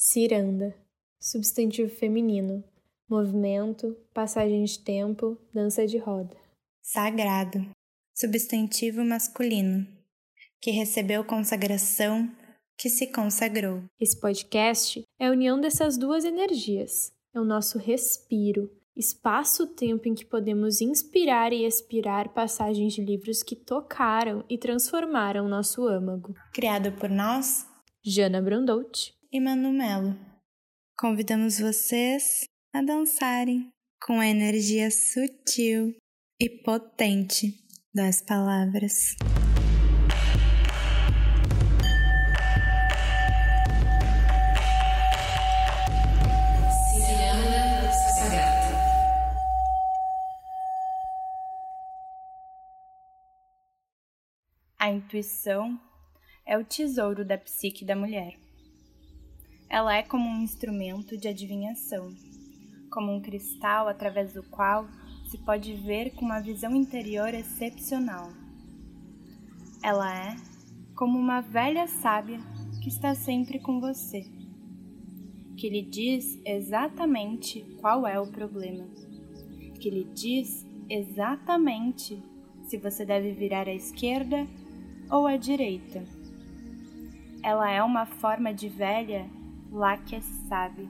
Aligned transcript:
Ciranda, 0.00 0.76
substantivo 1.18 1.90
feminino, 1.90 2.62
movimento, 3.10 3.96
passagem 4.14 4.62
de 4.62 4.78
tempo, 4.78 5.36
dança 5.52 5.88
de 5.88 5.98
roda. 5.98 6.36
Sagrado, 6.80 7.68
substantivo 8.14 9.04
masculino, 9.04 9.84
que 10.60 10.70
recebeu 10.70 11.24
consagração, 11.24 12.30
que 12.78 12.88
se 12.88 13.08
consagrou. 13.08 13.82
Esse 13.98 14.20
podcast 14.20 15.02
é 15.18 15.26
a 15.26 15.32
união 15.32 15.60
dessas 15.60 15.98
duas 15.98 16.24
energias, 16.24 17.12
é 17.34 17.40
o 17.40 17.44
nosso 17.44 17.76
respiro, 17.76 18.70
espaço-tempo 18.94 20.06
em 20.06 20.14
que 20.14 20.24
podemos 20.24 20.80
inspirar 20.80 21.52
e 21.52 21.64
expirar 21.64 22.32
passagens 22.32 22.92
de 22.92 23.02
livros 23.02 23.42
que 23.42 23.56
tocaram 23.56 24.44
e 24.48 24.56
transformaram 24.56 25.48
nosso 25.48 25.88
âmago. 25.88 26.36
Criado 26.54 26.92
por 26.92 27.10
nós, 27.10 27.66
Jana 28.00 28.40
Brandout 28.40 29.17
e 29.30 29.40
Manu 29.40 29.72
Melo. 29.72 30.18
Convidamos 30.96 31.58
vocês 31.60 32.48
a 32.72 32.82
dançarem 32.82 33.68
com 34.00 34.20
a 34.20 34.26
energia 34.26 34.90
sutil 34.90 35.94
e 36.40 36.48
potente 36.48 37.54
das 37.94 38.22
palavras. 38.22 39.14
A 54.78 54.90
intuição 54.90 55.78
é 56.46 56.56
o 56.56 56.64
tesouro 56.64 57.24
da 57.24 57.36
psique 57.36 57.84
da 57.84 57.94
mulher. 57.94 58.47
Ela 59.70 59.96
é 59.96 60.02
como 60.02 60.26
um 60.26 60.42
instrumento 60.42 61.14
de 61.18 61.28
adivinhação, 61.28 62.14
como 62.90 63.14
um 63.14 63.20
cristal 63.20 63.86
através 63.86 64.32
do 64.32 64.42
qual 64.42 64.88
se 65.26 65.36
pode 65.36 65.74
ver 65.74 66.14
com 66.14 66.24
uma 66.24 66.40
visão 66.40 66.74
interior 66.74 67.34
excepcional. 67.34 68.30
Ela 69.82 70.30
é 70.30 70.36
como 70.94 71.18
uma 71.18 71.42
velha 71.42 71.86
sábia 71.86 72.40
que 72.82 72.88
está 72.88 73.14
sempre 73.14 73.58
com 73.58 73.78
você, 73.78 74.24
que 75.54 75.68
lhe 75.68 75.82
diz 75.82 76.40
exatamente 76.46 77.60
qual 77.78 78.06
é 78.06 78.18
o 78.18 78.26
problema, 78.26 78.88
que 79.78 79.90
lhe 79.90 80.04
diz 80.04 80.66
exatamente 80.88 82.22
se 82.62 82.78
você 82.78 83.04
deve 83.04 83.32
virar 83.32 83.68
à 83.68 83.74
esquerda 83.74 84.46
ou 85.10 85.26
à 85.26 85.36
direita. 85.36 86.02
Ela 87.42 87.70
é 87.70 87.82
uma 87.82 88.06
forma 88.06 88.52
de 88.52 88.68
velha 88.68 89.28
lá 89.70 89.96
que 89.98 90.20
sabe, 90.48 90.88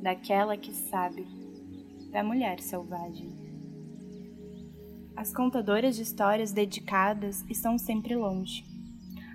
daquela 0.00 0.56
que 0.56 0.72
sabe, 0.72 1.26
da 2.10 2.22
mulher 2.22 2.60
selvagem. 2.60 3.30
As 5.16 5.32
contadoras 5.32 5.96
de 5.96 6.02
histórias 6.02 6.52
dedicadas 6.52 7.44
estão 7.48 7.76
sempre 7.76 8.14
longe, 8.14 8.64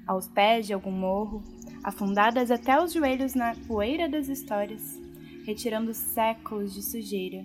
aos 0.08 0.28
pés 0.28 0.66
de 0.66 0.74
algum 0.74 0.92
morro, 0.92 1.44
afundadas 1.84 2.50
até 2.50 2.82
os 2.82 2.94
joelhos 2.94 3.36
na 3.36 3.56
poeira 3.68 4.08
das 4.08 4.28
histórias, 4.28 4.98
retirando 5.46 5.94
séculos 5.94 6.74
de 6.74 6.82
sujeira, 6.82 7.44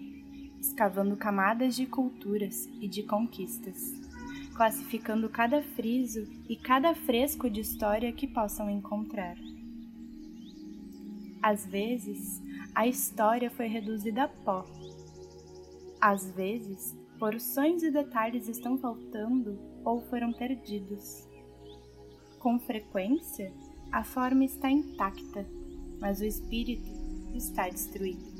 escavando 0.60 1.16
camadas 1.16 1.74
de 1.74 1.86
culturas 1.86 2.66
e 2.80 2.88
de 2.88 3.02
conquistas, 3.02 3.92
classificando 4.54 5.28
cada 5.28 5.60
friso 5.60 6.26
e 6.48 6.56
cada 6.56 6.94
fresco 6.94 7.50
de 7.50 7.60
história 7.60 8.12
que 8.12 8.26
possam 8.26 8.70
encontrar. 8.70 9.36
Às 11.48 11.64
vezes, 11.64 12.42
a 12.74 12.86
história 12.86 13.50
foi 13.50 13.68
reduzida 13.68 14.24
a 14.24 14.28
pó. 14.28 14.66
Às 15.98 16.30
vezes, 16.32 16.94
porções 17.18 17.82
e 17.82 17.90
detalhes 17.90 18.48
estão 18.48 18.76
faltando 18.76 19.58
ou 19.82 20.02
foram 20.10 20.30
perdidos. 20.30 21.26
Com 22.38 22.58
frequência, 22.58 23.50
a 23.90 24.04
forma 24.04 24.44
está 24.44 24.70
intacta, 24.70 25.46
mas 25.98 26.20
o 26.20 26.26
espírito 26.26 26.90
está 27.34 27.66
destruído. 27.66 28.30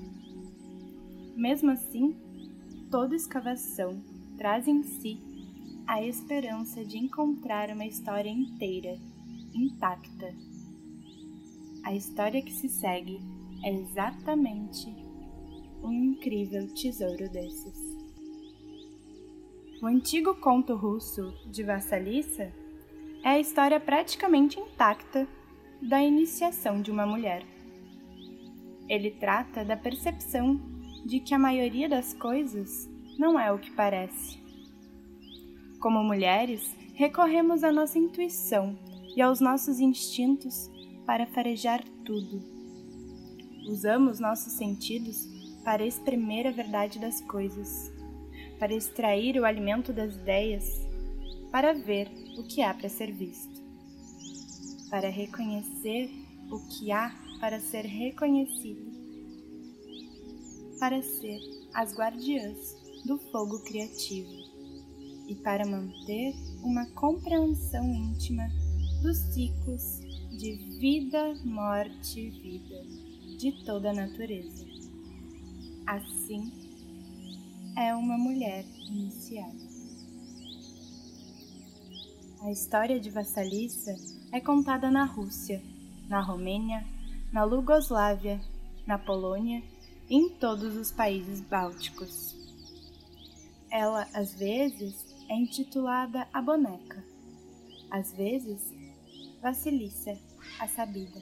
Mesmo 1.34 1.70
assim, 1.70 2.14
toda 2.90 3.16
escavação 3.16 4.02
traz 4.36 4.68
em 4.68 4.82
si 4.82 5.18
a 5.86 6.04
esperança 6.04 6.84
de 6.84 6.98
encontrar 6.98 7.70
uma 7.70 7.86
história 7.86 8.28
inteira, 8.28 8.98
intacta 9.54 10.34
a 11.88 11.94
história 11.94 12.42
que 12.42 12.52
se 12.52 12.68
segue 12.68 13.18
é 13.64 13.72
exatamente 13.72 14.94
um 15.82 15.90
incrível 15.90 16.68
tesouro 16.74 17.30
desses. 17.30 17.96
O 19.80 19.86
antigo 19.86 20.34
conto 20.34 20.76
russo 20.76 21.32
de 21.46 21.62
Vassalissa 21.62 22.52
é 23.24 23.30
a 23.30 23.38
história 23.38 23.80
praticamente 23.80 24.60
intacta 24.60 25.26
da 25.80 26.02
iniciação 26.02 26.82
de 26.82 26.90
uma 26.90 27.06
mulher. 27.06 27.42
Ele 28.86 29.10
trata 29.12 29.64
da 29.64 29.76
percepção 29.76 30.60
de 31.06 31.20
que 31.20 31.32
a 31.32 31.38
maioria 31.38 31.88
das 31.88 32.12
coisas 32.12 32.86
não 33.18 33.40
é 33.40 33.50
o 33.50 33.58
que 33.58 33.70
parece. 33.70 34.38
Como 35.80 36.04
mulheres, 36.04 36.76
recorremos 36.92 37.64
à 37.64 37.72
nossa 37.72 37.98
intuição 37.98 38.78
e 39.16 39.22
aos 39.22 39.40
nossos 39.40 39.80
instintos 39.80 40.70
para 41.08 41.26
farejar 41.26 41.82
tudo. 42.04 42.42
Usamos 43.66 44.20
nossos 44.20 44.52
sentidos 44.52 45.26
para 45.64 45.86
espremer 45.86 46.46
a 46.46 46.50
verdade 46.50 46.98
das 46.98 47.22
coisas, 47.22 47.90
para 48.58 48.74
extrair 48.74 49.40
o 49.40 49.46
alimento 49.46 49.90
das 49.90 50.14
ideias, 50.16 50.86
para 51.50 51.72
ver 51.72 52.10
o 52.36 52.42
que 52.42 52.60
há 52.60 52.74
para 52.74 52.90
ser 52.90 53.10
visto, 53.10 53.58
para 54.90 55.08
reconhecer 55.08 56.10
o 56.50 56.60
que 56.68 56.92
há 56.92 57.10
para 57.40 57.58
ser 57.58 57.86
reconhecido, 57.86 58.92
para 60.78 61.00
ser 61.02 61.40
as 61.72 61.96
guardiãs 61.96 62.76
do 63.06 63.16
fogo 63.32 63.60
criativo 63.64 64.28
e 65.26 65.34
para 65.36 65.64
manter 65.64 66.34
uma 66.62 66.84
compreensão 66.90 67.94
íntima 67.94 68.46
dos 69.02 69.16
ciclos 69.32 70.06
de 70.38 70.54
vida, 70.78 71.34
morte, 71.44 72.30
vida 72.30 72.80
de 73.38 73.50
toda 73.64 73.90
a 73.90 73.92
natureza. 73.92 74.64
Assim 75.84 76.52
é 77.76 77.92
uma 77.92 78.16
mulher 78.16 78.64
iniciada. 78.88 79.58
A 82.40 82.52
história 82.52 83.00
de 83.00 83.10
Vassalissa 83.10 83.96
é 84.30 84.40
contada 84.40 84.92
na 84.92 85.04
Rússia, 85.04 85.60
na 86.08 86.20
Romênia, 86.20 86.86
na 87.32 87.42
Lugoslávia, 87.42 88.40
na 88.86 88.96
Polônia 88.96 89.60
e 90.08 90.14
em 90.14 90.28
todos 90.28 90.76
os 90.76 90.92
países 90.92 91.40
bálticos. 91.40 92.36
Ela, 93.72 94.06
às 94.14 94.34
vezes, 94.34 95.04
é 95.28 95.34
intitulada 95.34 96.28
A 96.32 96.40
Boneca, 96.40 97.04
às 97.90 98.12
vezes, 98.12 98.72
Vassilissa, 99.42 100.16
a 100.58 100.68
sabida. 100.68 101.20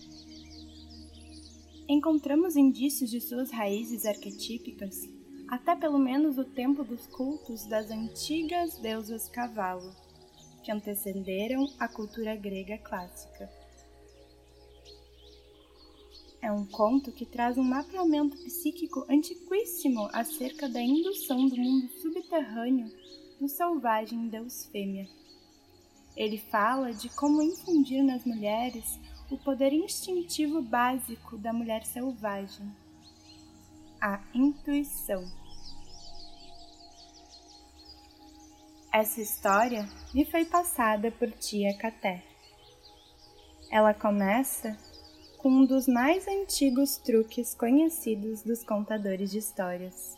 Encontramos 1.88 2.56
indícios 2.56 3.10
de 3.10 3.20
suas 3.20 3.50
raízes 3.50 4.04
arquetípicas 4.06 5.16
até 5.48 5.76
pelo 5.76 5.98
menos 5.98 6.38
o 6.38 6.44
tempo 6.44 6.82
dos 6.82 7.06
cultos 7.06 7.66
das 7.66 7.90
antigas 7.90 8.78
deusas 8.78 9.28
cavalo, 9.28 9.94
que 10.64 10.72
antecederam 10.72 11.66
a 11.78 11.86
cultura 11.86 12.34
grega 12.34 12.78
clássica. 12.78 13.48
É 16.42 16.50
um 16.50 16.66
conto 16.66 17.12
que 17.12 17.24
traz 17.24 17.56
um 17.56 17.62
mapeamento 17.62 18.36
psíquico 18.38 19.06
antiquíssimo 19.08 20.08
acerca 20.12 20.68
da 20.68 20.80
indução 20.80 21.46
do 21.48 21.56
mundo 21.56 21.88
subterrâneo 22.00 22.90
do 23.40 23.48
selvagem 23.48 24.28
deus 24.28 24.66
fêmea. 24.66 25.08
Ele 26.16 26.38
fala 26.38 26.92
de 26.92 27.08
como 27.10 27.42
infundir 27.42 28.02
nas 28.02 28.24
mulheres 28.24 28.98
o 29.30 29.36
poder 29.36 29.72
instintivo 29.72 30.62
básico 30.62 31.36
da 31.36 31.52
mulher 31.52 31.84
selvagem, 31.84 32.70
a 34.00 34.20
intuição. 34.32 35.24
Essa 38.92 39.20
história 39.20 39.86
me 40.14 40.24
foi 40.24 40.44
passada 40.44 41.10
por 41.10 41.30
tia 41.32 41.76
Caté. 41.76 42.22
Ela 43.70 43.92
começa 43.92 44.76
com 45.38 45.48
um 45.48 45.66
dos 45.66 45.86
mais 45.86 46.26
antigos 46.28 46.96
truques 46.96 47.54
conhecidos 47.54 48.42
dos 48.42 48.62
contadores 48.62 49.30
de 49.30 49.38
histórias. 49.38 50.16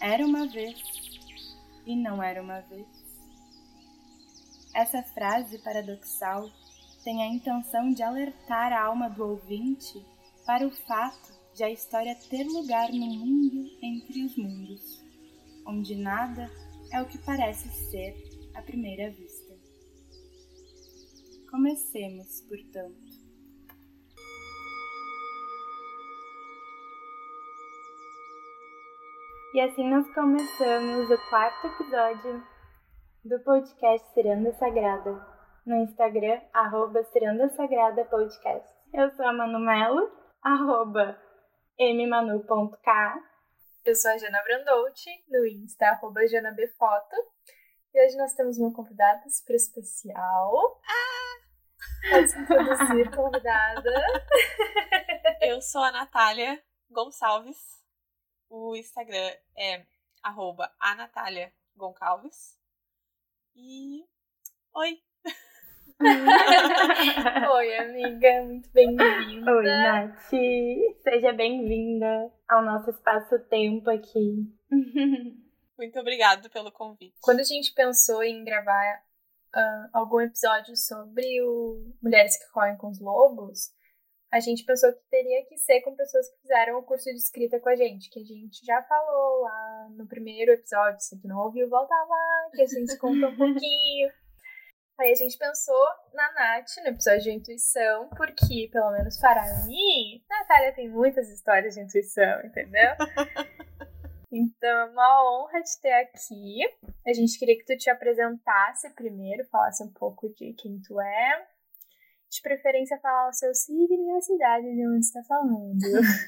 Era 0.00 0.24
uma 0.24 0.46
vez 0.46 0.78
e 1.86 1.96
não 1.96 2.22
era 2.22 2.42
uma 2.42 2.60
vez. 2.60 2.86
Essa 4.74 5.02
frase 5.02 5.58
paradoxal 5.58 6.50
tem 7.06 7.22
a 7.22 7.28
intenção 7.28 7.92
de 7.92 8.02
alertar 8.02 8.72
a 8.72 8.82
alma 8.82 9.08
do 9.08 9.24
ouvinte 9.24 10.04
para 10.44 10.66
o 10.66 10.70
fato 10.72 11.32
de 11.54 11.62
a 11.62 11.70
história 11.70 12.16
ter 12.28 12.42
lugar 12.42 12.90
no 12.90 13.06
mundo 13.06 13.70
entre 13.80 14.24
os 14.24 14.36
mundos, 14.36 15.04
onde 15.68 15.94
nada 15.94 16.50
é 16.92 17.00
o 17.00 17.06
que 17.06 17.16
parece 17.18 17.70
ser 17.90 18.12
à 18.56 18.62
primeira 18.62 19.08
vista. 19.12 19.54
Comecemos, 21.48 22.40
portanto. 22.40 22.98
E 29.54 29.60
assim 29.60 29.88
nós 29.88 30.12
começamos 30.12 31.08
o 31.08 31.30
quarto 31.30 31.68
episódio 31.68 32.42
do 33.24 33.38
podcast 33.44 34.12
Ciranda 34.12 34.52
Sagrada, 34.58 35.35
no 35.66 35.82
Instagram, 35.82 36.40
arroba 36.52 37.02
Ciranda 37.12 37.48
Sagrada 37.48 38.04
Podcast. 38.04 38.68
Eu 38.94 39.10
sou 39.16 39.26
a 39.26 39.32
Manu 39.32 39.58
Melo, 39.58 40.10
arroba 40.40 41.20
mmanu.k. 41.78 43.14
Eu 43.84 43.94
sou 43.96 44.12
a 44.12 44.16
Jana 44.16 44.42
Brandolti, 44.44 45.10
no 45.28 45.44
Insta, 45.44 45.86
arroba 45.86 46.26
janabfoto. 46.28 47.16
E 47.92 48.04
hoje 48.04 48.16
nós 48.16 48.32
temos 48.34 48.56
uma 48.58 48.72
convidada 48.72 49.28
super 49.28 49.56
especial. 49.56 50.80
Ah! 50.86 52.10
Pode 52.10 52.28
se 52.28 52.38
introduzir, 52.38 53.10
convidada. 53.14 53.90
Eu 55.42 55.60
sou 55.60 55.82
a 55.82 55.90
Natália 55.90 56.62
Gonçalves. 56.88 57.58
O 58.48 58.76
Instagram 58.76 59.32
é 59.58 59.84
arroba 60.22 60.72
a 60.78 60.94
Natália 60.94 61.52
Goncalves. 61.76 62.56
E 63.56 64.04
oi! 64.72 65.05
Oi, 67.54 67.76
amiga, 67.78 68.42
muito 68.44 68.70
bem-vinda. 68.70 69.50
Oi, 69.50 69.64
Nath. 69.64 70.30
Seja 71.02 71.32
bem-vinda 71.32 72.30
ao 72.46 72.62
nosso 72.62 72.90
espaço-tempo 72.90 73.88
aqui. 73.88 74.44
Muito 75.78 75.98
obrigada 75.98 76.48
pelo 76.50 76.70
convite. 76.70 77.16
Quando 77.22 77.40
a 77.40 77.44
gente 77.44 77.72
pensou 77.72 78.22
em 78.22 78.44
gravar 78.44 79.02
uh, 79.54 79.88
algum 79.92 80.20
episódio 80.20 80.76
sobre 80.76 81.40
o 81.42 81.94
Mulheres 82.02 82.36
que 82.36 82.52
Correm 82.52 82.76
com 82.76 82.88
os 82.88 83.00
Lobos, 83.00 83.70
a 84.30 84.38
gente 84.38 84.64
pensou 84.64 84.92
que 84.92 85.00
teria 85.10 85.46
que 85.46 85.56
ser 85.56 85.80
com 85.80 85.96
pessoas 85.96 86.28
que 86.28 86.42
fizeram 86.42 86.78
o 86.78 86.82
curso 86.82 87.04
de 87.04 87.16
escrita 87.16 87.58
com 87.58 87.70
a 87.70 87.76
gente, 87.76 88.10
que 88.10 88.20
a 88.20 88.24
gente 88.24 88.64
já 88.66 88.82
falou 88.82 89.40
lá 89.42 89.88
no 89.96 90.06
primeiro 90.06 90.52
episódio. 90.52 91.00
Se 91.00 91.18
tu 91.20 91.26
não 91.26 91.38
ouviu, 91.38 91.70
volta 91.70 91.94
lá, 91.94 92.50
que 92.52 92.62
a 92.62 92.66
gente 92.66 92.98
conta 92.98 93.28
um 93.28 93.36
pouquinho. 93.36 94.10
Aí 94.98 95.12
a 95.12 95.14
gente 95.14 95.36
pensou 95.36 95.86
na 96.14 96.32
Nath, 96.32 96.70
no 96.82 96.88
episódio 96.88 97.24
de 97.24 97.32
intuição, 97.32 98.08
porque, 98.16 98.68
pelo 98.72 98.92
menos 98.92 99.18
para 99.18 99.66
mim, 99.66 100.24
Natália 100.28 100.72
tem 100.74 100.88
muitas 100.88 101.28
histórias 101.28 101.74
de 101.74 101.82
intuição, 101.82 102.40
entendeu? 102.44 102.92
Então, 104.38 104.68
é 104.68 104.84
uma 104.86 105.24
honra 105.24 105.62
te 105.62 105.80
ter 105.80 105.92
aqui. 105.92 106.58
A 107.06 107.12
gente 107.14 107.38
queria 107.38 107.56
que 107.56 107.64
tu 107.64 107.76
te 107.78 107.88
apresentasse 107.88 108.92
primeiro, 108.94 109.46
falasse 109.48 109.82
um 109.82 109.90
pouco 109.92 110.28
de 110.34 110.52
quem 110.52 110.78
tu 110.80 111.00
é. 111.00 111.46
De 112.30 112.42
preferência, 112.42 112.98
falar 112.98 113.28
o 113.28 113.32
seu 113.32 113.54
signo 113.54 113.86
e 113.88 114.10
a 114.10 114.20
cidade 114.20 114.64
de 114.64 114.88
onde 114.88 115.06
está 115.06 115.22
falando. 115.22 115.78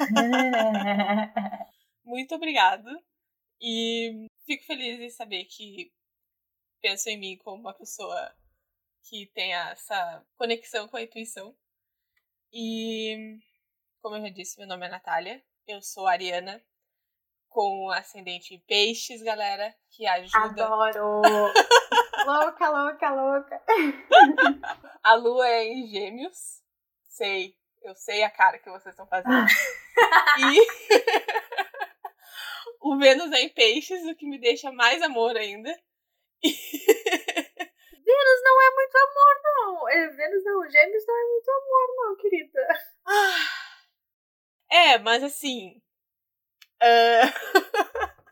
Muito 2.04 2.34
obrigada. 2.36 2.88
E 3.60 4.26
fico 4.46 4.64
feliz 4.64 5.00
em 5.00 5.10
saber 5.10 5.44
que 5.44 5.92
penso 6.80 7.10
em 7.10 7.18
mim 7.18 7.36
como 7.36 7.60
uma 7.60 7.74
pessoa 7.74 8.32
que 9.02 9.26
tenha 9.34 9.70
essa 9.70 10.24
conexão 10.36 10.88
com 10.88 10.96
a 10.96 11.02
intuição. 11.02 11.54
E, 12.52 13.38
como 14.00 14.16
eu 14.16 14.22
já 14.22 14.28
disse, 14.28 14.58
meu 14.58 14.66
nome 14.66 14.86
é 14.86 14.88
Natália, 14.88 15.42
eu 15.66 15.82
sou 15.82 16.06
ariana, 16.06 16.62
com 17.48 17.90
ascendente 17.90 18.54
em 18.54 18.60
peixes, 18.60 19.22
galera, 19.22 19.74
que 19.90 20.06
ajuda. 20.06 20.64
Adoro! 20.64 21.22
louca, 22.26 22.68
louca, 22.70 23.10
louca! 23.10 23.62
a 25.02 25.14
lua 25.14 25.48
é 25.48 25.64
em 25.64 25.86
gêmeos, 25.88 26.62
sei, 27.04 27.56
eu 27.82 27.94
sei 27.94 28.22
a 28.22 28.30
cara 28.30 28.58
que 28.58 28.70
vocês 28.70 28.92
estão 28.92 29.06
fazendo. 29.06 29.46
e 30.38 30.58
o 32.80 32.96
Vênus 32.96 33.32
é 33.32 33.40
em 33.42 33.48
peixes, 33.48 34.04
o 34.06 34.14
que 34.14 34.26
me 34.26 34.38
deixa 34.38 34.70
mais 34.72 35.02
amor 35.02 35.36
ainda. 35.36 35.74
Vênus 38.28 38.42
não 38.44 38.62
é 38.62 38.70
muito 38.74 38.96
amor, 38.96 39.40
não. 39.44 39.88
É, 39.88 40.08
Vênus 40.08 40.44
não, 40.44 40.70
Gêmeos 40.70 41.06
não 41.06 41.16
é 41.16 41.24
muito 41.24 41.50
amor, 41.50 41.88
não, 41.96 42.16
querida. 42.16 42.68
Ah, 43.06 43.48
é, 44.70 44.98
mas 44.98 45.22
assim. 45.22 45.80
Uh... 46.82 47.24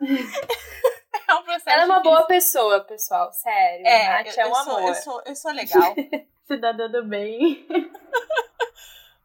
é 1.28 1.34
um 1.34 1.43
processo. 1.43 1.70
Ela 1.70 1.82
é 1.82 1.87
uma 1.87 1.96
difícil. 1.96 2.02
boa 2.02 2.26
pessoa, 2.26 2.84
pessoal. 2.84 3.32
Sério. 3.32 3.87
É, 3.87 4.08
Nath 4.08 4.37
eu, 4.37 4.43
é 4.43 4.46
um 4.46 4.48
eu 4.48 4.54
sou, 4.54 4.76
amor. 4.76 4.88
eu, 4.88 4.94
sou, 4.94 5.22
eu 5.25 5.37
sou 5.37 5.52
legal. 5.52 5.94
Cidadã 6.46 6.90
do 6.90 7.04
bem. 7.04 7.66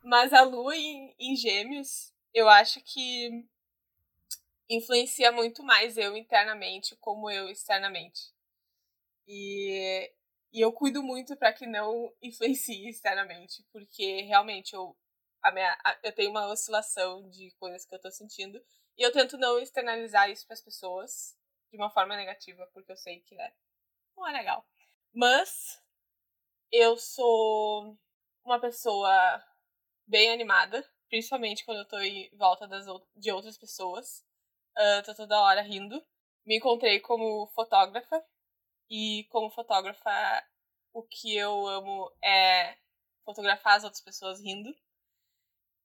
mas 0.01 0.33
a 0.33 0.41
lua 0.41 0.75
em, 0.75 1.13
em 1.19 1.35
Gêmeos, 1.35 2.13
eu 2.33 2.49
acho 2.49 2.81
que 2.81 3.45
influencia 4.69 5.31
muito 5.31 5.61
mais 5.63 5.97
eu 5.97 6.15
internamente 6.15 6.95
como 6.95 7.29
eu 7.29 7.49
externamente. 7.49 8.31
E, 9.27 10.09
e 10.51 10.59
eu 10.59 10.71
cuido 10.73 11.01
muito 11.01 11.35
para 11.37 11.53
que 11.53 11.65
não 11.65 12.13
influencie 12.21 12.89
externamente, 12.89 13.63
porque 13.71 14.21
realmente 14.23 14.73
eu, 14.73 14.97
a 15.41 15.51
minha, 15.51 15.79
a, 15.83 15.97
eu 16.03 16.13
tenho 16.13 16.31
uma 16.31 16.47
oscilação 16.47 17.29
de 17.29 17.51
coisas 17.59 17.85
que 17.85 17.95
eu 17.95 17.99
tô 17.99 18.11
sentindo 18.11 18.61
e 18.97 19.01
eu 19.01 19.11
tento 19.11 19.37
não 19.37 19.59
externalizar 19.59 20.29
isso 20.29 20.45
para 20.45 20.53
as 20.53 20.61
pessoas 20.61 21.37
de 21.71 21.77
uma 21.77 21.89
forma 21.89 22.15
negativa, 22.15 22.67
porque 22.73 22.91
eu 22.91 22.97
sei 22.97 23.21
que 23.21 23.35
né, 23.35 23.53
não 24.15 24.27
é 24.27 24.33
legal. 24.33 24.65
Mas 25.13 25.81
eu 26.71 26.97
sou 26.97 27.97
uma 28.43 28.59
pessoa 28.59 29.11
bem 30.05 30.31
animada, 30.31 30.85
principalmente 31.09 31.63
quando 31.65 31.79
eu 31.79 31.87
tô 31.87 31.99
em 31.99 32.29
volta 32.35 32.67
das, 32.67 32.85
de 33.15 33.31
outras 33.31 33.57
pessoas. 33.57 34.25
Uh, 34.77 35.03
tô 35.05 35.15
toda 35.15 35.39
hora 35.41 35.61
rindo. 35.61 36.01
Me 36.45 36.57
encontrei 36.57 36.99
como 36.99 37.47
fotógrafa 37.47 38.23
e 38.91 39.23
como 39.29 39.49
fotógrafa, 39.49 40.11
o 40.91 41.01
que 41.01 41.33
eu 41.37 41.65
amo 41.65 42.11
é 42.21 42.77
fotografar 43.23 43.77
as 43.77 43.85
outras 43.85 44.01
pessoas 44.01 44.41
rindo. 44.41 44.75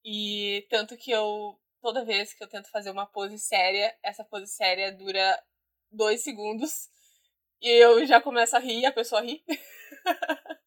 E 0.03 0.67
tanto 0.69 0.97
que 0.97 1.11
eu, 1.11 1.57
toda 1.81 2.03
vez 2.03 2.33
que 2.33 2.43
eu 2.43 2.49
tento 2.49 2.69
fazer 2.69 2.91
uma 2.91 3.05
pose 3.05 3.39
séria, 3.39 3.97
essa 4.03 4.25
pose 4.25 4.47
séria 4.47 4.91
dura 4.91 5.41
dois 5.89 6.21
segundos. 6.21 6.89
E 7.61 7.69
eu 7.69 8.05
já 8.05 8.21
começo 8.21 8.57
a 8.57 8.59
rir, 8.59 8.85
a 8.85 8.91
pessoa 8.91 9.21
ri. 9.21 9.41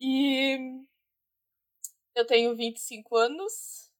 e 0.00 0.58
eu 2.14 2.26
tenho 2.26 2.56
25 2.56 3.16
anos. 3.16 3.90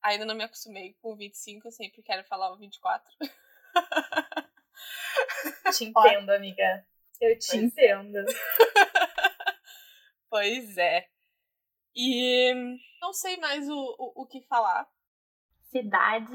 Ainda 0.00 0.24
não 0.24 0.36
me 0.36 0.44
acostumei 0.44 0.94
com 1.02 1.16
25, 1.16 1.66
eu 1.66 1.72
sempre 1.72 2.02
quero 2.04 2.24
falar 2.24 2.52
o 2.52 2.56
24. 2.56 3.04
Te 5.72 5.84
entendo, 5.84 6.30
amiga. 6.30 6.86
Eu 7.20 7.38
te 7.38 7.46
Pois 7.48 7.52
é. 7.54 7.56
entendo. 7.56 8.18
Pois 10.30 10.76
é. 10.76 11.08
E 11.96 12.52
não 13.00 13.12
sei 13.14 13.38
mais 13.38 13.66
o, 13.68 13.74
o, 13.98 14.22
o 14.22 14.26
que 14.26 14.42
falar. 14.42 14.86
Cidade. 15.70 16.32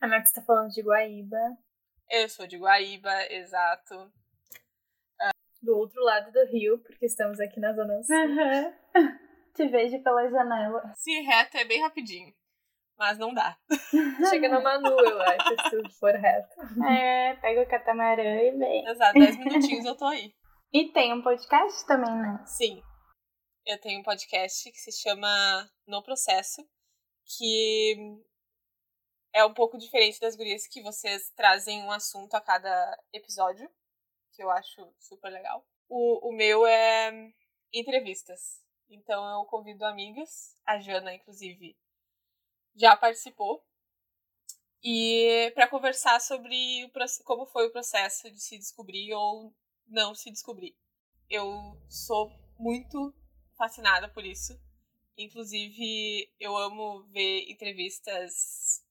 A 0.00 0.06
Nath 0.06 0.24
está 0.24 0.40
falando 0.42 0.70
de 0.72 0.80
Guaíba, 0.82 1.36
Eu 2.10 2.28
sou 2.30 2.46
de 2.46 2.56
Guaíba, 2.56 3.12
exato. 3.30 4.10
do 5.62 5.76
outro 5.76 6.02
lado 6.02 6.32
do 6.32 6.46
rio, 6.46 6.78
porque 6.78 7.06
estamos 7.06 7.38
aqui 7.40 7.60
na 7.60 7.72
Zona 7.74 8.02
Sul. 8.02 8.16
Te 9.54 9.68
vejo 9.68 10.02
pela 10.02 10.28
janela. 10.28 10.92
Se 10.96 11.20
reto 11.20 11.56
é 11.58 11.64
bem 11.64 11.80
rapidinho. 11.82 12.34
Mas 12.96 13.18
não 13.18 13.34
dá. 13.34 13.56
Chega 14.30 14.48
na 14.48 14.60
Manu, 14.60 14.88
eu 15.00 15.20
acho, 15.22 15.70
se 15.70 15.98
for 15.98 16.14
reto. 16.14 16.54
É, 16.88 17.34
pega 17.36 17.62
o 17.62 17.68
catamarã 17.68 18.22
e 18.22 18.52
vem. 18.52 18.86
Exato, 18.88 19.18
10 19.18 19.38
minutinhos 19.38 19.84
eu 19.84 19.96
tô 19.96 20.06
aí. 20.06 20.32
E 20.72 20.90
tem 20.92 21.12
um 21.12 21.22
podcast 21.22 21.86
também, 21.86 22.10
né? 22.10 22.44
Sim. 22.46 22.82
Eu 23.66 23.80
tenho 23.80 24.00
um 24.00 24.02
podcast 24.02 24.70
que 24.70 24.78
se 24.78 24.92
chama 24.92 25.68
No 25.86 26.02
Processo, 26.02 26.62
que 27.26 27.96
é 29.32 29.44
um 29.44 29.54
pouco 29.54 29.78
diferente 29.78 30.20
das 30.20 30.36
gurias 30.36 30.66
que 30.66 30.82
vocês 30.82 31.30
trazem 31.34 31.82
um 31.82 31.90
assunto 31.90 32.34
a 32.34 32.40
cada 32.40 32.98
episódio, 33.12 33.68
que 34.32 34.42
eu 34.42 34.50
acho 34.50 34.92
super 34.98 35.30
legal. 35.30 35.66
O, 35.88 36.28
o 36.28 36.32
meu 36.32 36.66
é 36.66 37.32
entrevistas. 37.72 38.62
Então 38.88 39.24
eu 39.40 39.44
convido 39.46 39.84
amigas, 39.84 40.56
a 40.66 40.78
Jana, 40.78 41.14
inclusive, 41.14 41.76
já 42.74 42.96
participou, 42.96 43.64
e 44.84 45.50
para 45.54 45.66
conversar 45.66 46.20
sobre 46.20 46.84
o, 46.84 47.24
como 47.24 47.46
foi 47.46 47.66
o 47.66 47.72
processo 47.72 48.30
de 48.30 48.38
se 48.38 48.58
descobrir 48.58 49.14
ou 49.14 49.54
não 49.86 50.14
se 50.14 50.30
descobrir. 50.30 50.76
Eu 51.30 51.80
sou 51.88 52.30
muito 52.58 53.14
fascinada 53.56 54.08
por 54.08 54.26
isso. 54.26 54.60
Inclusive, 55.16 56.30
eu 56.38 56.54
amo 56.54 57.04
ver 57.04 57.50
entrevistas 57.50 58.84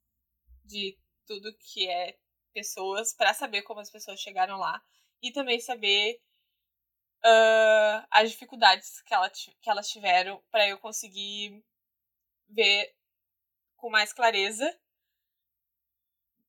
de 0.65 0.97
tudo 1.27 1.55
que 1.57 1.87
é 1.87 2.17
pessoas 2.53 3.13
para 3.13 3.33
saber 3.33 3.61
como 3.61 3.79
as 3.79 3.91
pessoas 3.91 4.19
chegaram 4.19 4.57
lá 4.57 4.81
e 5.21 5.31
também 5.31 5.59
saber 5.59 6.19
uh, 7.19 8.07
as 8.09 8.31
dificuldades 8.31 9.01
que, 9.01 9.13
ela, 9.13 9.29
que 9.29 9.69
elas 9.69 9.89
tiveram 9.89 10.41
para 10.49 10.67
eu 10.67 10.79
conseguir 10.79 11.63
ver 12.49 12.95
com 13.83 13.89
mais 13.89 14.13
clareza 14.13 14.65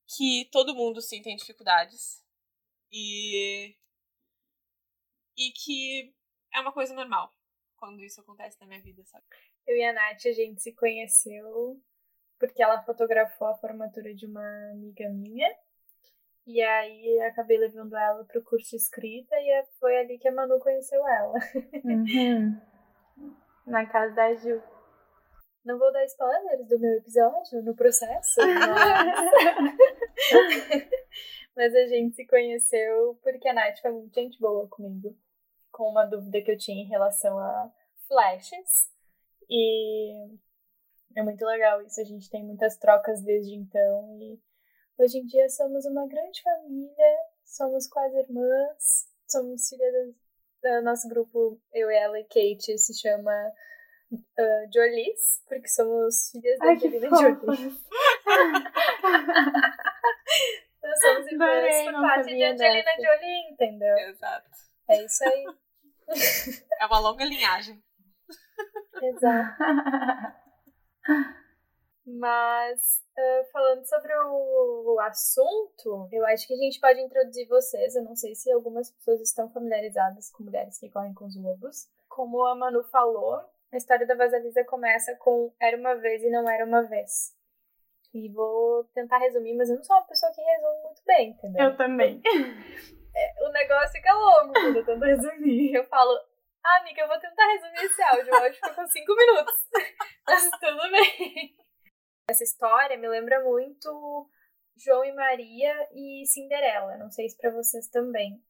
que 0.07 0.49
todo 0.53 0.73
mundo 0.73 1.03
sim 1.03 1.21
tem 1.21 1.35
dificuldades 1.35 2.25
e 2.93 3.75
e 5.37 5.51
que 5.51 6.15
é 6.55 6.61
uma 6.61 6.71
coisa 6.71 6.95
normal 6.95 7.35
quando 7.75 8.05
isso 8.05 8.21
acontece 8.21 8.57
na 8.61 8.69
minha 8.69 8.81
vida, 8.81 9.03
sabe? 9.07 9.25
Eu 9.67 9.77
e 9.77 9.83
a 9.83 9.93
Nath, 9.93 10.27
a 10.27 10.33
gente 10.33 10.63
se 10.63 10.73
conheceu 10.75 11.83
porque 12.39 12.63
ela 12.63 12.85
fotografou 12.85 13.49
a 13.49 13.59
formatura 13.59 14.15
de 14.15 14.27
uma 14.27 14.71
amiga 14.71 15.09
minha. 15.09 15.53
E 16.47 16.63
aí 16.63 17.21
acabei 17.23 17.59
levando 17.59 17.97
ela 17.97 18.25
pro 18.27 18.45
curso 18.45 18.71
de 18.71 18.77
escrita 18.77 19.35
e 19.35 19.67
foi 19.81 19.99
ali 19.99 20.19
que 20.19 20.29
a 20.29 20.33
Manu 20.33 20.61
conheceu 20.61 21.05
ela. 21.09 21.35
Uhum. 21.83 22.61
Na 23.67 23.87
casa 23.87 24.15
da 24.15 24.35
Ju. 24.37 24.74
Não 25.65 25.79
vou 25.79 25.93
dar 25.93 26.05
spoilers 26.05 26.69
do 26.69 26.79
meu 26.79 26.99
episódio 26.99 27.63
no 27.63 27.75
processo, 27.75 28.41
mas... 28.45 29.31
mas 31.57 31.75
a 31.75 31.87
gente 31.87 32.17
se 32.17 32.27
conheceu 32.27 33.19
porque 33.23 33.49
a 33.49 33.55
Nath 33.55 33.79
foi 33.81 33.93
muito 33.93 34.15
gente 34.15 34.39
boa 34.39 34.69
comigo. 34.69 35.17
Com 35.73 35.89
uma 35.89 36.05
dúvida 36.05 36.43
que 36.43 36.51
eu 36.51 36.59
tinha 36.59 36.85
em 36.85 36.89
relação 36.89 37.39
a 37.39 37.73
flashes. 38.07 38.91
E 39.49 40.37
é 41.17 41.23
muito 41.23 41.45
legal 41.45 41.83
isso. 41.83 42.01
A 42.01 42.05
gente 42.05 42.31
tem 42.31 42.45
muitas 42.45 42.77
trocas 42.77 43.23
desde 43.23 43.55
então. 43.55 44.19
E 44.21 44.41
hoje 44.99 45.19
em 45.19 45.27
dia 45.27 45.49
somos 45.49 45.85
uma 45.87 46.07
grande 46.07 46.43
família. 46.43 47.17
Somos 47.45 47.89
quase 47.89 48.17
irmãs. 48.19 49.09
Somos 49.27 49.69
filhas 49.69 50.15
do 50.65 50.83
nosso 50.83 51.09
grupo, 51.09 51.61
eu, 51.73 51.91
ela 51.91 52.19
e 52.19 52.25
Kate, 52.25 52.79
se 52.79 52.95
chama 52.99 53.33
uh, 54.13 54.73
Jolies, 54.73 55.43
porque 55.49 55.69
somos 55.69 56.31
filhas 56.31 56.59
da 56.59 56.73
Angelina 56.73 57.09
Jolie. 57.09 57.37
Nós 60.83 61.01
somos 61.01 61.27
irmãs 61.27 61.85
por 61.85 61.93
parte 61.95 62.35
de 62.35 62.45
Angelina 62.45 62.85
dessa. 62.85 63.03
Jolie, 63.03 63.51
entendeu? 63.51 63.97
Exato. 63.99 64.51
É 64.89 65.05
isso 65.05 65.25
aí. 65.25 65.45
É 66.81 66.87
uma 66.87 66.99
longa 66.99 67.25
linhagem. 67.25 67.83
Exato. 69.03 69.57
Mas, 72.07 73.03
uh, 73.17 73.51
falando 73.51 73.87
sobre 73.87 74.13
o, 74.15 74.95
o, 74.95 75.01
assunto, 75.01 76.07
eu 76.13 76.27
acho 76.27 76.47
que 76.47 76.53
a 76.53 76.59
gente 76.59 76.79
pode 76.79 77.01
introduzir 77.01 77.49
vocês. 77.49 77.97
Eu 77.97 78.05
não 78.05 78.15
sei 78.15 78.35
se 78.35 78.53
algumas 78.53 78.91
pessoas 78.91 79.23
estão 79.23 79.49
familiarizadas 79.51 80.31
com 80.31 80.45
mulheres 80.45 80.79
que 80.79 80.91
correm 80.91 81.15
com 81.15 81.25
os 81.25 81.37
lobos. 81.37 81.89
Como 82.07 82.45
a 82.45 82.55
Manu 82.55 82.85
falou, 82.85 83.43
a 83.75 83.79
história 83.79 84.07
da 84.07 84.15
Vasalisa 84.15 84.65
começa 84.65 85.17
com 85.17 85.53
Era 85.61 85.77
uma 85.77 85.95
vez 85.97 86.23
e 86.23 86.31
não 86.31 86.49
era 86.49 86.65
uma 86.65 86.83
vez. 86.83 87.35
E 88.13 88.29
vou 88.33 88.85
tentar 88.95 89.19
resumir, 89.19 89.57
mas 89.57 89.69
eu 89.69 89.77
não 89.77 89.83
sou 89.83 89.97
uma 89.97 90.07
pessoa 90.07 90.33
que 90.33 90.41
resume 90.41 90.83
muito 90.83 91.03
bem, 91.05 91.31
entendeu? 91.31 91.65
Eu 91.65 91.77
também. 91.77 92.23
É, 93.17 93.47
o 93.47 93.53
negócio 93.53 93.93
fica 93.93 94.13
longo 94.13 94.53
quando 94.53 94.77
eu 94.77 94.85
tento 94.85 95.05
resumir. 95.05 95.73
Eu 95.73 95.85
falo, 95.85 96.19
ah, 96.65 96.81
amiga, 96.81 97.03
eu 97.03 97.07
vou 97.07 97.21
tentar 97.21 97.47
resumir 97.47 97.85
esse 97.85 98.03
áudio. 98.03 98.27
Eu 98.27 98.43
acho 98.43 98.61
que 98.61 98.69
ficou 98.71 98.89
cinco 98.89 99.15
minutos. 99.15 99.55
Mas 100.27 100.51
tudo 100.51 100.91
bem. 100.91 101.57
Essa 102.29 102.43
história 102.43 102.99
me 102.99 103.07
lembra 103.07 103.39
muito 103.45 104.29
João 104.77 105.05
e 105.05 105.13
Maria 105.13 105.89
e 105.93 106.27
Cinderela. 106.27 106.97
Não 106.97 107.09
sei 107.09 107.29
se 107.29 107.37
para 107.37 107.53
vocês 107.53 107.87
também. 107.87 108.43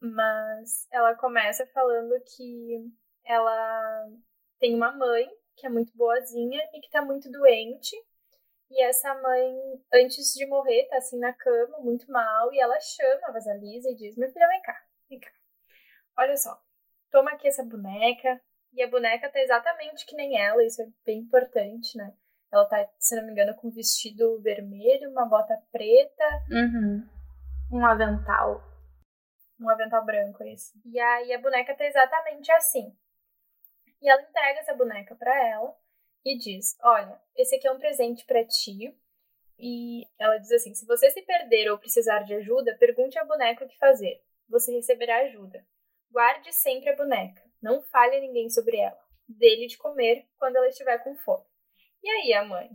Mas 0.00 0.88
ela 0.90 1.14
começa 1.14 1.66
falando 1.66 2.14
que 2.34 2.90
ela 3.30 4.08
tem 4.58 4.74
uma 4.74 4.92
mãe 4.92 5.28
que 5.56 5.66
é 5.66 5.70
muito 5.70 5.96
boazinha 5.96 6.60
e 6.74 6.80
que 6.80 6.90
tá 6.90 7.02
muito 7.02 7.30
doente. 7.30 7.94
E 8.70 8.82
essa 8.82 9.14
mãe, 9.20 9.82
antes 9.92 10.32
de 10.32 10.46
morrer, 10.46 10.86
tá 10.88 10.96
assim 10.98 11.18
na 11.18 11.32
cama, 11.32 11.78
muito 11.80 12.10
mal, 12.10 12.52
e 12.52 12.60
ela 12.60 12.78
chama 12.80 13.28
a 13.28 13.32
Vasalisa 13.32 13.90
e 13.90 13.96
diz: 13.96 14.16
Minha 14.16 14.30
filha, 14.32 14.48
vem 14.48 14.62
cá, 14.62 14.76
vem 15.08 15.20
cá. 15.20 15.30
Olha 16.16 16.36
só, 16.36 16.60
toma 17.10 17.32
aqui 17.32 17.48
essa 17.48 17.64
boneca. 17.64 18.40
E 18.72 18.82
a 18.82 18.88
boneca 18.88 19.28
tá 19.28 19.40
exatamente 19.40 20.06
que 20.06 20.14
nem 20.14 20.40
ela, 20.40 20.62
isso 20.64 20.80
é 20.80 20.86
bem 21.04 21.18
importante, 21.18 21.98
né? 21.98 22.14
Ela 22.52 22.64
tá, 22.66 22.88
se 22.98 23.16
não 23.16 23.24
me 23.26 23.32
engano, 23.32 23.54
com 23.56 23.66
um 23.66 23.72
vestido 23.72 24.40
vermelho, 24.40 25.10
uma 25.10 25.26
bota 25.28 25.60
preta. 25.72 26.24
Uhum. 26.48 27.08
Um 27.72 27.84
avental. 27.84 28.62
Um 29.60 29.68
avental 29.68 30.04
branco, 30.04 30.42
é 30.44 30.52
isso. 30.52 30.72
E 30.84 31.00
aí 31.00 31.32
a 31.32 31.40
boneca 31.40 31.76
tá 31.76 31.84
exatamente 31.84 32.50
assim. 32.52 32.96
E 34.00 34.08
ela 34.08 34.22
entrega 34.22 34.60
essa 34.60 34.74
boneca 34.74 35.14
para 35.14 35.48
ela 35.48 35.76
e 36.24 36.36
diz: 36.38 36.76
Olha, 36.82 37.20
esse 37.36 37.56
aqui 37.56 37.66
é 37.66 37.72
um 37.72 37.78
presente 37.78 38.24
para 38.24 38.44
ti. 38.44 38.96
E 39.58 40.06
ela 40.18 40.38
diz 40.38 40.50
assim: 40.52 40.74
Se 40.74 40.86
você 40.86 41.10
se 41.10 41.22
perder 41.22 41.70
ou 41.70 41.78
precisar 41.78 42.22
de 42.22 42.34
ajuda, 42.34 42.76
pergunte 42.78 43.18
à 43.18 43.24
boneca 43.24 43.64
o 43.64 43.68
que 43.68 43.78
fazer. 43.78 44.22
Você 44.48 44.72
receberá 44.72 45.18
ajuda. 45.18 45.64
Guarde 46.10 46.52
sempre 46.52 46.90
a 46.90 46.96
boneca. 46.96 47.42
Não 47.62 47.82
fale 47.82 48.16
a 48.16 48.20
ninguém 48.20 48.48
sobre 48.48 48.78
ela. 48.78 48.98
Dele 49.28 49.66
de 49.66 49.76
comer 49.76 50.26
quando 50.38 50.56
ela 50.56 50.68
estiver 50.68 50.98
com 51.04 51.14
fome. 51.16 51.44
E 52.02 52.10
aí 52.10 52.32
a 52.32 52.44
mãe 52.44 52.70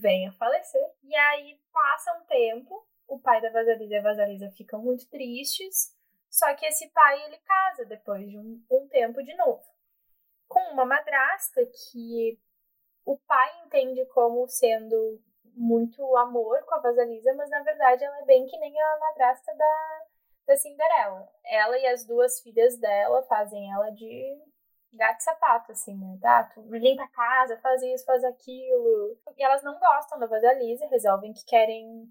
vem 0.00 0.26
a 0.26 0.32
falecer. 0.32 0.82
E 1.04 1.14
aí 1.14 1.60
passa 1.72 2.18
um 2.18 2.24
tempo, 2.24 2.84
o 3.06 3.20
pai 3.20 3.40
da 3.40 3.50
Vasalisa 3.50 3.94
e 3.94 3.96
a 3.96 4.02
Vasalisa 4.02 4.50
ficam 4.56 4.82
muito 4.82 5.08
tristes. 5.08 5.94
Só 6.28 6.52
que 6.56 6.66
esse 6.66 6.90
pai 6.90 7.22
ele 7.26 7.38
casa 7.38 7.84
depois 7.84 8.28
de 8.28 8.36
um, 8.36 8.64
um 8.70 8.88
tempo 8.88 9.22
de 9.22 9.34
novo 9.36 9.75
com 10.48 10.60
uma 10.72 10.84
madrasta 10.84 11.60
que 11.66 12.38
o 13.04 13.16
pai 13.18 13.50
entende 13.64 14.04
como 14.06 14.48
sendo 14.48 15.20
muito 15.54 16.16
amor 16.16 16.62
com 16.64 16.74
a 16.74 16.80
Vasalisa, 16.80 17.32
mas 17.34 17.48
na 17.48 17.62
verdade 17.62 18.04
ela 18.04 18.18
é 18.20 18.24
bem 18.24 18.46
que 18.46 18.58
nem 18.58 18.78
a 18.80 18.98
madrasta 18.98 19.54
da, 19.54 20.02
da 20.46 20.56
Cinderela. 20.56 21.28
Ela 21.44 21.78
e 21.78 21.86
as 21.86 22.04
duas 22.04 22.40
filhas 22.40 22.76
dela 22.78 23.22
fazem 23.22 23.72
ela 23.72 23.90
de 23.90 24.42
gato 24.92 25.20
sapato, 25.20 25.72
assim, 25.72 25.96
né? 25.96 26.18
Tá? 26.20 26.44
Tu 26.44 26.60
limpa 26.76 27.04
a 27.04 27.08
casa, 27.08 27.58
faz 27.58 27.82
isso, 27.82 28.04
faz 28.04 28.24
aquilo. 28.24 29.18
E 29.36 29.42
elas 29.42 29.62
não 29.62 29.78
gostam 29.78 30.18
da 30.18 30.26
Vasalisa, 30.26 30.86
resolvem 30.88 31.32
que 31.32 31.44
querem 31.44 32.10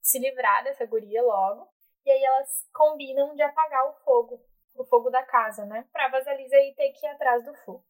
se 0.00 0.18
livrar 0.18 0.64
dessa 0.64 0.86
guria 0.86 1.22
logo. 1.22 1.68
E 2.04 2.10
aí 2.10 2.24
elas 2.24 2.68
combinam 2.72 3.34
de 3.34 3.42
apagar 3.42 3.88
o 3.88 3.94
fogo 4.04 4.40
o 4.74 4.84
fogo 4.84 5.10
da 5.10 5.22
casa, 5.22 5.64
né? 5.66 5.86
Pra 5.92 6.08
Vasalisa 6.08 6.56
ir 6.56 6.74
ter 6.74 6.92
que 6.92 7.06
ir 7.06 7.10
atrás 7.10 7.44
do 7.44 7.54
fogo. 7.54 7.84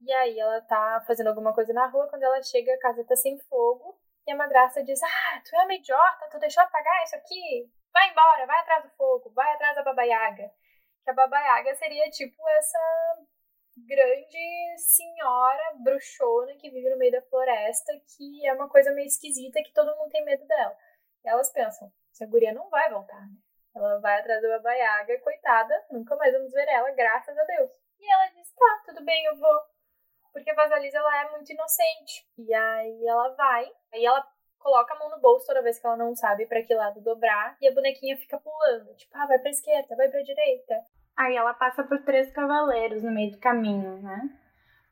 E 0.00 0.12
aí 0.12 0.38
ela 0.38 0.60
tá 0.62 1.02
fazendo 1.06 1.28
alguma 1.28 1.54
coisa 1.54 1.72
na 1.72 1.86
rua, 1.86 2.08
quando 2.08 2.24
ela 2.24 2.42
chega, 2.42 2.74
a 2.74 2.78
casa 2.78 3.04
tá 3.04 3.14
sem 3.14 3.38
fogo, 3.48 3.96
e 4.26 4.32
a 4.32 4.36
madrasta 4.36 4.82
diz: 4.82 5.00
Ah, 5.02 5.42
tu 5.48 5.54
é 5.54 5.64
uma 5.64 5.74
idiota, 5.74 6.28
tu 6.30 6.38
deixou 6.38 6.62
apagar 6.62 7.04
isso 7.04 7.16
aqui? 7.16 7.70
Vai 7.92 8.10
embora, 8.10 8.46
vai 8.46 8.60
atrás 8.60 8.84
do 8.84 8.90
fogo, 8.90 9.30
vai 9.30 9.52
atrás 9.54 9.76
da 9.76 9.82
babaiaga. 9.82 10.50
Que 11.04 11.10
a 11.10 11.14
babaiaga 11.14 11.74
seria 11.76 12.08
tipo 12.10 12.48
essa 12.48 12.78
grande 13.76 14.78
senhora 14.78 15.74
bruxona 15.82 16.54
que 16.56 16.70
vive 16.70 16.90
no 16.90 16.98
meio 16.98 17.12
da 17.12 17.22
floresta, 17.22 17.92
que 18.16 18.46
é 18.46 18.52
uma 18.54 18.68
coisa 18.68 18.92
meio 18.92 19.06
esquisita 19.06 19.62
que 19.62 19.72
todo 19.72 19.96
mundo 19.96 20.10
tem 20.10 20.24
medo 20.24 20.46
dela. 20.46 20.76
E 21.24 21.28
elas 21.28 21.52
pensam: 21.52 21.92
essa 22.12 22.26
guria 22.26 22.52
não 22.52 22.68
vai 22.70 22.90
voltar, 22.90 23.20
né? 23.20 23.36
Ela 23.74 23.98
vai 24.00 24.20
atrás 24.20 24.42
da 24.42 24.48
Baba 24.48 24.72
Yaga, 24.72 25.20
coitada, 25.20 25.74
nunca 25.90 26.14
mais 26.16 26.32
vamos 26.32 26.52
ver 26.52 26.68
ela, 26.68 26.90
graças 26.90 27.36
a 27.36 27.44
Deus. 27.44 27.70
E 27.98 28.12
ela 28.12 28.26
diz: 28.26 28.52
tá, 28.54 28.82
tudo 28.86 29.04
bem, 29.04 29.24
eu 29.26 29.36
vou. 29.36 29.60
Porque 30.32 30.50
a 30.50 30.54
Vasalisa, 30.54 30.98
ela 30.98 31.22
é 31.22 31.30
muito 31.30 31.52
inocente. 31.52 32.26
E 32.38 32.52
aí 32.54 33.06
ela 33.06 33.34
vai, 33.34 33.66
aí 33.92 34.04
ela 34.04 34.26
coloca 34.58 34.94
a 34.94 34.98
mão 34.98 35.10
no 35.10 35.20
bolso 35.20 35.46
toda 35.46 35.62
vez 35.62 35.78
que 35.78 35.86
ela 35.86 35.96
não 35.96 36.14
sabe 36.14 36.46
para 36.46 36.62
que 36.62 36.74
lado 36.74 37.00
dobrar, 37.00 37.56
e 37.60 37.68
a 37.68 37.74
bonequinha 37.74 38.16
fica 38.16 38.38
pulando, 38.38 38.94
tipo, 38.94 39.10
ah, 39.16 39.26
vai 39.26 39.38
pra 39.38 39.50
esquerda, 39.50 39.96
vai 39.96 40.08
pra 40.08 40.22
direita. 40.22 40.74
Aí 41.16 41.36
ela 41.36 41.52
passa 41.52 41.82
por 41.82 42.02
três 42.04 42.32
cavaleiros 42.32 43.02
no 43.02 43.10
meio 43.10 43.32
do 43.32 43.38
caminho, 43.38 44.00
né? 44.02 44.20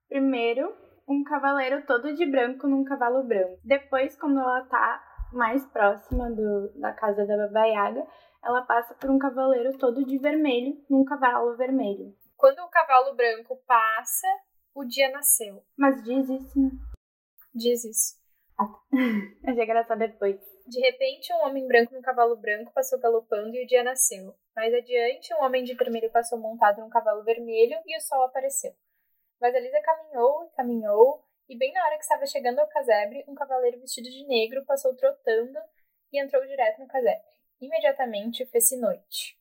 Primeiro, 0.09 0.77
um 1.09 1.25
cavaleiro 1.25 1.87
todo 1.87 2.15
de 2.15 2.27
branco 2.27 2.67
num 2.67 2.85
cavalo 2.85 3.23
branco. 3.23 3.59
Depois, 3.65 4.19
quando 4.19 4.39
ela 4.41 4.63
tá 4.67 5.03
mais 5.33 5.65
próxima 5.67 6.31
do, 6.31 6.73
da 6.79 6.93
casa 6.93 7.25
da 7.25 7.37
Baba 7.37 7.65
Yaga, 7.67 8.07
ela 8.43 8.63
passa 8.63 8.95
por 8.95 9.11
um 9.11 9.19
cavaleiro 9.19 9.77
todo 9.79 10.05
de 10.05 10.19
vermelho 10.19 10.83
num 10.89 11.05
cavalo 11.05 11.57
vermelho. 11.57 12.15
Quando 12.37 12.61
o 12.61 12.69
cavalo 12.69 13.15
branco 13.15 13.57
passa, 13.67 14.27
o 14.75 14.85
dia 14.85 15.11
nasceu. 15.11 15.63
Mas 15.77 16.03
diz 16.03 16.29
isso. 16.29 16.59
Né? 16.59 16.71
Diz 17.55 17.85
isso. 17.85 18.21
Ah, 18.59 18.79
que 19.55 19.61
era 19.61 19.85
só 19.85 19.95
depois. 19.95 20.39
De 20.67 20.81
repente, 20.81 21.33
um 21.33 21.47
homem 21.47 21.67
branco 21.67 21.95
num 21.95 22.03
cavalo 22.03 22.37
branco 22.37 22.73
passou 22.73 22.99
galopando 22.99 23.55
e 23.57 23.65
o 23.65 23.67
dia 23.67 23.83
nasceu. 23.83 24.35
Mais 24.55 24.73
adiante, 24.73 25.35
um 25.35 25.43
homem 25.43 25.65
de 25.65 25.75
vermelho 25.75 26.11
passou 26.11 26.39
montado 26.39 26.81
num 26.81 26.89
cavalo 26.89 27.25
vermelho 27.25 27.77
e 27.87 27.97
o 27.97 28.01
sol 28.01 28.23
apareceu. 28.23 28.73
Vasilisa 29.41 29.81
caminhou 29.83 30.45
e 30.45 30.51
caminhou, 30.51 31.25
e 31.49 31.57
bem 31.57 31.73
na 31.73 31.85
hora 31.85 31.97
que 31.97 32.03
estava 32.03 32.27
chegando 32.27 32.59
ao 32.59 32.69
casebre, 32.69 33.25
um 33.27 33.35
cavaleiro 33.35 33.81
vestido 33.81 34.09
de 34.09 34.27
negro 34.27 34.65
passou 34.67 34.95
trotando 34.95 35.59
e 36.13 36.23
entrou 36.23 36.47
direto 36.47 36.81
no 36.81 36.87
casebre. 36.87 37.40
Imediatamente 37.61 38.47
fez-se 38.47 38.77
noite. 38.77 39.39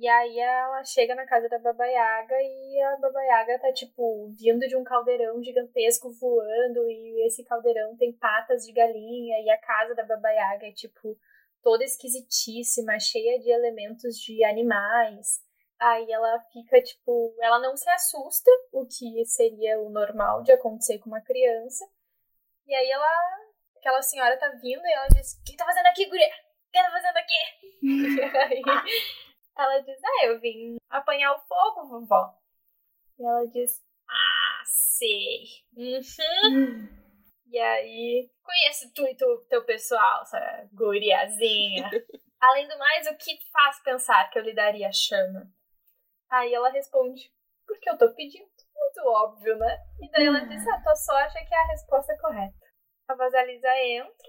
E 0.00 0.06
aí 0.06 0.38
ela 0.38 0.84
chega 0.84 1.12
na 1.16 1.26
casa 1.26 1.48
da 1.48 1.58
Baba 1.58 1.84
Yaga 1.84 2.36
e 2.40 2.80
a 2.82 2.96
Baba 2.98 3.20
Yaga 3.20 3.58
tá, 3.58 3.72
tipo, 3.72 4.28
vindo 4.28 4.66
de 4.68 4.76
um 4.76 4.84
caldeirão 4.84 5.42
gigantesco 5.42 6.12
voando 6.12 6.88
e 6.88 7.26
esse 7.26 7.42
caldeirão 7.44 7.96
tem 7.96 8.12
patas 8.12 8.64
de 8.64 8.72
galinha 8.72 9.40
e 9.40 9.50
a 9.50 9.58
casa 9.58 9.96
da 9.96 10.04
Baba 10.04 10.30
Yaga 10.30 10.68
é, 10.68 10.72
tipo, 10.72 11.18
toda 11.64 11.82
esquisitíssima, 11.82 12.98
cheia 13.00 13.40
de 13.40 13.50
elementos 13.50 14.16
de 14.16 14.44
animais. 14.44 15.40
Aí 15.80 16.10
ela 16.12 16.38
fica, 16.52 16.80
tipo, 16.80 17.34
ela 17.40 17.58
não 17.58 17.76
se 17.76 17.90
assusta, 17.90 18.50
o 18.72 18.86
que 18.86 19.24
seria 19.26 19.80
o 19.80 19.90
normal 19.90 20.44
de 20.44 20.52
acontecer 20.52 21.00
com 21.00 21.10
uma 21.10 21.20
criança. 21.20 21.84
E 22.68 22.74
aí 22.74 22.88
ela, 22.88 23.08
aquela 23.76 24.02
senhora 24.02 24.38
tá 24.38 24.48
vindo 24.62 24.86
e 24.86 24.92
ela 24.92 25.08
diz, 25.08 25.32
o 25.32 25.42
que 25.44 25.56
tá 25.56 25.64
fazendo 25.64 25.86
aqui, 25.86 26.06
guria? 26.08 26.30
O 26.68 26.70
que 26.70 26.82
tá 26.82 26.90
fazendo 26.90 27.16
aqui? 27.16 27.68
e 27.82 28.20
aí 28.36 28.62
ela 29.58 29.80
diz, 29.80 29.98
ah, 30.04 30.26
eu 30.26 30.40
vim 30.40 30.76
apanhar 30.88 31.32
o 31.34 31.40
fogo, 31.40 31.88
vovó. 31.88 32.32
E 33.18 33.24
ela 33.24 33.44
diz, 33.46 33.82
ah, 34.08 34.62
sei. 34.64 35.44
Uhum. 35.76 36.88
e 37.46 37.58
aí, 37.58 38.30
conheço 38.42 38.92
tu 38.94 39.06
e 39.06 39.16
tu, 39.16 39.46
teu 39.48 39.64
pessoal, 39.64 40.22
essa 40.22 40.68
guriazinha. 40.72 41.90
Além 42.40 42.68
do 42.68 42.78
mais, 42.78 43.06
o 43.08 43.16
que 43.16 43.36
te 43.36 43.50
faz 43.50 43.82
pensar 43.82 44.30
que 44.30 44.38
eu 44.38 44.44
lhe 44.44 44.54
daria 44.54 44.92
chama? 44.92 45.50
Aí 46.30 46.54
ela 46.54 46.70
responde, 46.70 47.32
porque 47.66 47.90
eu 47.90 47.98
tô 47.98 48.14
pedindo. 48.14 48.46
Muito 48.76 49.08
óbvio, 49.08 49.56
né? 49.56 49.76
E 50.00 50.10
daí 50.10 50.26
ela 50.26 50.46
diz, 50.46 50.64
ah, 50.68 50.80
tua 50.82 50.94
sorte 50.94 51.36
é 51.36 51.44
que 51.44 51.52
é 51.52 51.58
a 51.58 51.66
resposta 51.66 52.16
correta. 52.20 52.54
A 53.08 53.14
Vasalisa 53.14 53.76
entra 53.76 54.28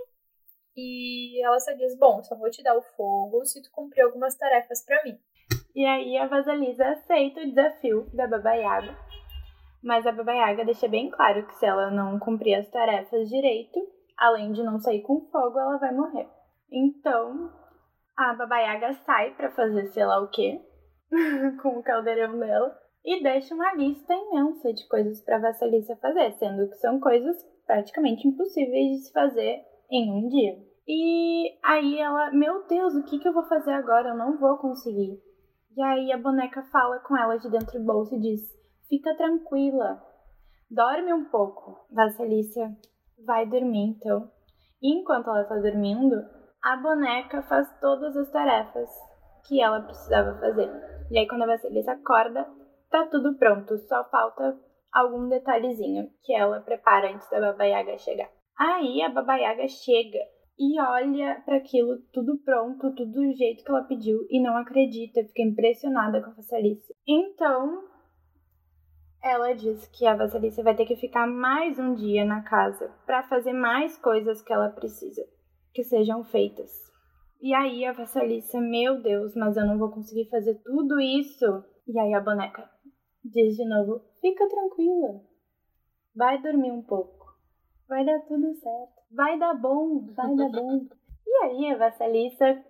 e 0.79 1.43
ela 1.43 1.59
só 1.59 1.73
diz: 1.73 1.97
Bom, 1.97 2.23
só 2.23 2.35
vou 2.35 2.49
te 2.49 2.63
dar 2.63 2.77
o 2.77 2.81
fogo 2.81 3.45
se 3.45 3.61
tu 3.61 3.69
cumprir 3.71 4.01
algumas 4.01 4.35
tarefas 4.35 4.85
para 4.85 5.03
mim. 5.03 5.17
E 5.75 5.85
aí 5.85 6.17
a 6.17 6.27
Vasalisa 6.27 6.89
aceita 6.89 7.41
o 7.41 7.45
desafio 7.45 8.09
da 8.13 8.27
Baba 8.27 8.53
Yaga, 8.53 8.97
mas 9.83 10.05
a 10.05 10.11
Baba 10.11 10.33
Yaga 10.33 10.65
deixa 10.65 10.87
bem 10.87 11.09
claro 11.09 11.45
que 11.47 11.55
se 11.55 11.65
ela 11.65 11.89
não 11.91 12.19
cumprir 12.19 12.55
as 12.55 12.69
tarefas 12.69 13.29
direito, 13.29 13.79
além 14.17 14.51
de 14.51 14.63
não 14.63 14.79
sair 14.79 15.01
com 15.01 15.21
fogo, 15.31 15.59
ela 15.59 15.77
vai 15.77 15.93
morrer. 15.93 16.27
Então 16.71 17.51
a 18.17 18.33
Baba 18.33 18.59
Yaga 18.59 18.93
sai 19.05 19.33
para 19.35 19.51
fazer 19.51 19.87
sei 19.87 20.05
lá 20.05 20.19
o 20.21 20.29
que 20.29 20.59
com 21.61 21.79
o 21.79 21.83
caldeirão 21.83 22.37
dela 22.37 22.77
e 23.03 23.23
deixa 23.23 23.55
uma 23.55 23.73
lista 23.73 24.13
imensa 24.13 24.73
de 24.73 24.87
coisas 24.87 25.21
para 25.21 25.39
Vasalisa 25.39 25.95
fazer, 25.95 26.33
sendo 26.33 26.69
que 26.69 26.75
são 26.75 26.99
coisas 26.99 27.37
praticamente 27.65 28.27
impossíveis 28.27 28.97
de 28.97 29.05
se 29.05 29.13
fazer 29.13 29.63
em 29.89 30.11
um 30.11 30.27
dia. 30.27 30.68
E 30.91 31.55
aí 31.63 31.99
ela, 31.99 32.31
meu 32.31 32.65
Deus, 32.67 32.95
o 32.95 33.03
que, 33.03 33.19
que 33.19 33.27
eu 33.27 33.33
vou 33.33 33.43
fazer 33.43 33.71
agora? 33.73 34.09
Eu 34.09 34.17
não 34.17 34.39
vou 34.39 34.57
conseguir. 34.57 35.21
E 35.77 35.81
aí 35.83 36.11
a 36.11 36.17
boneca 36.17 36.63
fala 36.71 36.97
com 37.01 37.15
ela 37.15 37.37
de 37.37 37.47
dentro 37.47 37.77
do 37.79 37.85
bolso 37.85 38.15
e 38.15 38.19
diz: 38.19 38.41
Fica 38.89 39.15
tranquila, 39.15 40.01
dorme 40.67 41.13
um 41.13 41.25
pouco. 41.25 41.85
Vasilícia 41.91 42.75
vai 43.23 43.45
dormir 43.45 43.89
então. 43.89 44.31
E 44.81 44.99
enquanto 44.99 45.29
ela 45.29 45.43
está 45.43 45.57
dormindo, 45.57 46.25
a 46.63 46.77
boneca 46.77 47.43
faz 47.43 47.71
todas 47.79 48.17
as 48.17 48.31
tarefas 48.31 48.89
que 49.47 49.61
ela 49.61 49.81
precisava 49.81 50.39
fazer. 50.39 50.71
E 51.11 51.19
aí 51.19 51.27
quando 51.27 51.43
a 51.43 51.47
Vasilícia 51.47 51.93
acorda, 51.93 52.47
tá 52.89 53.05
tudo 53.05 53.37
pronto, 53.37 53.77
só 53.87 54.09
falta 54.09 54.57
algum 54.91 55.29
detalhezinho 55.29 56.09
que 56.23 56.33
ela 56.33 56.61
prepara 56.61 57.13
antes 57.13 57.29
da 57.29 57.39
Baba 57.39 57.65
Yaga 57.65 57.95
chegar. 57.99 58.29
Aí 58.57 59.03
a 59.03 59.09
Baba 59.09 59.35
Yaga 59.35 59.67
chega 59.67 60.17
e 60.59 60.79
olha 60.79 61.41
para 61.45 61.55
aquilo 61.55 61.99
tudo 62.11 62.37
pronto, 62.39 62.93
tudo 62.93 63.11
do 63.11 63.33
jeito 63.33 63.63
que 63.63 63.71
ela 63.71 63.83
pediu 63.83 64.27
e 64.29 64.41
não 64.41 64.57
acredita, 64.57 65.23
fica 65.23 65.41
impressionada 65.41 66.21
com 66.21 66.31
a 66.31 66.33
Vassalice. 66.33 66.93
Então, 67.07 67.87
ela 69.23 69.53
diz 69.53 69.87
que 69.87 70.05
a 70.05 70.15
Vassalice 70.15 70.61
vai 70.61 70.75
ter 70.75 70.85
que 70.85 70.97
ficar 70.97 71.25
mais 71.25 71.79
um 71.79 71.93
dia 71.93 72.25
na 72.25 72.41
casa 72.41 72.91
para 73.05 73.23
fazer 73.23 73.53
mais 73.53 73.97
coisas 73.97 74.41
que 74.41 74.51
ela 74.51 74.69
precisa 74.69 75.25
que 75.73 75.83
sejam 75.83 76.23
feitas. 76.25 76.71
E 77.41 77.53
aí 77.53 77.85
a 77.85 77.93
Vassalice, 77.93 78.59
meu 78.59 79.01
Deus, 79.01 79.33
mas 79.35 79.55
eu 79.55 79.65
não 79.65 79.77
vou 79.77 79.89
conseguir 79.89 80.29
fazer 80.29 80.55
tudo 80.65 80.99
isso. 80.99 81.63
E 81.87 81.97
aí 81.97 82.13
a 82.13 82.19
boneca 82.19 82.69
diz 83.23 83.55
de 83.55 83.65
novo: 83.65 84.01
fica 84.19 84.45
tranquila, 84.49 85.21
vai 86.13 86.41
dormir 86.41 86.71
um 86.71 86.81
pouco 86.81 87.19
vai 87.89 88.05
dar 88.05 88.19
tudo 88.19 88.53
certo, 88.53 88.98
vai 89.11 89.37
dar 89.37 89.53
bom, 89.53 90.05
vai 90.15 90.35
dar 90.35 90.49
bom. 90.49 90.87
E 91.25 91.43
aí 91.43 91.71
a 91.71 91.77
Vassalissa 91.77 92.63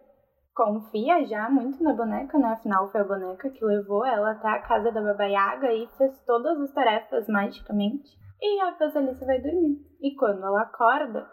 confia 0.54 1.26
já 1.26 1.50
muito 1.50 1.82
na 1.84 1.94
boneca, 1.94 2.38
né? 2.38 2.50
Afinal, 2.50 2.92
foi 2.92 3.02
a 3.02 3.06
boneca 3.06 3.50
que 3.50 3.64
levou 3.64 4.06
ela 4.06 4.32
até 4.32 4.48
a 4.50 4.62
casa 4.62 4.92
da 4.92 5.02
Baba 5.02 5.26
Yaga 5.26 5.72
e 5.74 5.88
fez 5.98 6.22
todas 6.26 6.60
as 6.60 6.74
tarefas 6.74 7.28
magicamente. 7.28 8.18
E 8.42 8.60
a 8.62 8.72
Vassalissa 8.72 9.26
vai 9.26 9.42
dormir. 9.42 9.80
E 10.02 10.16
quando 10.16 10.44
ela 10.46 10.64
acorda, 10.64 11.30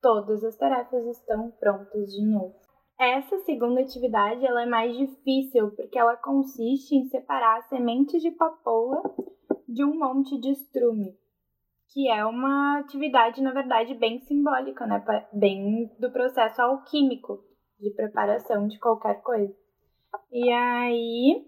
todas 0.00 0.44
as 0.44 0.56
tarefas 0.56 1.06
estão 1.06 1.50
prontas 1.52 2.10
de 2.12 2.26
novo. 2.26 2.54
Essa 2.98 3.38
segunda 3.40 3.80
atividade 3.80 4.44
ela 4.44 4.62
é 4.62 4.66
mais 4.66 4.96
difícil 4.96 5.70
porque 5.76 5.98
ela 5.98 6.16
consiste 6.16 6.96
em 6.96 7.08
separar 7.08 7.62
sementes 7.68 8.20
de 8.20 8.32
papoula 8.32 9.02
de 9.68 9.84
um 9.84 9.96
monte 9.96 10.38
de 10.40 10.50
estrume 10.50 11.16
que 11.92 12.10
é 12.10 12.24
uma 12.24 12.78
atividade, 12.78 13.42
na 13.42 13.52
verdade, 13.52 13.94
bem 13.94 14.20
simbólica, 14.20 14.86
né? 14.86 15.02
Bem 15.32 15.90
do 15.98 16.10
processo 16.12 16.60
alquímico 16.60 17.38
de 17.80 17.90
preparação 17.94 18.66
de 18.66 18.78
qualquer 18.78 19.22
coisa. 19.22 19.54
E 20.30 20.50
aí 20.50 21.46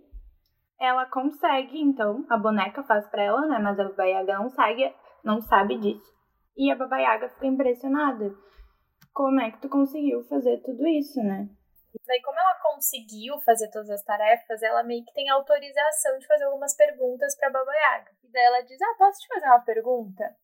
ela 0.80 1.04
consegue, 1.06 1.78
então, 1.78 2.24
a 2.30 2.38
boneca 2.38 2.82
faz 2.82 3.06
para 3.10 3.22
ela, 3.22 3.46
né? 3.46 3.58
Mas 3.58 3.78
a 3.78 3.84
Baba 3.84 4.04
Yaga 4.04 4.38
não 4.38 4.48
sabe, 4.48 4.94
não 5.22 5.40
sabe 5.40 5.78
disso. 5.78 6.10
E 6.56 6.70
a 6.70 6.76
Baba 6.76 6.98
Yaga 6.98 7.28
fica 7.28 7.46
impressionada. 7.46 8.34
Como 9.12 9.40
é 9.40 9.50
que 9.50 9.60
tu 9.60 9.68
conseguiu 9.68 10.22
fazer 10.24 10.62
tudo 10.62 10.86
isso, 10.86 11.22
né? 11.22 11.48
Daí, 12.06 12.20
como 12.22 12.38
ela 12.38 12.58
conseguiu 12.60 13.40
fazer 13.40 13.68
todas 13.70 13.90
as 13.90 14.02
tarefas, 14.02 14.62
ela 14.62 14.82
meio 14.82 15.04
que 15.04 15.12
tem 15.12 15.28
autorização 15.28 16.18
de 16.18 16.26
fazer 16.26 16.44
algumas 16.44 16.74
perguntas 16.74 17.36
para 17.36 17.50
Baba 17.50 17.72
Yaga. 17.72 18.10
E 18.24 18.28
daí 18.30 18.44
ela 18.44 18.60
diz: 18.62 18.80
Ah, 18.80 18.94
posso 18.98 19.20
te 19.20 19.28
fazer 19.28 19.46
uma 19.46 19.64
pergunta? 19.64 20.36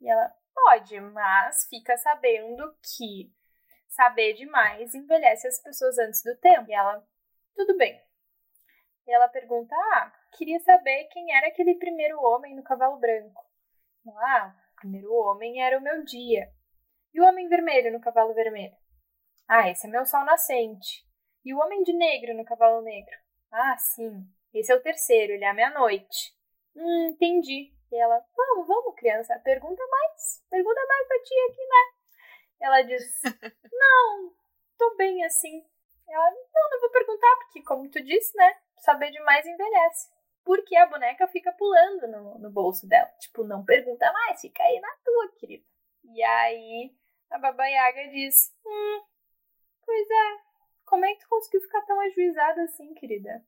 E 0.00 0.08
ela 0.08 0.32
pode, 0.54 1.00
mas 1.00 1.66
fica 1.68 1.96
sabendo 1.98 2.76
que 2.82 3.32
saber 3.88 4.34
demais 4.34 4.94
envelhece 4.94 5.46
as 5.46 5.60
pessoas 5.62 5.98
antes 5.98 6.22
do 6.22 6.36
tempo. 6.36 6.70
E 6.70 6.74
ela, 6.74 7.04
tudo 7.54 7.76
bem. 7.76 8.00
E 9.06 9.12
ela 9.12 9.28
pergunta: 9.28 9.74
Ah, 9.92 10.12
queria 10.36 10.60
saber 10.60 11.04
quem 11.12 11.34
era 11.36 11.48
aquele 11.48 11.76
primeiro 11.76 12.20
homem 12.20 12.54
no 12.54 12.62
cavalo 12.62 12.98
branco. 12.98 13.44
Ela, 14.06 14.36
ah, 14.36 14.56
o 14.72 14.80
primeiro 14.80 15.12
homem 15.12 15.62
era 15.62 15.78
o 15.78 15.82
meu 15.82 16.04
dia. 16.04 16.50
E 17.12 17.20
o 17.20 17.24
homem 17.24 17.48
vermelho 17.48 17.92
no 17.92 18.00
cavalo 18.00 18.34
vermelho? 18.34 18.76
Ah, 19.48 19.68
esse 19.70 19.86
é 19.86 19.90
meu 19.90 20.06
sol 20.06 20.24
nascente. 20.24 21.06
E 21.44 21.52
o 21.52 21.58
homem 21.58 21.82
de 21.82 21.92
negro 21.92 22.34
no 22.34 22.44
cavalo 22.44 22.82
negro? 22.82 23.14
Ah, 23.52 23.76
sim. 23.76 24.26
Esse 24.52 24.72
é 24.72 24.74
o 24.76 24.82
terceiro, 24.82 25.32
ele 25.32 25.44
é 25.44 25.48
a 25.48 25.54
meia-noite. 25.54 26.34
Hum, 26.74 27.08
entendi. 27.08 27.72
E 27.92 27.96
ela, 27.96 28.24
vamos, 28.34 28.66
vamos, 28.66 28.94
criança, 28.96 29.38
pergunta 29.40 29.82
mais. 29.86 30.44
Pergunta 30.50 30.80
mais 30.88 31.08
pra 31.08 31.18
ti 31.22 31.34
aqui, 31.50 31.62
né? 31.66 31.94
Ela 32.60 32.82
diz, 32.82 33.22
não, 33.72 34.32
tô 34.78 34.96
bem 34.96 35.24
assim. 35.24 35.64
Ela, 36.08 36.30
não, 36.30 36.70
não 36.70 36.80
vou 36.80 36.90
perguntar, 36.90 37.36
porque, 37.36 37.62
como 37.62 37.90
tu 37.90 38.02
disse, 38.02 38.36
né? 38.36 38.56
Saber 38.78 39.10
demais 39.10 39.46
envelhece. 39.46 40.10
Porque 40.44 40.76
a 40.76 40.86
boneca 40.86 41.26
fica 41.28 41.52
pulando 41.52 42.08
no, 42.08 42.38
no 42.38 42.50
bolso 42.50 42.86
dela. 42.86 43.08
Tipo, 43.18 43.44
não 43.44 43.64
pergunta 43.64 44.10
mais, 44.12 44.40
fica 44.40 44.62
aí 44.62 44.80
na 44.80 44.94
tua, 45.04 45.32
querida. 45.38 45.64
E 46.04 46.22
aí 46.22 46.94
a 47.30 47.38
Baba 47.38 47.66
Yaga 47.66 48.08
diz, 48.08 48.54
hum, 48.64 49.02
Pois 49.84 50.10
é. 50.10 50.44
Como 50.86 51.04
é 51.04 51.14
que 51.14 51.20
tu 51.20 51.28
conseguiu 51.28 51.60
ficar 51.62 51.82
tão 51.82 52.00
ajuizada 52.00 52.62
assim, 52.62 52.94
querida? 52.94 53.42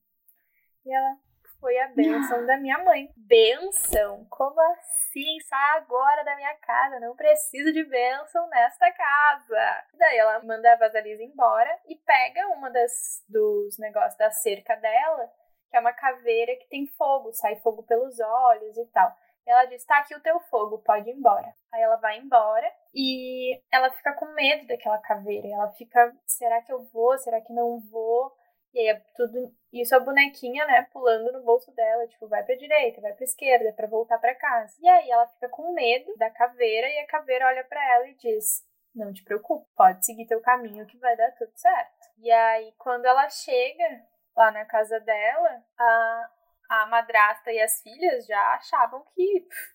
E 0.84 0.92
ela, 0.92 1.16
foi 1.60 1.78
a 1.78 1.88
benção 1.88 2.46
da 2.46 2.56
minha 2.56 2.78
mãe. 2.78 3.10
Benção? 3.16 4.26
Como 4.30 4.60
assim? 4.72 5.40
Sai 5.48 5.78
agora 5.78 6.22
da 6.24 6.36
minha 6.36 6.54
casa, 6.56 7.00
não 7.00 7.16
preciso 7.16 7.72
de 7.72 7.84
benção 7.84 8.48
nesta 8.48 8.90
casa. 8.92 9.84
Daí 9.94 10.18
ela 10.18 10.42
manda 10.44 10.72
a 10.72 10.76
Vasalisa 10.76 11.22
embora 11.22 11.70
e 11.88 11.96
pega 11.96 12.48
uma 12.48 12.70
das 12.70 13.24
dos 13.28 13.78
negócios 13.78 14.16
da 14.16 14.30
cerca 14.30 14.76
dela, 14.76 15.30
que 15.70 15.76
é 15.76 15.80
uma 15.80 15.92
caveira 15.92 16.54
que 16.56 16.68
tem 16.68 16.86
fogo, 16.86 17.32
sai 17.32 17.56
fogo 17.56 17.82
pelos 17.82 18.18
olhos 18.20 18.76
e 18.76 18.86
tal. 18.86 19.12
Ela 19.46 19.64
diz: 19.66 19.84
tá 19.84 19.98
aqui 19.98 20.14
o 20.14 20.20
teu 20.20 20.40
fogo, 20.40 20.78
pode 20.78 21.08
ir 21.08 21.14
embora. 21.14 21.54
Aí 21.72 21.82
ela 21.82 21.96
vai 21.96 22.18
embora 22.18 22.70
e 22.94 23.60
ela 23.70 23.90
fica 23.90 24.12
com 24.14 24.26
medo 24.34 24.66
daquela 24.66 24.98
caveira. 24.98 25.48
Ela 25.48 25.70
fica: 25.72 26.14
será 26.26 26.60
que 26.62 26.72
eu 26.72 26.82
vou? 26.92 27.16
Será 27.18 27.40
que 27.40 27.52
não 27.52 27.78
vou? 27.80 28.32
E 28.74 28.78
aí 28.80 28.88
é 28.88 29.02
tudo 29.14 29.54
isso 29.72 29.94
a 29.96 30.00
bonequinha, 30.00 30.66
né, 30.66 30.86
pulando 30.92 31.32
no 31.32 31.42
bolso 31.42 31.72
dela, 31.74 32.06
tipo, 32.08 32.28
vai 32.28 32.42
pra 32.44 32.56
direita, 32.56 33.00
vai 33.00 33.12
pra 33.14 33.24
esquerda, 33.24 33.72
para 33.72 33.86
voltar 33.86 34.18
para 34.18 34.34
casa. 34.34 34.74
E 34.80 34.88
aí 34.88 35.10
ela 35.10 35.26
fica 35.28 35.48
com 35.48 35.72
medo 35.72 36.14
da 36.18 36.30
caveira 36.30 36.86
e 36.88 36.98
a 36.98 37.06
caveira 37.06 37.46
olha 37.46 37.64
para 37.64 37.82
ela 37.94 38.06
e 38.08 38.14
diz: 38.16 38.62
"Não 38.94 39.12
te 39.12 39.22
preocupe, 39.24 39.66
pode 39.76 40.04
seguir 40.04 40.26
teu 40.26 40.40
caminho 40.40 40.86
que 40.86 40.98
vai 40.98 41.16
dar 41.16 41.30
tudo 41.32 41.52
certo". 41.54 42.06
E 42.18 42.30
aí 42.30 42.72
quando 42.78 43.06
ela 43.06 43.28
chega 43.30 44.04
lá 44.36 44.50
na 44.50 44.64
casa 44.66 45.00
dela, 45.00 45.64
a 45.78 46.30
a 46.68 46.86
madrasta 46.86 47.52
e 47.52 47.60
as 47.60 47.80
filhas 47.82 48.26
já 48.26 48.54
achavam 48.54 49.04
que 49.14 49.40
pff, 49.40 49.74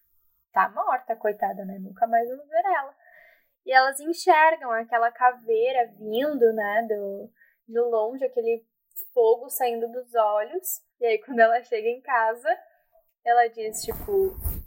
tá 0.51 0.69
morta, 0.69 1.15
coitada, 1.15 1.65
né? 1.65 1.77
Nunca 1.79 2.07
mais 2.07 2.27
vamos 2.29 2.47
ver 2.47 2.65
ela. 2.65 2.95
E 3.65 3.71
elas 3.71 3.99
enxergam 3.99 4.71
aquela 4.71 5.11
caveira 5.11 5.87
vindo, 5.97 6.51
né, 6.53 6.81
do, 6.87 7.31
de 7.67 7.79
longe, 7.79 8.25
aquele 8.25 8.65
fogo 9.13 9.49
saindo 9.49 9.87
dos 9.91 10.13
olhos. 10.15 10.81
E 10.99 11.05
aí, 11.05 11.19
quando 11.19 11.39
ela 11.39 11.61
chega 11.63 11.87
em 11.87 12.01
casa, 12.01 12.49
ela 13.23 13.47
diz, 13.47 13.81
tipo, 13.81 14.11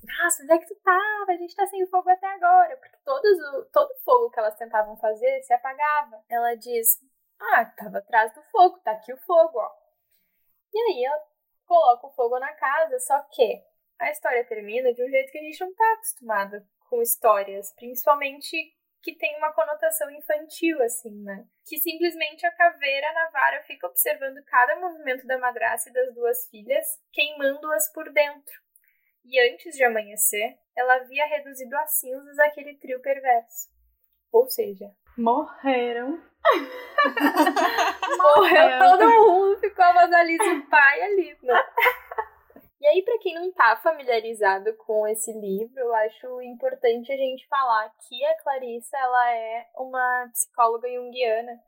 nossa, 0.04 0.42
onde 0.42 0.52
é 0.52 0.58
que 0.58 0.66
tu 0.66 0.76
tava? 0.82 1.32
A 1.32 1.36
gente 1.36 1.56
tá 1.56 1.66
sem 1.66 1.86
fogo 1.86 2.08
até 2.08 2.26
agora. 2.26 2.76
Porque 2.76 2.96
todos 3.04 3.38
o, 3.54 3.64
todo 3.72 3.94
fogo 4.04 4.30
que 4.30 4.38
elas 4.38 4.56
tentavam 4.56 4.96
fazer 4.96 5.42
se 5.42 5.52
apagava. 5.52 6.22
Ela 6.28 6.54
diz, 6.54 6.98
ah, 7.40 7.64
tava 7.76 7.98
atrás 7.98 8.32
do 8.34 8.42
fogo, 8.44 8.78
tá 8.80 8.92
aqui 8.92 9.12
o 9.12 9.18
fogo, 9.18 9.58
ó. 9.58 9.70
E 10.72 10.78
aí 10.78 11.04
ela 11.04 11.20
coloca 11.66 12.06
o 12.06 12.12
fogo 12.12 12.38
na 12.38 12.52
casa, 12.52 12.98
só 13.00 13.20
que 13.30 13.62
a 13.98 14.10
história 14.10 14.44
termina 14.44 14.92
de 14.92 15.02
um 15.04 15.08
jeito 15.08 15.30
que 15.30 15.38
a 15.38 15.42
gente 15.42 15.60
não 15.60 15.74
tá 15.74 15.92
acostumado 15.94 16.66
com 16.88 17.02
histórias, 17.02 17.72
principalmente 17.74 18.56
que 19.02 19.14
tem 19.14 19.36
uma 19.36 19.52
conotação 19.52 20.10
infantil, 20.10 20.82
assim, 20.82 21.22
né? 21.22 21.46
Que 21.66 21.78
simplesmente 21.78 22.46
a 22.46 22.50
caveira 22.50 23.12
na 23.12 23.30
vara 23.30 23.62
fica 23.64 23.86
observando 23.86 24.42
cada 24.44 24.80
movimento 24.80 25.26
da 25.26 25.38
madraça 25.38 25.90
e 25.90 25.92
das 25.92 26.14
duas 26.14 26.48
filhas, 26.48 26.86
queimando-as 27.12 27.92
por 27.92 28.10
dentro. 28.10 28.54
E 29.24 29.38
antes 29.52 29.76
de 29.76 29.84
amanhecer, 29.84 30.58
ela 30.74 30.94
havia 30.96 31.26
reduzido 31.26 31.76
a 31.76 31.86
cinzas 31.86 32.38
aquele 32.38 32.76
trio 32.78 33.00
perverso. 33.00 33.68
Ou 34.32 34.48
seja, 34.48 34.90
morreram. 35.18 36.22
Morreu 38.18 38.78
todo 38.78 39.10
mundo, 39.10 39.58
ficou 39.58 39.84
a 39.84 39.92
Vasalise 39.92 40.44
e 40.44 40.58
o 40.58 40.66
pai 40.68 41.02
ali? 41.02 41.36
E 42.80 42.86
aí, 42.86 43.02
para 43.02 43.18
quem 43.18 43.34
não 43.34 43.50
tá 43.52 43.76
familiarizado 43.82 44.74
com 44.76 45.06
esse 45.06 45.32
livro, 45.32 45.80
eu 45.80 45.94
acho 45.94 46.42
importante 46.42 47.10
a 47.10 47.16
gente 47.16 47.48
falar 47.48 47.90
que 48.06 48.24
a 48.26 48.42
Clarissa, 48.42 48.96
ela 48.98 49.30
é 49.34 49.66
uma 49.74 50.28
psicóloga 50.30 50.86
junguiana. 50.86 51.58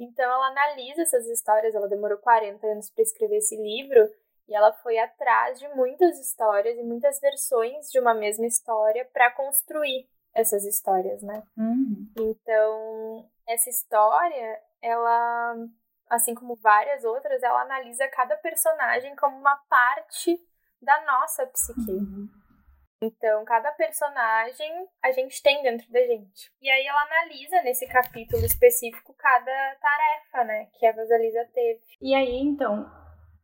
Então, 0.00 0.24
ela 0.24 0.48
analisa 0.48 1.02
essas 1.02 1.26
histórias, 1.26 1.74
ela 1.74 1.86
demorou 1.86 2.16
40 2.16 2.66
anos 2.66 2.90
para 2.90 3.02
escrever 3.02 3.36
esse 3.36 3.56
livro, 3.56 4.08
e 4.48 4.54
ela 4.54 4.72
foi 4.72 4.98
atrás 4.98 5.58
de 5.58 5.68
muitas 5.68 6.18
histórias 6.18 6.78
e 6.78 6.82
muitas 6.82 7.20
versões 7.20 7.90
de 7.90 8.00
uma 8.00 8.14
mesma 8.14 8.46
história 8.46 9.06
para 9.12 9.30
construir 9.32 10.08
essas 10.34 10.64
histórias, 10.64 11.22
né? 11.22 11.42
Uhum. 11.56 12.10
Então, 12.18 13.30
essa 13.48 13.70
história, 13.70 14.60
ela, 14.82 15.56
assim 16.10 16.34
como 16.34 16.56
várias 16.56 17.04
outras, 17.04 17.42
ela 17.42 17.62
analisa 17.62 18.08
cada 18.08 18.36
personagem 18.36 19.14
como 19.16 19.36
uma 19.38 19.56
parte 19.68 20.36
da 20.82 21.04
nossa 21.04 21.46
psique. 21.46 21.90
Uhum. 21.92 22.28
Então, 23.00 23.44
cada 23.44 23.70
personagem 23.72 24.88
a 25.02 25.12
gente 25.12 25.42
tem 25.42 25.62
dentro 25.62 25.90
da 25.92 26.00
gente. 26.00 26.50
E 26.60 26.70
aí 26.70 26.86
ela 26.86 27.02
analisa 27.02 27.62
nesse 27.62 27.86
capítulo 27.86 28.44
específico 28.44 29.14
cada 29.14 29.76
tarefa, 29.76 30.44
né, 30.44 30.68
que 30.78 30.86
a 30.86 30.92
Vasalisa 30.92 31.44
teve. 31.52 31.82
E 32.00 32.14
aí, 32.14 32.38
então, 32.38 32.90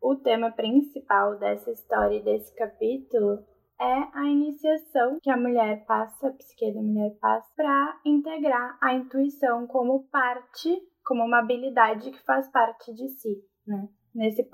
o 0.01 0.17
tema 0.17 0.51
principal 0.51 1.39
dessa 1.39 1.71
história 1.71 2.17
e 2.17 2.23
desse 2.23 2.55
capítulo 2.55 3.47
é 3.81 4.09
a 4.13 4.25
iniciação 4.27 5.19
que 5.23 5.31
a 5.31 5.37
mulher 5.37 5.85
passa, 5.87 6.29
a 6.29 6.33
psique 6.33 6.73
da 6.75 6.83
mulher 6.83 7.17
passa, 7.21 7.49
para 7.57 8.01
integrar 8.05 8.77
a 8.81 8.95
intuição 8.95 9.67
como 9.67 10.05
parte, 10.09 10.77
como 11.05 11.25
uma 11.25 11.39
habilidade 11.39 12.11
que 12.11 12.23
faz 12.25 12.47
parte 12.51 12.93
de 12.95 13.09
si, 13.09 13.43
né? 13.67 13.89
Nesse 14.15 14.47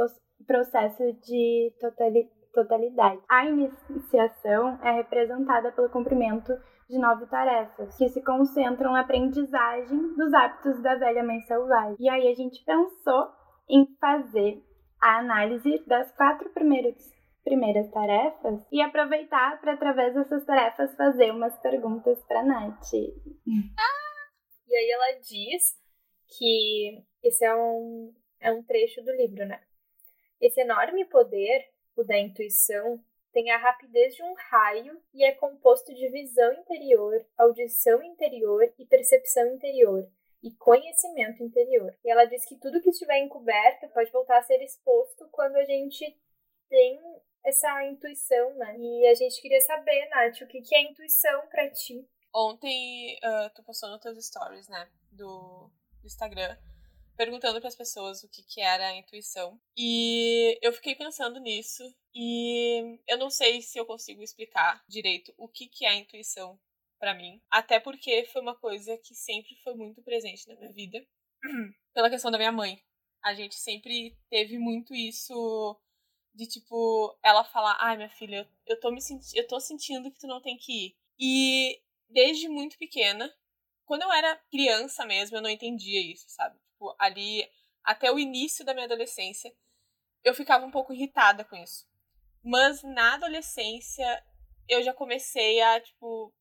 processo 0.47 1.03
de 1.25 1.75
totali 1.81 2.31
totalidade. 2.57 3.21
A 3.29 3.45
iniciação 3.45 4.79
é 4.83 4.91
representada 4.93 5.71
pelo 5.73 5.91
cumprimento 5.91 6.53
de 6.89 6.99
nove 6.99 7.27
tarefas, 7.27 7.95
que 7.99 8.09
se 8.09 8.23
concentram 8.23 8.93
na 8.93 9.01
aprendizagem 9.01 10.15
dos 10.17 10.33
hábitos 10.33 10.81
da 10.83 10.95
velha 10.95 11.23
mãe 11.23 11.41
selvagem. 11.43 11.97
E 11.99 12.09
aí 12.09 12.29
a 12.29 12.35
gente 12.35 12.65
pensou 12.65 13.29
em 13.69 13.87
fazer 14.01 14.63
a 15.03 15.19
análise 15.19 15.85
das 15.87 16.11
quatro 16.17 16.49
primeiras, 16.51 17.13
primeiras 17.47 17.89
tarefas 17.93 18.61
e 18.73 18.83
aproveitar 18.83 19.61
para, 19.61 19.75
através 19.75 20.13
dessas 20.13 20.45
tarefas, 20.45 20.97
fazer 20.97 21.31
umas 21.31 21.57
perguntas 21.61 22.21
para 22.25 22.43
Nath. 22.43 22.93
E 22.93 24.75
aí 24.75 24.91
ela 24.91 25.21
diz 25.21 25.79
que 26.37 27.05
esse 27.23 27.45
é 27.45 27.55
um, 27.55 28.13
é 28.41 28.51
um 28.51 28.65
trecho 28.65 29.01
do 29.03 29.13
livro, 29.13 29.47
né? 29.47 29.61
Esse 30.41 30.61
enorme 30.61 31.05
poder 31.05 31.65
o 31.97 32.05
da 32.05 32.19
intuição, 32.19 33.03
tem 33.33 33.51
a 33.51 33.57
rapidez 33.57 34.15
de 34.15 34.23
um 34.23 34.35
raio 34.51 35.01
e 35.13 35.25
é 35.25 35.33
composto 35.33 35.95
de 35.95 36.09
visão 36.09 36.53
interior, 36.53 37.27
audição 37.37 38.03
interior 38.03 38.63
e 38.79 38.87
percepção 38.87 39.47
interior, 39.49 40.09
e 40.43 40.51
conhecimento 40.53 41.43
interior. 41.43 41.97
E 42.05 42.11
ela 42.11 42.27
diz 42.27 42.47
que 42.47 42.59
tudo 42.59 42.81
que 42.81 42.91
estiver 42.91 43.19
encoberto 43.19 43.89
pode 43.89 44.11
voltar 44.13 44.39
a 44.39 44.43
ser 44.43 44.63
exposto 44.63 45.27
quando 45.33 45.57
a 45.57 45.65
gente 45.65 46.05
tem 46.69 47.01
essa 47.47 47.85
intuição, 47.85 48.55
né? 48.57 48.77
E 48.79 49.07
a 49.07 49.15
gente 49.15 49.41
queria 49.41 49.61
saber, 49.61 50.09
Nath, 50.09 50.41
o 50.43 50.47
que, 50.47 50.75
é 50.75 50.83
intuição 50.83 51.47
para 51.49 51.71
ti? 51.71 52.07
Ontem 52.35 53.19
uh, 53.25 53.51
tu 53.55 53.63
postou 53.63 53.89
nos 53.89 54.01
teus 54.01 54.27
stories, 54.27 54.69
né? 54.69 54.91
Do, 55.13 55.71
do 56.01 56.07
Instagram 56.07 56.57
perguntando 57.17 57.59
para 57.61 57.69
as 57.69 57.75
pessoas 57.75 58.23
o 58.23 58.29
que, 58.29 58.43
que 58.43 58.61
era 58.61 58.89
a 58.89 58.97
intuição. 58.97 59.59
E 59.77 60.59
eu 60.61 60.73
fiquei 60.73 60.95
pensando 60.95 61.41
nisso 61.41 61.83
e 62.15 63.01
eu 63.09 63.17
não 63.17 63.31
sei 63.31 63.63
se 63.63 63.79
eu 63.79 63.87
consigo 63.87 64.23
explicar 64.23 64.85
direito 64.87 65.33
o 65.39 65.49
que, 65.49 65.67
que 65.67 65.87
é 65.87 65.91
a 65.91 65.97
intuição 65.97 66.61
para 66.99 67.15
mim, 67.15 67.43
até 67.51 67.79
porque 67.79 68.25
foi 68.33 68.41
uma 68.41 68.55
coisa 68.55 68.97
que 68.99 69.15
sempre 69.15 69.55
foi 69.63 69.75
muito 69.75 70.03
presente 70.03 70.49
na 70.49 70.57
minha 70.57 70.73
vida, 70.73 71.07
pela 71.93 72.11
questão 72.11 72.31
da 72.31 72.39
minha 72.39 72.53
mãe. 72.53 72.83
A 73.23 73.35
gente 73.35 73.57
sempre 73.57 74.17
teve 74.31 74.59
muito 74.59 74.95
isso 74.95 75.79
de 76.37 76.47
tipo 76.47 77.19
ela 77.23 77.43
falar: 77.45 77.77
"Ai, 77.81 77.97
minha 77.97 78.11
filha, 78.11 78.49
eu, 78.67 78.79
tô 78.79 78.91
me 78.91 79.01
sentindo, 79.01 79.37
eu 79.37 79.47
tô 79.49 79.59
sentindo 79.61 80.11
que 80.11 80.21
tu 80.21 80.27
não 80.27 80.41
tem 80.41 80.57
que 80.57 80.87
ir". 80.87 80.97
E 81.19 81.81
desde 82.09 82.49
muito 82.49 82.79
pequena, 82.79 83.33
quando 83.85 84.03
eu 84.03 84.13
era 84.13 84.37
criança 84.51 85.05
mesmo, 85.07 85.37
eu 85.37 85.43
não 85.43 85.51
entendia 85.51 86.01
isso, 86.01 86.27
sabe? 86.29 86.59
tipo, 86.77 86.95
ali 86.99 87.49
até 87.83 88.13
o 88.13 88.19
início 88.19 88.65
da 88.65 88.75
minha 88.75 88.87
adolescência, 88.87 89.53
eu 90.25 90.35
ficava 90.35 90.67
um 90.67 90.71
pouco 90.71 90.93
irritada 90.93 91.45
com 91.45 91.57
isso. 91.57 91.87
Mas 92.43 92.83
na 92.83 93.15
adolescência, 93.15 94.25
eu 94.69 94.83
já 94.83 94.93
comecei 94.93 95.61
a, 95.63 95.81
tipo, 95.81 96.33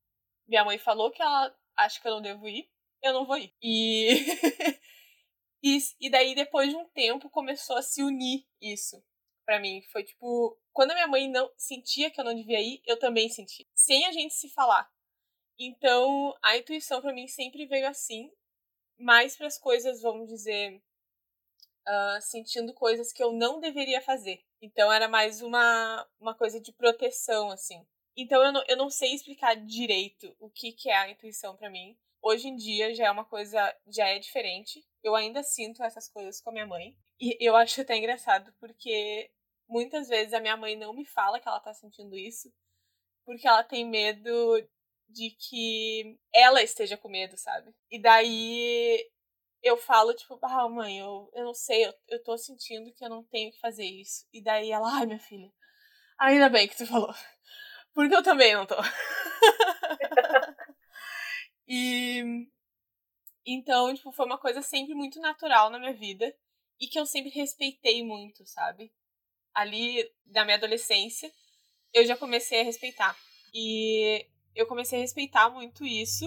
minha 0.48 0.66
mãe 0.66 0.78
falou 0.78 1.12
que 1.12 1.22
ela 1.22 1.56
acha 1.76 2.02
que 2.02 2.08
eu 2.08 2.14
não 2.14 2.22
devo 2.22 2.48
ir, 2.48 2.70
eu 3.02 3.14
não 3.14 3.26
vou 3.26 3.38
ir. 3.38 3.54
E 3.62 4.26
e, 5.64 5.78
e 6.00 6.10
daí 6.10 6.36
depois 6.36 6.70
de 6.70 6.76
um 6.76 6.88
tempo 6.90 7.30
começou 7.30 7.78
a 7.78 7.82
se 7.82 8.04
unir 8.04 8.46
isso 8.62 9.04
para 9.46 9.60
mim. 9.60 9.82
Foi 9.92 10.04
tipo, 10.04 10.58
quando 10.74 10.92
a 10.92 10.96
minha 10.96 11.08
mãe 11.08 11.30
não 11.30 11.50
sentia 11.58 12.12
que 12.12 12.20
eu 12.20 12.26
não 12.26 12.36
devia 12.36 12.62
ir, 12.62 12.82
eu 12.86 12.98
também 12.98 13.30
sentia, 13.30 13.66
sem 13.74 14.06
a 14.06 14.12
gente 14.12 14.34
se 14.34 14.50
falar. 14.50 14.90
Então, 15.58 16.36
a 16.44 16.58
intuição 16.58 17.02
para 17.02 17.14
mim 17.14 17.28
sempre 17.28 17.66
veio 17.66 17.88
assim, 17.88 18.30
mais 18.98 19.38
para 19.38 19.48
as 19.48 19.58
coisas, 19.58 20.02
vamos 20.02 20.28
dizer, 20.28 20.82
uh, 21.88 22.22
sentindo 22.22 22.74
coisas 22.74 23.12
que 23.12 23.24
eu 23.24 23.32
não 23.32 23.60
deveria 23.60 24.02
fazer. 24.02 24.44
Então 24.62 24.92
era 24.92 25.08
mais 25.08 25.42
uma, 25.42 26.08
uma 26.20 26.34
coisa 26.34 26.60
de 26.60 26.72
proteção, 26.72 27.52
assim. 27.52 27.86
Então 28.18 28.44
eu 28.44 28.52
não, 28.52 28.64
eu 28.68 28.78
não 28.78 28.90
sei 28.90 29.14
explicar 29.14 29.56
direito 29.56 30.36
o 30.40 30.50
que, 30.50 30.72
que 30.72 30.90
é 30.90 30.98
a 30.98 31.10
intuição 31.10 31.56
para 31.56 31.70
mim. 31.70 31.98
Hoje 32.22 32.48
em 32.48 32.56
dia 32.56 32.94
já 32.96 33.06
é 33.06 33.12
uma 33.12 33.26
coisa, 33.26 33.76
já 33.88 34.08
é 34.08 34.18
diferente. 34.18 34.84
Eu 35.04 35.16
ainda 35.16 35.44
sinto 35.44 35.84
essas 35.84 36.10
coisas 36.10 36.42
com 36.42 36.50
a 36.50 36.54
minha 36.54 36.66
mãe. 36.66 36.98
E 37.20 37.38
eu 37.40 37.56
acho 37.56 37.80
até 37.82 37.96
engraçado, 37.96 38.54
porque 38.60 39.30
muitas 39.68 40.08
vezes 40.08 40.34
a 40.34 40.40
minha 40.40 40.58
mãe 40.58 40.76
não 40.76 40.94
me 40.94 41.06
fala 41.06 41.40
que 41.40 41.48
ela 41.48 41.60
tá 41.60 41.74
sentindo 41.74 42.16
isso, 42.18 42.52
porque 43.26 43.48
ela 43.48 43.64
tem 43.64 43.86
medo 43.88 44.32
de 45.10 45.32
que 45.32 46.20
ela 46.34 46.62
esteja 46.64 46.98
com 46.98 47.10
medo, 47.10 47.38
sabe? 47.38 47.74
E 47.92 48.00
daí 48.00 49.10
eu 49.64 49.78
falo, 49.78 50.14
tipo, 50.14 50.40
ah, 50.44 50.70
mãe, 50.70 51.00
eu, 51.00 51.30
eu 51.34 51.46
não 51.46 51.54
sei, 51.54 51.86
eu, 51.86 51.94
eu 52.08 52.24
tô 52.24 52.38
sentindo 52.38 52.94
que 52.94 53.04
eu 53.04 53.10
não 53.10 53.24
tenho 53.24 53.52
que 53.52 53.60
fazer 53.60 53.86
isso. 53.86 54.26
E 54.32 54.42
daí 54.42 54.72
ela, 54.72 54.88
ai, 55.00 55.06
minha 55.06 55.20
filha, 55.20 55.52
ainda 56.20 56.50
bem 56.50 56.68
que 56.68 56.78
tu 56.78 56.86
falou. 56.86 57.14
Porque 57.94 58.16
eu 58.16 58.24
também 58.24 58.54
não 58.54 58.66
tô. 58.66 58.76
e 61.68 62.48
então, 63.46 63.94
tipo, 63.94 64.12
foi 64.12 64.26
uma 64.26 64.38
coisa 64.40 64.62
sempre 64.62 64.94
muito 64.96 65.20
natural 65.20 65.70
na 65.70 65.80
minha 65.80 65.94
vida. 65.94 66.34
e 66.80 66.88
que 66.88 67.00
eu 67.00 67.06
sempre 67.06 67.30
respeitei 67.32 68.04
muito, 68.04 68.46
sabe? 68.46 68.92
Ali, 69.56 70.08
da 70.26 70.44
minha 70.44 70.58
adolescência, 70.58 71.32
eu 71.94 72.06
já 72.06 72.16
comecei 72.16 72.62
a 72.62 72.64
respeitar. 72.64 73.18
E 73.54 74.28
eu 74.54 74.68
comecei 74.68 75.00
a 75.00 75.02
respeitar 75.02 75.50
muito 75.50 75.86
isso. 75.86 76.26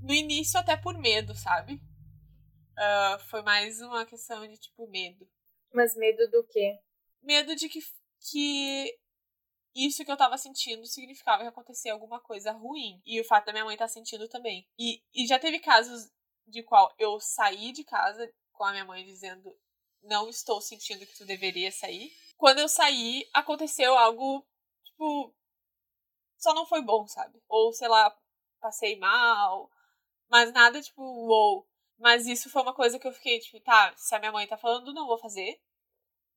No 0.00 0.14
início, 0.14 0.58
até 0.58 0.76
por 0.76 0.96
medo, 0.96 1.34
sabe? 1.34 1.74
Uh, 1.74 3.18
foi 3.28 3.42
mais 3.42 3.80
uma 3.80 4.06
questão 4.06 4.46
de, 4.46 4.56
tipo, 4.56 4.86
medo. 4.86 5.28
Mas 5.74 5.96
medo 5.96 6.30
do 6.30 6.44
quê? 6.44 6.78
Medo 7.22 7.56
de 7.56 7.68
que, 7.68 7.80
que 8.30 8.96
isso 9.74 10.04
que 10.04 10.10
eu 10.10 10.16
tava 10.16 10.38
sentindo 10.38 10.86
significava 10.86 11.42
que 11.42 11.48
acontecia 11.48 11.92
alguma 11.92 12.20
coisa 12.20 12.52
ruim. 12.52 13.02
E 13.04 13.20
o 13.20 13.24
fato 13.24 13.46
da 13.46 13.52
minha 13.52 13.64
mãe 13.64 13.74
estar 13.74 13.86
tá 13.86 13.92
sentindo 13.92 14.28
também. 14.28 14.66
E, 14.78 15.02
e 15.14 15.26
já 15.26 15.38
teve 15.38 15.58
casos 15.58 16.10
de 16.46 16.62
qual 16.62 16.94
eu 16.98 17.18
saí 17.20 17.72
de 17.72 17.84
casa 17.84 18.32
com 18.52 18.64
a 18.64 18.70
minha 18.70 18.84
mãe 18.84 19.04
dizendo 19.04 19.54
não 20.02 20.28
estou 20.28 20.60
sentindo 20.60 21.04
que 21.04 21.16
tu 21.16 21.26
deveria 21.26 21.70
sair. 21.70 22.12
Quando 22.36 22.58
eu 22.60 22.68
saí, 22.68 23.28
aconteceu 23.34 23.96
algo, 23.96 24.46
tipo, 24.84 25.34
só 26.38 26.54
não 26.54 26.66
foi 26.66 26.82
bom, 26.82 27.06
sabe? 27.06 27.42
Ou, 27.48 27.72
sei 27.72 27.88
lá, 27.88 28.14
passei 28.60 28.96
mal, 28.98 29.70
mas 30.28 30.52
nada, 30.52 30.80
tipo, 30.82 31.02
uou. 31.02 31.66
Mas 31.98 32.26
isso 32.26 32.50
foi 32.50 32.62
uma 32.62 32.74
coisa 32.74 32.98
que 32.98 33.06
eu 33.08 33.12
fiquei, 33.12 33.38
tipo, 33.40 33.60
tá, 33.60 33.94
se 33.96 34.14
a 34.14 34.18
minha 34.18 34.32
mãe 34.32 34.46
tá 34.46 34.56
falando, 34.56 34.92
não 34.92 35.06
vou 35.06 35.18
fazer. 35.18 35.60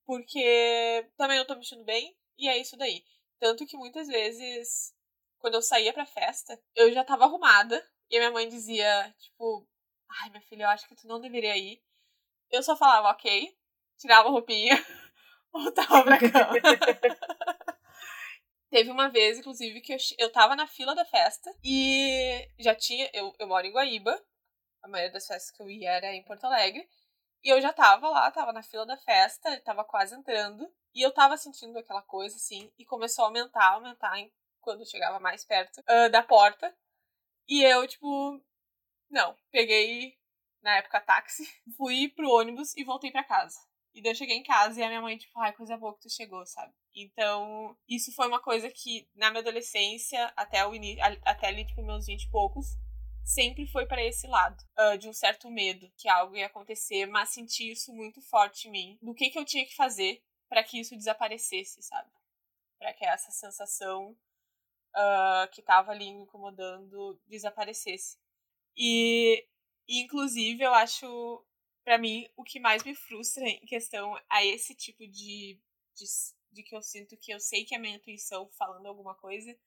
Porque 0.06 1.08
também 1.18 1.38
não 1.38 1.46
tô 1.46 1.56
me 1.56 1.66
sentindo 1.66 1.86
bem, 1.86 2.16
e 2.38 2.50
é 2.50 2.58
isso 2.58 2.78
daí. 2.78 3.04
Tanto 3.40 3.66
que 3.66 3.78
muitas 3.78 4.08
vezes, 4.08 4.94
quando 5.40 5.56
eu 5.56 5.62
saía 5.62 5.94
pra 5.94 6.06
festa, 6.06 6.60
eu 6.76 6.92
já 6.94 7.04
tava 7.04 7.26
arrumada, 7.26 7.86
e 8.10 8.18
a 8.18 8.20
minha 8.20 8.32
mãe 8.32 8.50
dizia, 8.50 9.16
tipo, 9.20 9.68
ai, 10.24 10.30
minha 10.30 10.42
filha, 10.44 10.64
eu 10.64 10.70
acho 10.70 10.88
que 10.88 10.96
tu 10.96 11.08
não 11.08 11.22
deveria 11.22 11.58
ir. 11.58 11.82
Eu 12.52 12.64
só 12.64 12.76
falava, 12.78 13.10
ok, 13.10 13.56
tirava 13.98 14.30
a 14.30 14.32
roupinha, 14.32 14.76
voltava 15.52 16.04
pra 16.04 16.18
cama. 16.18 16.54
Teve 18.70 18.92
uma 18.92 19.10
vez, 19.10 19.40
inclusive, 19.40 19.82
que 19.82 19.94
eu, 19.94 19.98
eu 20.20 20.32
tava 20.32 20.56
na 20.56 20.68
fila 20.68 20.94
da 20.94 21.04
festa 21.04 21.52
e 21.64 22.48
já 22.60 22.76
tinha. 22.76 23.10
Eu, 23.14 23.34
eu 23.40 23.48
moro 23.48 23.66
em 23.66 23.72
Guaíba, 23.72 24.24
a 24.84 24.88
maioria 24.88 25.12
das 25.12 25.26
festas 25.26 25.52
que 25.52 25.62
eu 25.62 25.70
ia 25.70 25.92
era 25.92 26.14
em 26.14 26.24
Porto 26.24 26.46
Alegre. 26.46 26.88
E 27.44 27.50
eu 27.50 27.60
já 27.62 27.74
tava 27.74 28.10
lá, 28.10 28.30
tava 28.32 28.54
na 28.54 28.62
fila 28.62 28.86
da 28.86 28.98
festa, 28.98 29.60
tava 29.62 29.84
quase 29.84 30.16
entrando. 30.16 30.72
E 30.94 31.02
eu 31.02 31.12
tava 31.12 31.38
sentindo 31.38 31.78
aquela 31.80 32.02
coisa, 32.02 32.36
assim, 32.36 32.72
e 32.78 32.86
começou 32.86 33.24
a 33.24 33.28
aumentar, 33.28 33.74
aumentar 33.74 34.14
quando 34.60 34.86
chegava 34.86 35.20
mais 35.20 35.46
perto 35.46 35.80
uh, 35.82 36.10
da 36.12 36.22
porta. 36.22 36.76
E 37.48 37.64
eu, 37.64 37.88
tipo, 37.88 38.42
não, 39.10 39.36
peguei 39.52 40.16
na 40.62 40.78
época 40.78 41.02
táxi, 41.02 41.44
fui 41.78 42.10
pro 42.10 42.30
ônibus 42.30 42.76
e 42.76 42.84
voltei 42.84 43.12
para 43.12 43.24
casa. 43.24 43.60
E 44.00 44.02
daí 44.02 44.14
eu 44.14 44.16
cheguei 44.16 44.38
em 44.38 44.44
casa 44.44 44.80
e 44.80 44.84
a 44.84 44.88
minha 44.88 45.02
mãe, 45.02 45.18
tipo, 45.18 45.38
ai, 45.38 45.52
coisa 45.52 45.76
boa 45.76 45.94
que 45.94 46.04
tu 46.04 46.10
chegou, 46.10 46.46
sabe? 46.46 46.74
Então, 46.96 47.78
isso 47.86 48.14
foi 48.14 48.30
uma 48.30 48.40
coisa 48.40 48.72
que 48.72 49.10
na 49.14 49.30
minha 49.30 49.42
adolescência, 49.42 50.32
até 50.38 50.66
o 50.66 50.74
início, 50.74 51.04
até 51.26 51.48
ali, 51.48 51.66
tipo, 51.66 51.84
meus 51.84 52.06
20 52.06 52.24
e 52.24 52.30
poucos, 52.30 52.66
sempre 53.26 53.68
foi 53.68 53.86
para 53.86 54.02
esse 54.02 54.26
lado, 54.26 54.64
uh, 54.80 54.98
de 54.98 55.10
um 55.10 55.12
certo 55.12 55.52
medo 55.52 55.92
que 55.98 56.08
algo 56.08 56.34
ia 56.38 56.46
acontecer, 56.46 57.08
mas 57.08 57.34
senti 57.34 57.74
isso 57.74 57.94
muito 57.94 58.22
forte 58.22 58.70
em 58.70 58.72
mim, 58.72 59.00
do 59.02 59.14
que 59.14 59.30
que 59.30 59.38
eu 59.38 59.44
tinha 59.44 59.66
que 59.66 59.76
fazer 59.76 60.24
para 60.48 60.64
que 60.64 60.80
isso 60.80 60.96
desaparecesse, 60.96 61.84
sabe? 61.84 62.10
Para 62.80 62.94
que 62.94 63.04
essa 63.04 63.32
sensação 63.32 64.16
uh, 64.96 65.52
que 65.52 65.62
tava 65.62 65.92
ali 65.92 66.14
me 66.14 66.24
incomodando 66.24 67.20
desaparecesse. 67.28 68.18
E, 68.78 69.46
inclusive, 69.90 70.64
eu 70.64 70.74
acho, 70.74 71.46
para 71.90 71.98
mim, 71.98 72.30
o 72.38 72.44
que 72.44 72.60
mais 72.60 72.84
me 72.84 72.94
frustra 72.94 73.44
em 73.50 73.66
questão 73.66 74.16
a 74.30 74.46
esse 74.46 74.76
tipo 74.76 75.08
de, 75.08 75.60
de, 75.96 76.06
de 76.52 76.62
que 76.62 76.76
eu 76.76 76.84
sinto 76.84 77.18
que 77.18 77.34
eu 77.34 77.40
sei 77.40 77.66
que 77.66 77.74
é 77.74 77.80
minha 77.80 77.96
intuição 77.96 78.48
falando 78.52 78.86
alguma 78.86 79.16
coisa, 79.16 79.58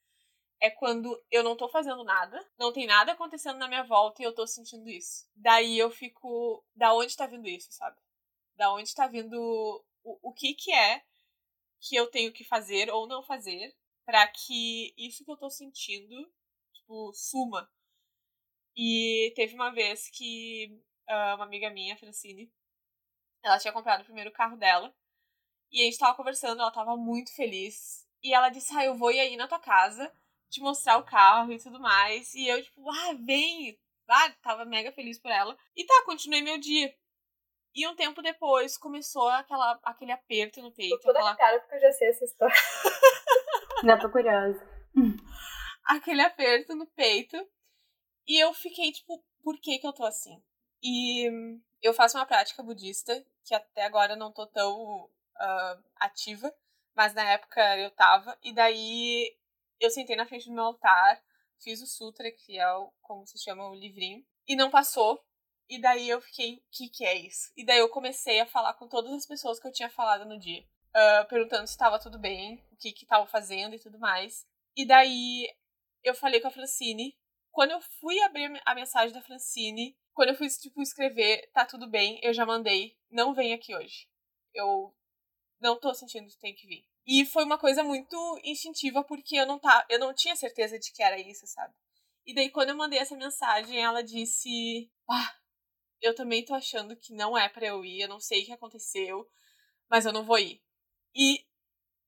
é 0.60 0.70
quando 0.70 1.20
eu 1.32 1.42
não 1.42 1.56
tô 1.56 1.68
fazendo 1.68 2.04
nada, 2.04 2.40
não 2.56 2.72
tem 2.72 2.86
nada 2.86 3.10
acontecendo 3.10 3.58
na 3.58 3.66
minha 3.66 3.82
volta 3.82 4.22
e 4.22 4.24
eu 4.24 4.32
tô 4.32 4.46
sentindo 4.46 4.88
isso. 4.88 5.28
Daí 5.34 5.76
eu 5.76 5.90
fico, 5.90 6.64
da 6.76 6.94
onde 6.94 7.16
tá 7.16 7.26
vindo 7.26 7.48
isso, 7.48 7.72
sabe? 7.72 8.00
Da 8.54 8.72
onde 8.72 8.94
tá 8.94 9.08
vindo 9.08 9.34
o, 10.04 10.30
o 10.30 10.32
que 10.32 10.54
que 10.54 10.72
é 10.72 11.02
que 11.80 11.96
eu 11.96 12.06
tenho 12.06 12.32
que 12.32 12.44
fazer 12.44 12.88
ou 12.88 13.08
não 13.08 13.24
fazer 13.24 13.76
para 14.04 14.28
que 14.28 14.94
isso 14.96 15.24
que 15.24 15.30
eu 15.32 15.36
tô 15.36 15.50
sentindo, 15.50 16.32
tipo, 16.72 17.12
suma. 17.14 17.68
E 18.76 19.32
teve 19.34 19.56
uma 19.56 19.70
vez 19.70 20.08
que 20.08 20.80
uma 21.14 21.44
amiga 21.44 21.70
minha, 21.70 21.96
Francine, 21.96 22.52
ela 23.42 23.58
tinha 23.58 23.72
comprado 23.72 24.02
o 24.02 24.04
primeiro 24.04 24.32
carro 24.32 24.56
dela. 24.56 24.94
E 25.70 25.80
a 25.82 25.84
gente 25.84 25.98
tava 25.98 26.16
conversando, 26.16 26.60
ela 26.60 26.70
tava 26.70 26.96
muito 26.96 27.34
feliz. 27.34 28.06
E 28.22 28.34
ela 28.34 28.50
disse: 28.50 28.76
Ah, 28.76 28.84
eu 28.84 28.94
vou 28.94 29.10
ir 29.10 29.20
aí 29.20 29.36
na 29.36 29.48
tua 29.48 29.58
casa 29.58 30.12
te 30.52 30.60
mostrar 30.60 30.98
o 30.98 31.04
carro 31.04 31.52
e 31.52 31.58
tudo 31.58 31.80
mais. 31.80 32.34
E 32.34 32.46
eu, 32.46 32.62
tipo, 32.62 32.88
ah, 32.90 33.14
vem. 33.24 33.78
Ah, 34.08 34.30
tava 34.42 34.64
mega 34.66 34.92
feliz 34.92 35.18
por 35.18 35.30
ela. 35.30 35.56
E 35.74 35.86
tá, 35.86 36.02
continuei 36.04 36.42
meu 36.42 36.58
dia. 36.58 36.94
E 37.74 37.88
um 37.88 37.96
tempo 37.96 38.20
depois 38.20 38.76
começou 38.76 39.26
aquela, 39.30 39.80
aquele 39.82 40.12
aperto 40.12 40.60
no 40.60 40.70
peito. 40.70 40.94
Tô 40.96 41.06
toda 41.06 41.20
aquela... 41.20 41.36
cara 41.36 41.60
porque 41.60 41.76
eu 41.76 41.80
já 41.80 41.92
sei 41.92 42.08
essa 42.10 42.24
história. 42.24 42.54
já 43.82 43.98
tô 43.98 44.10
curiosa. 44.10 44.60
aquele 45.84 46.20
aperto 46.20 46.74
no 46.74 46.86
peito. 46.88 47.36
E 48.28 48.38
eu 48.38 48.52
fiquei, 48.52 48.92
tipo, 48.92 49.24
por 49.42 49.58
que 49.58 49.78
que 49.78 49.86
eu 49.86 49.92
tô 49.94 50.04
assim? 50.04 50.42
E 50.82 51.28
eu 51.80 51.94
faço 51.94 52.16
uma 52.16 52.26
prática 52.26 52.62
budista, 52.62 53.24
que 53.44 53.54
até 53.54 53.84
agora 53.84 54.16
não 54.16 54.32
tô 54.32 54.46
tão 54.46 55.04
uh, 55.04 55.84
ativa, 55.96 56.52
mas 56.94 57.14
na 57.14 57.22
época 57.30 57.60
eu 57.78 57.90
tava. 57.90 58.36
E 58.42 58.52
daí 58.52 59.36
eu 59.80 59.90
sentei 59.90 60.16
na 60.16 60.26
frente 60.26 60.48
do 60.48 60.54
meu 60.54 60.64
altar, 60.64 61.22
fiz 61.62 61.80
o 61.82 61.86
sutra, 61.86 62.30
que 62.30 62.58
é 62.58 62.72
o, 62.74 62.92
como 63.00 63.26
se 63.26 63.38
chama 63.38 63.68
o 63.68 63.74
livrinho, 63.74 64.24
e 64.46 64.56
não 64.56 64.70
passou. 64.70 65.22
E 65.68 65.80
daí 65.80 66.08
eu 66.08 66.20
fiquei, 66.20 66.56
o 66.56 66.62
que 66.70 66.88
que 66.88 67.04
é 67.04 67.14
isso? 67.14 67.50
E 67.56 67.64
daí 67.64 67.78
eu 67.78 67.88
comecei 67.88 68.40
a 68.40 68.46
falar 68.46 68.74
com 68.74 68.88
todas 68.88 69.12
as 69.12 69.26
pessoas 69.26 69.58
que 69.58 69.66
eu 69.66 69.72
tinha 69.72 69.88
falado 69.88 70.24
no 70.26 70.38
dia, 70.38 70.62
uh, 70.62 71.28
perguntando 71.28 71.66
se 71.66 71.72
estava 71.72 71.98
tudo 71.98 72.18
bem, 72.18 72.62
o 72.70 72.76
que 72.76 72.92
que 72.92 73.06
tava 73.06 73.26
fazendo 73.26 73.74
e 73.74 73.78
tudo 73.78 73.98
mais. 73.98 74.46
E 74.76 74.84
daí 74.84 75.48
eu 76.04 76.14
falei 76.14 76.40
com 76.40 76.48
a 76.48 76.50
Francine, 76.50 77.16
quando 77.50 77.70
eu 77.70 77.80
fui 78.00 78.20
abrir 78.22 78.60
a 78.64 78.74
mensagem 78.74 79.14
da 79.14 79.22
Francine, 79.22 79.96
quando 80.14 80.30
eu 80.30 80.34
fui, 80.36 80.48
tipo, 80.48 80.82
escrever, 80.82 81.50
tá 81.52 81.64
tudo 81.64 81.88
bem, 81.88 82.20
eu 82.22 82.32
já 82.32 82.44
mandei, 82.46 82.96
não 83.10 83.34
vem 83.34 83.52
aqui 83.52 83.74
hoje. 83.74 84.08
Eu 84.54 84.94
não 85.60 85.78
tô 85.78 85.94
sentindo 85.94 86.28
que 86.28 86.38
tem 86.38 86.54
que 86.54 86.66
vir. 86.66 86.84
E 87.06 87.24
foi 87.26 87.44
uma 87.44 87.58
coisa 87.58 87.82
muito 87.82 88.16
instintiva, 88.44 89.02
porque 89.04 89.36
eu 89.36 89.46
não, 89.46 89.58
tá, 89.58 89.84
eu 89.88 89.98
não 89.98 90.14
tinha 90.14 90.36
certeza 90.36 90.78
de 90.78 90.92
que 90.92 91.02
era 91.02 91.18
isso, 91.18 91.46
sabe? 91.46 91.74
E 92.26 92.34
daí, 92.34 92.50
quando 92.50 92.70
eu 92.70 92.76
mandei 92.76 92.98
essa 92.98 93.16
mensagem, 93.16 93.78
ela 93.82 94.02
disse: 94.02 94.90
Ah, 95.10 95.34
eu 96.00 96.14
também 96.14 96.44
tô 96.44 96.54
achando 96.54 96.96
que 96.96 97.14
não 97.14 97.36
é 97.36 97.48
para 97.48 97.66
eu 97.66 97.84
ir, 97.84 98.02
eu 98.02 98.08
não 98.08 98.20
sei 98.20 98.42
o 98.42 98.46
que 98.46 98.52
aconteceu, 98.52 99.28
mas 99.90 100.06
eu 100.06 100.12
não 100.12 100.24
vou 100.24 100.38
ir. 100.38 100.62
E 101.14 101.44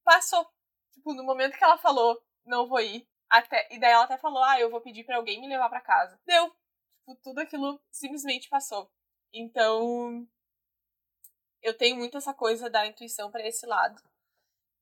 passou. 0.04 0.46
Tipo, 0.92 1.14
no 1.14 1.24
momento 1.24 1.58
que 1.58 1.64
ela 1.64 1.78
falou, 1.78 2.20
não 2.44 2.68
vou 2.68 2.80
ir, 2.80 3.08
até, 3.28 3.68
e 3.72 3.78
daí 3.80 3.92
ela 3.92 4.04
até 4.04 4.18
falou: 4.18 4.42
Ah, 4.44 4.60
eu 4.60 4.70
vou 4.70 4.80
pedir 4.80 5.04
para 5.04 5.16
alguém 5.16 5.40
me 5.40 5.48
levar 5.48 5.68
para 5.68 5.80
casa. 5.80 6.20
Deu. 6.26 6.54
Tipo, 7.04 7.14
tudo 7.16 7.40
aquilo 7.40 7.78
simplesmente 7.90 8.48
passou. 8.48 8.90
Então, 9.30 10.26
eu 11.62 11.76
tenho 11.76 11.96
muito 11.96 12.16
essa 12.16 12.32
coisa 12.32 12.70
da 12.70 12.86
intuição 12.86 13.30
para 13.30 13.46
esse 13.46 13.66
lado. 13.66 14.02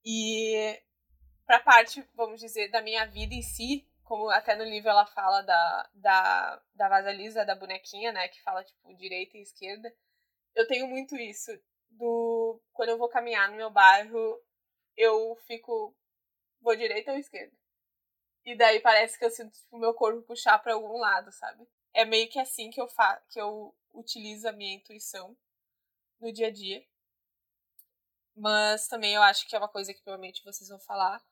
E 0.05 0.81
pra 1.45 1.59
parte, 1.61 2.09
vamos 2.15 2.41
dizer, 2.41 2.71
da 2.71 2.81
minha 2.81 3.05
vida 3.07 3.35
em 3.35 3.43
si, 3.43 3.89
como 4.05 4.31
até 4.31 4.55
no 4.55 4.63
livro 4.63 4.89
ela 4.89 5.05
fala 5.07 5.43
da, 5.43 5.91
da, 5.95 6.63
da 6.75 6.89
Vasalisa, 6.89 7.45
da 7.45 7.57
bonequinha, 7.57 8.13
né, 8.13 8.29
que 8.29 8.43
fala, 8.43 8.63
tipo, 8.63 8.95
direita 8.95 9.37
e 9.37 9.43
esquerda, 9.43 9.93
eu 10.55 10.67
tenho 10.69 10.87
muito 10.87 11.17
isso, 11.17 11.51
do 11.91 12.61
quando 12.73 12.91
eu 12.91 12.99
vou 12.99 13.09
caminhar 13.09 13.51
no 13.51 13.57
meu 13.57 13.71
bairro, 13.71 14.41
eu 14.97 15.37
fico, 15.47 15.97
vou 16.61 16.77
direita 16.77 17.13
ou 17.13 17.19
esquerda? 17.19 17.57
E 18.45 18.57
daí 18.57 18.81
parece 18.81 19.19
que 19.19 19.25
eu 19.25 19.31
sinto, 19.31 19.53
tipo, 19.53 19.79
meu 19.79 19.95
corpo 19.95 20.23
puxar 20.23 20.59
para 20.59 20.75
algum 20.75 20.99
lado, 20.99 21.33
sabe? 21.33 21.67
É 21.95 22.05
meio 22.05 22.29
que 22.29 22.39
assim 22.39 22.71
que 22.71 22.81
eu, 22.81 22.89
fa 22.89 23.21
que 23.29 23.41
eu 23.41 23.75
utilizo 23.93 24.49
a 24.49 24.53
minha 24.53 24.75
intuição 24.75 25.37
no 26.21 26.33
dia 26.33 26.49
a 26.49 26.51
dia. 26.51 26.85
Mas 28.35 28.89
também 28.89 29.15
eu 29.15 29.23
acho 29.23 29.47
que 29.47 29.55
é 29.55 29.59
uma 29.59 29.69
coisa 29.69 29.93
que 29.93 30.01
provavelmente 30.03 30.45
vocês 30.45 30.69
vão 30.69 30.79
falar, 30.79 31.23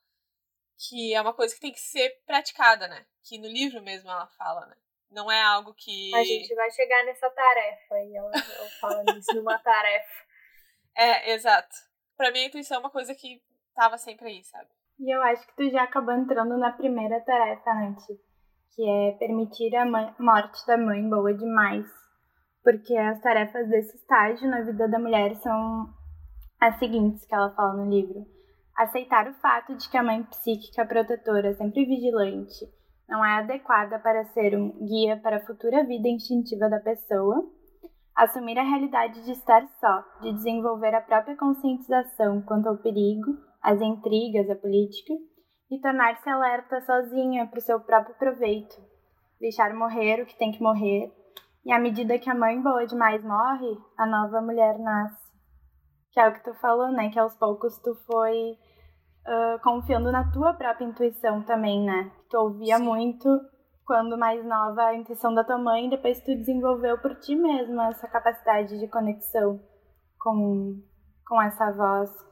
que 0.77 1.15
é 1.15 1.21
uma 1.21 1.33
coisa 1.33 1.55
que 1.55 1.61
tem 1.61 1.73
que 1.73 1.81
ser 1.81 2.11
praticada, 2.27 2.87
né? 2.89 3.07
Que 3.23 3.39
no 3.39 3.47
livro 3.47 3.83
mesmo 3.83 4.11
ela 4.11 4.27
fala, 4.27 4.67
né? 4.67 4.77
Não 5.11 5.31
é 5.31 5.41
algo 5.43 5.75
que. 5.75 6.15
A 6.15 6.23
gente 6.23 6.55
vai 6.55 6.71
chegar 6.71 7.05
nessa 7.05 7.29
tarefa 7.31 7.99
e 8.01 8.17
ela, 8.17 8.31
ela 8.33 8.71
fala 8.81 9.03
nisso 9.05 9.35
numa 9.35 9.59
tarefa. 9.61 10.27
É, 10.95 11.33
exato. 11.33 11.75
Pra 12.17 12.31
mim 12.31 12.41
a 12.41 12.45
intuição 12.45 12.77
é 12.77 12.81
uma 12.81 12.91
coisa 12.91 13.15
que 13.15 13.43
tava 13.75 13.97
sempre 13.99 14.29
aí, 14.29 14.45
sabe? 14.45 14.69
E 14.99 15.15
eu 15.15 15.23
acho 15.23 15.47
que 15.47 15.57
tu 15.57 15.71
já 15.71 15.85
acabou 15.85 16.15
entrando 16.15 16.59
na 16.59 16.73
primeira 16.73 17.21
tarefa, 17.23 17.73
Nath, 17.73 18.07
que 18.75 18.89
é 18.89 19.13
permitir 19.13 19.75
a 19.77 19.85
morte 20.19 20.67
da 20.67 20.77
mãe 20.77 21.09
boa 21.09 21.35
demais. 21.35 21.87
porque 22.63 22.95
as 22.97 23.21
tarefas 23.21 23.69
desse 23.69 23.97
estágio 23.97 24.49
na 24.49 24.61
vida 24.63 24.87
da 24.89 24.99
mulher 24.99 25.35
são 25.37 25.89
as 26.61 26.79
seguintes 26.79 27.25
que 27.27 27.35
ela 27.35 27.55
fala 27.55 27.75
no 27.75 27.91
livro. 27.91 28.27
Aceitar 28.77 29.29
o 29.29 29.35
fato 29.35 29.75
de 29.75 29.89
que 29.91 29.97
a 29.97 30.03
mãe 30.03 30.23
psíquica 30.25 30.85
protetora, 30.87 31.55
sempre 31.55 31.85
vigilante, 31.85 32.67
não 33.09 33.25
é 33.25 33.39
adequada 33.39 33.99
para 33.99 34.25
ser 34.27 34.57
um 34.57 34.71
guia 34.87 35.17
para 35.17 35.39
a 35.39 35.47
futura 35.47 35.85
vida 35.85 36.09
instintiva 36.09 36.69
da 36.69 36.81
pessoa. 36.81 37.43
Assumir 38.15 38.59
a 38.59 38.63
realidade 38.63 39.25
de 39.25 39.33
estar 39.33 39.67
só, 39.81 40.05
de 40.21 40.33
desenvolver 40.35 40.95
a 40.95 41.01
própria 41.01 41.37
conscientização 41.37 42.43
quanto 42.43 42.69
ao 42.69 42.77
perigo, 42.77 43.39
às 43.63 43.81
intrigas, 43.81 44.49
à 44.51 44.55
política, 44.55 45.15
e 45.71 45.81
tornar-se 45.81 46.29
alerta 46.29 46.81
sozinha 46.81 47.47
para 47.47 47.59
o 47.59 47.63
seu 47.63 47.81
próprio 47.81 48.15
proveito. 48.17 48.77
Deixar 49.41 49.73
morrer 49.73 50.23
o 50.23 50.27
que 50.27 50.37
tem 50.37 50.51
que 50.51 50.63
morrer, 50.63 51.13
e 51.65 51.73
à 51.73 51.79
medida 51.79 52.19
que 52.19 52.29
a 52.29 52.35
mãe 52.35 52.61
boa 52.61 52.87
demais 52.87 53.23
morre, 53.23 53.79
a 53.97 54.07
nova 54.07 54.41
mulher 54.41 54.79
nasce. 54.79 55.31
Que 56.13 56.21
é 56.21 56.29
o 56.29 56.33
que 56.33 56.43
tu 56.43 56.55
falou, 56.55 56.91
né? 56.91 57.11
Que 57.11 57.19
aos 57.19 57.35
poucos 57.37 57.79
tu 57.79 57.95
foi 58.07 58.59
uh, 59.27 59.63
confiando 59.63 60.11
na 60.11 60.31
tua 60.33 60.55
própria 60.55 60.85
intuição 60.85 61.43
também, 61.43 61.85
né? 61.85 62.11
Tu 62.29 62.37
ouvia 62.37 62.79
Sim. 62.79 62.85
muito 62.85 63.29
quando 63.85 64.17
mais 64.17 64.45
nova 64.45 64.83
a 64.83 64.95
intuição 64.95 65.35
da 65.35 65.45
tua 65.45 65.59
mãe, 65.59 65.87
e 65.87 65.91
depois 65.91 66.21
tu 66.21 66.35
desenvolveu 66.35 66.99
por 66.99 67.15
ti 67.17 67.35
mesma 67.35 67.89
essa 67.89 68.09
capacidade 68.09 68.79
de 68.79 68.89
conexão 68.89 69.61
com, 70.19 70.81
com 71.27 71.43
essa 71.43 71.71
voz. 71.73 72.30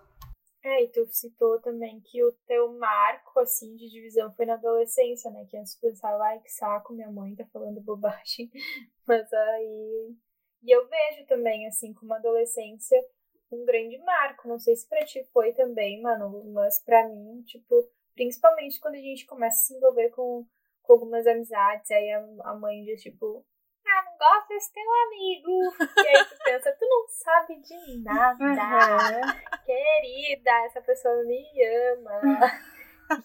É, 0.69 0.85
e 0.85 0.89
tu 0.89 1.07
citou 1.07 1.59
também 1.63 1.99
que 2.01 2.23
o 2.23 2.31
teu 2.47 2.71
marco, 2.75 3.41
assim, 3.41 3.75
de 3.75 3.89
divisão 3.89 4.31
foi 4.35 4.45
na 4.45 4.53
adolescência, 4.55 5.31
né? 5.31 5.47
Que 5.47 5.57
antes 5.57 5.75
tu 5.75 5.81
pensava, 5.81 6.23
ai, 6.25 6.41
que 6.41 6.53
saco, 6.53 6.93
minha 6.93 7.11
mãe 7.11 7.35
tá 7.35 7.47
falando 7.47 7.81
bobagem. 7.81 8.51
Mas 9.07 9.33
aí... 9.33 10.15
E 10.63 10.71
eu 10.71 10.87
vejo 10.87 11.27
também, 11.27 11.67
assim, 11.67 11.95
como 11.95 12.13
adolescência 12.13 13.03
um 13.51 13.65
grande 13.65 13.97
marco. 13.99 14.47
Não 14.47 14.59
sei 14.59 14.77
se 14.77 14.87
pra 14.87 15.07
ti 15.07 15.25
foi 15.33 15.55
também, 15.55 16.03
mano, 16.03 16.45
mas 16.53 16.83
pra 16.85 17.09
mim, 17.09 17.43
tipo, 17.43 17.89
principalmente 18.15 18.79
quando 18.79 18.97
a 18.97 18.99
gente 18.99 19.25
começa 19.25 19.57
a 19.57 19.61
se 19.61 19.75
envolver 19.75 20.11
com, 20.11 20.45
com 20.83 20.93
algumas 20.93 21.27
amizades, 21.27 21.91
aí 21.91 22.11
a, 22.11 22.27
a 22.45 22.55
mãe 22.55 22.85
diz, 22.85 23.01
tipo, 23.01 23.47
ah, 23.91 24.05
não 24.05 24.19
gosto 24.19 24.49
desse 24.49 24.73
teu 24.73 24.85
amigo. 25.07 25.73
E 26.05 26.09
aí 26.09 26.25
tu 26.25 26.37
pensa, 26.45 26.77
tu 26.79 26.87
não 26.87 27.07
sabe 27.09 27.61
de 27.61 28.03
nada. 28.03 29.21
Querida, 29.65 30.51
essa 30.67 30.81
pessoa 30.81 31.25
me 31.25 31.45
ama. 31.93 32.21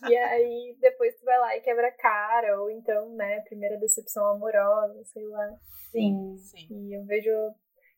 E 0.09 0.15
aí 0.15 0.77
depois 0.79 1.15
tu 1.19 1.25
vai 1.25 1.37
lá 1.39 1.57
e 1.57 1.61
quebra 1.61 1.87
a 1.87 1.91
cara, 1.91 2.61
ou 2.61 2.69
então, 2.69 3.09
né, 3.15 3.41
primeira 3.41 3.77
decepção 3.77 4.25
amorosa, 4.27 5.03
sei 5.05 5.27
lá. 5.27 5.49
Sim. 5.91 6.37
Sim. 6.37 6.67
E 6.89 6.93
eu 6.97 7.05
vejo 7.05 7.31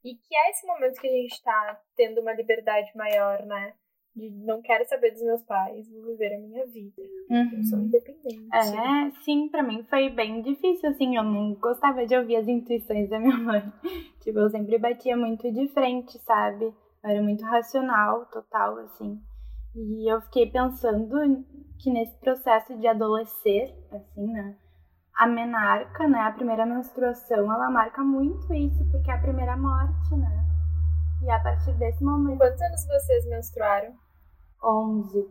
e 0.05 0.13
que 0.15 0.35
é 0.35 0.51
esse 0.51 0.67
momento 0.67 1.01
que 1.01 1.07
a 1.07 1.11
gente 1.11 1.41
tá 1.41 1.81
tendo 1.95 2.21
uma 2.21 2.33
liberdade 2.33 2.91
maior, 2.95 3.43
né? 3.43 3.73
De 4.15 4.29
não 4.29 4.61
quero 4.61 4.87
saber 4.87 5.11
dos 5.11 5.21
meus 5.23 5.43
pais, 5.43 5.89
vou 5.91 6.05
viver 6.05 6.35
a 6.35 6.39
minha 6.39 6.65
vida. 6.67 7.01
Uhum. 7.29 7.57
Eu 7.57 7.63
sou 7.63 7.79
independente. 7.79 8.47
É, 8.53 9.11
sim, 9.23 9.49
pra 9.49 9.61
mim 9.61 9.83
foi 9.83 10.09
bem 10.09 10.41
difícil, 10.41 10.89
assim. 10.89 11.17
Eu 11.17 11.23
não 11.23 11.53
gostava 11.55 12.05
de 12.05 12.15
ouvir 12.15 12.37
as 12.37 12.47
intuições 12.47 13.09
da 13.09 13.19
minha 13.19 13.35
mãe. 13.37 13.73
tipo, 14.21 14.39
eu 14.39 14.49
sempre 14.49 14.77
batia 14.77 15.17
muito 15.17 15.51
de 15.51 15.67
frente, 15.69 16.17
sabe? 16.19 16.65
Eu 16.65 16.73
era 17.03 17.21
muito 17.21 17.43
racional, 17.43 18.25
total, 18.27 18.77
assim. 18.79 19.19
E 19.75 20.09
eu 20.09 20.21
fiquei 20.21 20.49
pensando 20.49 21.45
que 21.77 21.91
nesse 21.91 22.17
processo 22.19 22.77
de 22.77 22.87
adolescer, 22.87 23.75
assim, 23.91 24.27
né? 24.31 24.55
a 25.17 25.27
menarca, 25.27 26.07
né, 26.07 26.19
a 26.19 26.31
primeira 26.31 26.65
menstruação, 26.65 27.51
ela 27.51 27.69
marca 27.69 28.03
muito 28.03 28.53
isso, 28.53 28.85
porque 28.91 29.09
é 29.09 29.13
a 29.13 29.21
primeira 29.21 29.55
morte, 29.55 30.15
né? 30.15 30.45
E 31.23 31.31
a 31.31 31.39
partir 31.39 31.73
desse 31.77 32.03
momento. 32.03 32.37
Quantos 32.37 32.61
anos 32.61 32.85
vocês 32.85 33.25
menstruaram? 33.27 33.93
11. 34.65 35.29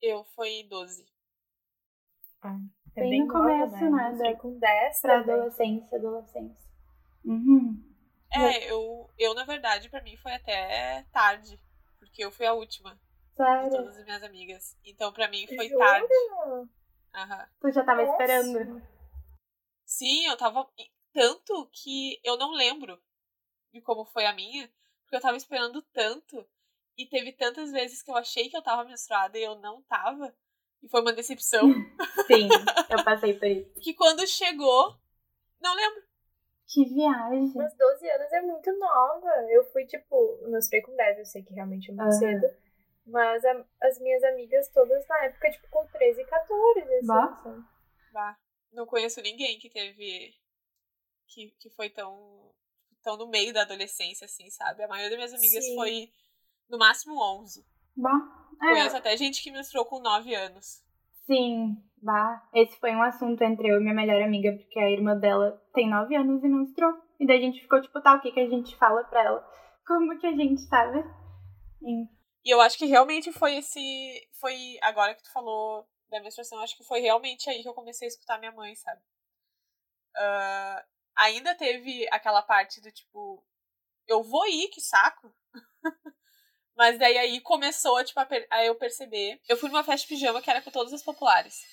Eu 0.00 0.24
fui 0.24 0.64
12. 0.64 1.06
Ah, 2.42 2.58
é 2.94 3.00
bem, 3.00 3.10
bem 3.10 3.26
no 3.26 3.32
começo, 3.32 3.90
né? 3.90 4.12
né? 4.12 4.32
Da, 4.32 4.36
com 4.36 4.58
10 4.58 5.00
pra 5.00 5.20
também. 5.20 5.34
adolescência, 5.34 5.98
adolescência. 5.98 6.70
Uhum. 7.24 7.82
É, 8.32 8.70
eu, 8.70 9.10
eu, 9.18 9.34
na 9.34 9.44
verdade, 9.44 9.88
pra 9.88 10.02
mim 10.02 10.16
foi 10.16 10.32
até 10.34 11.04
tarde. 11.12 11.60
Porque 11.98 12.24
eu 12.24 12.30
fui 12.30 12.46
a 12.46 12.54
última. 12.54 12.98
Sério? 13.34 13.70
De 13.70 13.76
todas 13.76 13.96
as 13.96 14.04
minhas 14.04 14.22
amigas. 14.22 14.78
Então, 14.84 15.12
pra 15.12 15.28
mim, 15.28 15.46
foi 15.46 15.68
Jura? 15.68 15.84
tarde. 15.84 16.14
Uhum. 16.46 16.68
Tu 17.60 17.72
já 17.72 17.84
tava 17.84 18.02
Nossa. 18.04 18.12
esperando. 18.12 18.82
Sim, 19.84 20.26
eu 20.26 20.36
tava. 20.36 20.68
Tanto 21.12 21.68
que 21.72 22.20
eu 22.22 22.36
não 22.36 22.52
lembro 22.52 23.00
de 23.72 23.80
como 23.80 24.04
foi 24.04 24.26
a 24.26 24.34
minha, 24.34 24.70
porque 25.02 25.16
eu 25.16 25.20
tava 25.20 25.36
esperando 25.36 25.80
tanto. 25.92 26.46
E 26.96 27.06
teve 27.06 27.32
tantas 27.32 27.70
vezes 27.70 28.02
que 28.02 28.10
eu 28.10 28.16
achei 28.16 28.48
que 28.48 28.56
eu 28.56 28.62
tava 28.62 28.84
menstruada 28.84 29.38
e 29.38 29.42
eu 29.42 29.56
não 29.56 29.82
tava. 29.82 30.34
E 30.82 30.88
foi 30.88 31.00
uma 31.00 31.12
decepção. 31.12 31.60
Sim, 32.26 32.48
eu 32.90 33.04
passei 33.04 33.34
por 33.34 33.46
isso. 33.46 33.80
que 33.80 33.94
quando 33.94 34.26
chegou, 34.26 34.96
não 35.60 35.74
lembro. 35.74 36.02
Que 36.66 36.84
viagem. 36.84 37.52
Mas 37.54 37.76
12 37.76 38.10
anos 38.10 38.32
é 38.32 38.40
muito 38.40 38.72
nova. 38.78 39.30
Eu 39.50 39.64
fui, 39.72 39.86
tipo, 39.86 40.38
eu 40.42 40.50
menstruei 40.50 40.82
com 40.82 40.96
10, 40.96 41.18
eu 41.18 41.24
sei 41.24 41.42
que 41.42 41.54
realmente 41.54 41.90
é 41.90 41.94
muito 41.94 42.06
uhum. 42.06 42.18
cedo. 42.18 42.46
Mas 43.06 43.44
a, 43.44 43.64
as 43.82 44.00
minhas 44.00 44.22
amigas 44.24 44.68
todas 44.70 45.06
na 45.06 45.24
época, 45.26 45.50
tipo, 45.50 45.68
com 45.68 45.86
13 45.86 46.20
e 46.20 46.24
14. 46.24 46.80
Assim, 46.80 47.06
bah. 47.06 47.68
bah. 48.12 48.38
Não 48.72 48.86
conheço 48.86 49.20
ninguém 49.20 49.58
que 49.58 49.70
teve. 49.70 50.34
Que, 51.28 51.50
que 51.60 51.70
foi 51.70 51.88
tão. 51.90 52.52
tão 53.02 53.16
no 53.16 53.28
meio 53.28 53.52
da 53.52 53.62
adolescência, 53.62 54.24
assim, 54.24 54.50
sabe? 54.50 54.82
A 54.82 54.88
maioria 54.88 55.16
das 55.16 55.30
minhas 55.30 55.34
amigas 55.34 55.64
Sim. 55.64 55.74
foi 55.76 56.10
no 56.68 56.78
máximo 56.78 57.20
11. 57.40 57.64
Bah. 57.96 58.48
É. 58.62 58.70
Conheço 58.70 58.96
até 58.96 59.16
gente 59.16 59.42
que 59.42 59.50
menstruou 59.50 59.84
com 59.86 60.00
9 60.00 60.34
anos. 60.34 60.82
Sim, 61.26 61.76
bah. 62.02 62.48
Esse 62.54 62.78
foi 62.78 62.94
um 62.94 63.02
assunto 63.02 63.42
entre 63.42 63.68
eu 63.68 63.78
e 63.78 63.80
minha 63.80 63.94
melhor 63.94 64.22
amiga, 64.22 64.52
porque 64.56 64.78
a 64.78 64.90
irmã 64.90 65.16
dela 65.16 65.60
tem 65.74 65.88
9 65.88 66.14
anos 66.14 66.42
e 66.42 66.48
menstruou. 66.48 66.94
E 67.18 67.26
daí 67.26 67.38
a 67.38 67.40
gente 67.40 67.60
ficou 67.60 67.80
tipo, 67.80 68.00
tá, 68.00 68.14
o 68.14 68.20
que, 68.20 68.32
que 68.32 68.40
a 68.40 68.48
gente 68.48 68.76
fala 68.76 69.04
pra 69.04 69.24
ela? 69.24 69.50
Como 69.86 70.18
que 70.18 70.26
a 70.26 70.32
gente 70.32 70.60
sabe? 70.62 70.98
Enfim. 71.82 72.08
E 72.44 72.50
eu 72.50 72.60
acho 72.60 72.78
que 72.78 72.86
realmente 72.86 73.32
foi 73.32 73.56
esse. 73.56 73.80
Foi 74.40 74.78
agora 74.82 75.14
que 75.14 75.22
tu 75.22 75.32
falou 75.32 75.84
da 76.08 76.20
menstruação, 76.20 76.60
acho 76.60 76.76
que 76.76 76.84
foi 76.84 77.00
realmente 77.00 77.50
aí 77.50 77.60
que 77.60 77.68
eu 77.68 77.74
comecei 77.74 78.06
a 78.06 78.08
escutar 78.08 78.38
minha 78.38 78.52
mãe, 78.52 78.74
sabe? 78.76 79.00
Uh, 80.16 80.86
ainda 81.16 81.56
teve 81.56 82.06
aquela 82.12 82.42
parte 82.42 82.80
do 82.80 82.92
tipo, 82.92 83.44
eu 84.06 84.22
vou 84.22 84.46
ir, 84.46 84.68
que 84.68 84.80
saco. 84.80 85.34
Mas 86.76 86.98
daí 86.98 87.16
aí 87.16 87.40
começou, 87.40 88.04
tipo, 88.04 88.20
a, 88.20 88.28
a, 88.50 88.64
eu 88.64 88.74
perceber. 88.74 89.40
Eu 89.48 89.56
fui 89.56 89.70
numa 89.70 89.82
festa 89.82 90.06
de 90.06 90.08
pijama 90.08 90.42
que 90.42 90.50
era 90.50 90.60
com 90.60 90.70
todas 90.70 90.92
as 90.92 91.02
populares. 91.02 91.64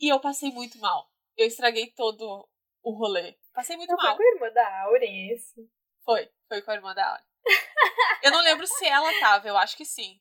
E 0.00 0.08
eu 0.08 0.18
passei 0.18 0.50
muito 0.50 0.78
mal. 0.78 1.10
Eu 1.36 1.46
estraguei 1.46 1.92
todo 1.92 2.48
o 2.82 2.90
rolê. 2.92 3.36
Passei 3.52 3.76
muito 3.76 3.94
mal. 3.94 4.16
Foi 4.16 4.16
com 4.16 4.22
a 4.22 4.34
irmã 4.34 4.52
da 4.54 4.82
Auren, 4.82 5.32
esse? 5.32 5.70
Foi, 6.04 6.30
foi 6.48 6.62
com 6.62 6.70
a 6.70 6.74
irmã 6.74 6.94
da 6.94 7.06
Auren. 7.06 7.24
Eu 8.22 8.30
não 8.30 8.40
lembro 8.40 8.66
se 8.66 8.86
ela 8.86 9.12
tava, 9.20 9.46
eu 9.48 9.56
acho 9.58 9.76
que 9.76 9.84
sim. 9.84 10.20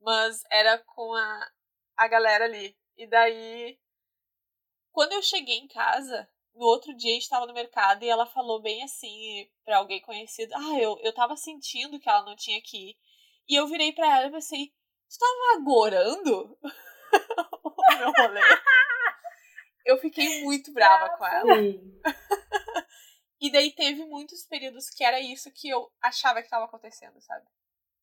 Mas 0.00 0.44
era 0.50 0.78
com 0.78 1.12
a, 1.14 1.50
a 1.96 2.06
galera 2.06 2.44
ali. 2.44 2.78
E 2.96 3.06
daí, 3.06 3.78
quando 4.92 5.12
eu 5.12 5.22
cheguei 5.22 5.56
em 5.56 5.66
casa, 5.66 6.28
no 6.58 6.64
outro 6.64 6.94
dia 6.96 7.12
a 7.12 7.14
gente 7.14 7.28
tava 7.28 7.46
no 7.46 7.54
mercado 7.54 8.02
e 8.02 8.08
ela 8.08 8.26
falou 8.26 8.60
bem 8.60 8.82
assim 8.82 9.48
pra 9.64 9.78
alguém 9.78 10.00
conhecido: 10.00 10.52
Ah, 10.54 10.78
eu, 10.78 10.98
eu 11.02 11.14
tava 11.14 11.36
sentindo 11.36 11.98
que 12.00 12.08
ela 12.08 12.24
não 12.24 12.34
tinha 12.34 12.60
que 12.60 12.90
ir. 12.90 12.96
E 13.48 13.54
eu 13.54 13.66
virei 13.68 13.92
pra 13.92 14.18
ela 14.18 14.26
e 14.26 14.32
pensei: 14.32 14.66
Tu 15.08 15.18
tava 15.18 15.60
agorando 15.60 16.58
o 17.64 17.98
meu 17.98 18.12
rolê? 18.12 18.40
Eu 19.86 19.98
fiquei 19.98 20.42
muito 20.42 20.72
brava 20.72 21.16
com 21.16 21.26
ela. 21.26 21.54
E 23.40 23.52
daí 23.52 23.70
teve 23.70 24.04
muitos 24.04 24.44
períodos 24.44 24.90
que 24.90 25.04
era 25.04 25.20
isso 25.20 25.50
que 25.52 25.68
eu 25.68 25.88
achava 26.02 26.40
que 26.40 26.46
estava 26.46 26.64
acontecendo, 26.64 27.20
sabe? 27.20 27.46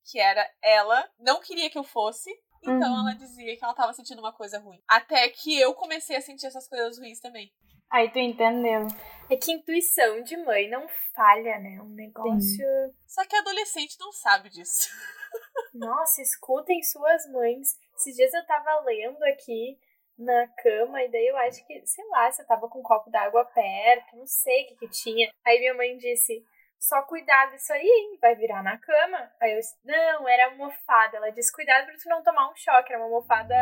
Que 0.06 0.18
era 0.18 0.50
ela 0.62 1.12
não 1.20 1.42
queria 1.42 1.70
que 1.70 1.78
eu 1.78 1.84
fosse, 1.84 2.32
então 2.64 2.94
uhum. 2.94 3.00
ela 3.02 3.14
dizia 3.16 3.58
que 3.58 3.64
ela 3.64 3.74
estava 3.74 3.94
sentindo 3.94 4.20
uma 4.20 4.32
coisa 4.32 4.60
ruim. 4.60 4.82
Até 4.88 5.28
que 5.30 5.60
eu 5.60 5.74
comecei 5.74 6.16
a 6.16 6.22
sentir 6.22 6.48
essas 6.48 6.70
coisas 6.70 6.98
ruins 6.98 7.20
também. 7.20 7.54
Aí 7.96 8.12
tu 8.12 8.20
entendeu. 8.20 8.88
É 9.30 9.38
que 9.38 9.54
intuição 9.54 10.22
de 10.22 10.36
mãe 10.36 10.70
não 10.70 10.86
falha, 11.16 11.58
né? 11.60 11.80
Um 11.82 11.96
negócio. 11.96 12.42
Sim. 12.42 12.94
Só 13.08 13.26
que 13.26 13.38
adolescente 13.38 13.96
não 14.02 14.12
sabe 14.12 14.50
disso. 14.50 14.90
Nossa, 15.74 16.22
escutem 16.22 16.84
suas 16.84 17.26
mães. 17.32 17.80
Esses 17.96 18.18
dias 18.18 18.34
eu 18.34 18.46
tava 18.46 18.82
lendo 18.82 19.24
aqui 19.24 19.80
na 20.20 20.46
cama, 20.62 21.02
e 21.04 21.10
daí 21.10 21.26
eu 21.26 21.38
acho 21.38 21.66
que, 21.66 21.88
sei 21.88 22.06
lá, 22.10 22.30
você 22.30 22.44
tava 22.44 22.68
com 22.68 22.80
um 22.80 22.84
copo 22.84 23.10
d'água 23.10 23.46
perto, 23.46 24.18
não 24.18 24.28
sei 24.28 24.64
o 24.64 24.68
que 24.68 24.76
que 24.76 24.90
tinha. 24.90 25.32
Aí 25.46 25.60
minha 25.60 25.74
mãe 25.74 25.98
disse, 25.98 26.46
só 26.78 27.02
cuidado 27.04 27.52
disso 27.52 27.72
aí, 27.72 27.82
hein? 27.82 28.18
Vai 28.22 28.36
virar 28.36 28.62
na 28.62 28.78
cama. 28.78 29.32
Aí 29.40 29.54
eu 29.54 29.60
disse, 29.60 29.78
não, 29.86 30.28
era 30.28 30.48
almofada. 30.48 31.16
Ela 31.16 31.30
disse, 31.30 31.50
cuidado 31.54 31.86
pra 31.86 31.96
tu 31.96 32.10
não 32.10 32.22
tomar 32.22 32.52
um 32.52 32.56
choque, 32.58 32.92
era 32.92 33.02
uma 33.02 33.06
almofada 33.06 33.56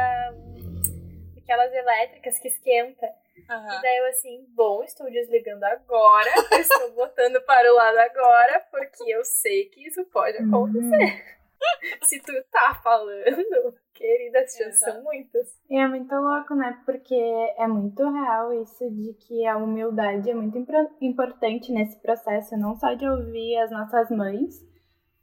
aquelas 1.44 1.74
elétricas 1.74 2.40
que 2.40 2.48
esquenta. 2.48 3.06
Uhum. 3.38 3.80
E 3.80 3.82
daí 3.82 3.98
eu 3.98 4.06
assim, 4.08 4.46
bom, 4.50 4.84
estou 4.84 5.10
desligando 5.12 5.66
agora, 5.66 6.30
estou 6.60 6.92
botando 6.94 7.42
para 7.42 7.72
o 7.72 7.76
lado 7.76 7.98
agora, 7.98 8.66
porque 8.72 9.12
eu 9.12 9.24
sei 9.24 9.66
que 9.66 9.88
isso 9.88 10.04
pode 10.06 10.42
uhum. 10.44 10.50
acontecer. 10.50 11.04
Uhum. 11.04 11.44
Se 12.04 12.20
tu 12.22 12.34
tá 12.52 12.80
falando, 12.84 13.74
querida, 13.94 14.40
as 14.40 14.54
chances 14.54 14.80
são 14.80 15.02
muitas. 15.02 15.48
E 15.70 15.78
é 15.78 15.88
muito 15.88 16.14
louco, 16.14 16.56
né? 16.56 16.82
Porque 16.86 17.16
é 17.16 17.68
muito 17.68 18.04
real 18.04 18.54
isso 18.62 18.90
de 18.92 19.14
que 19.14 19.46
a 19.46 19.58
humildade 19.58 20.30
é 20.30 20.34
muito 20.34 20.58
importante 21.00 21.72
nesse 21.72 21.98
processo, 22.02 22.58
não 22.58 22.76
só 22.76 22.94
de 22.94 23.08
ouvir 23.08 23.58
as 23.60 23.72
nossas 23.72 24.10
mães, 24.10 24.62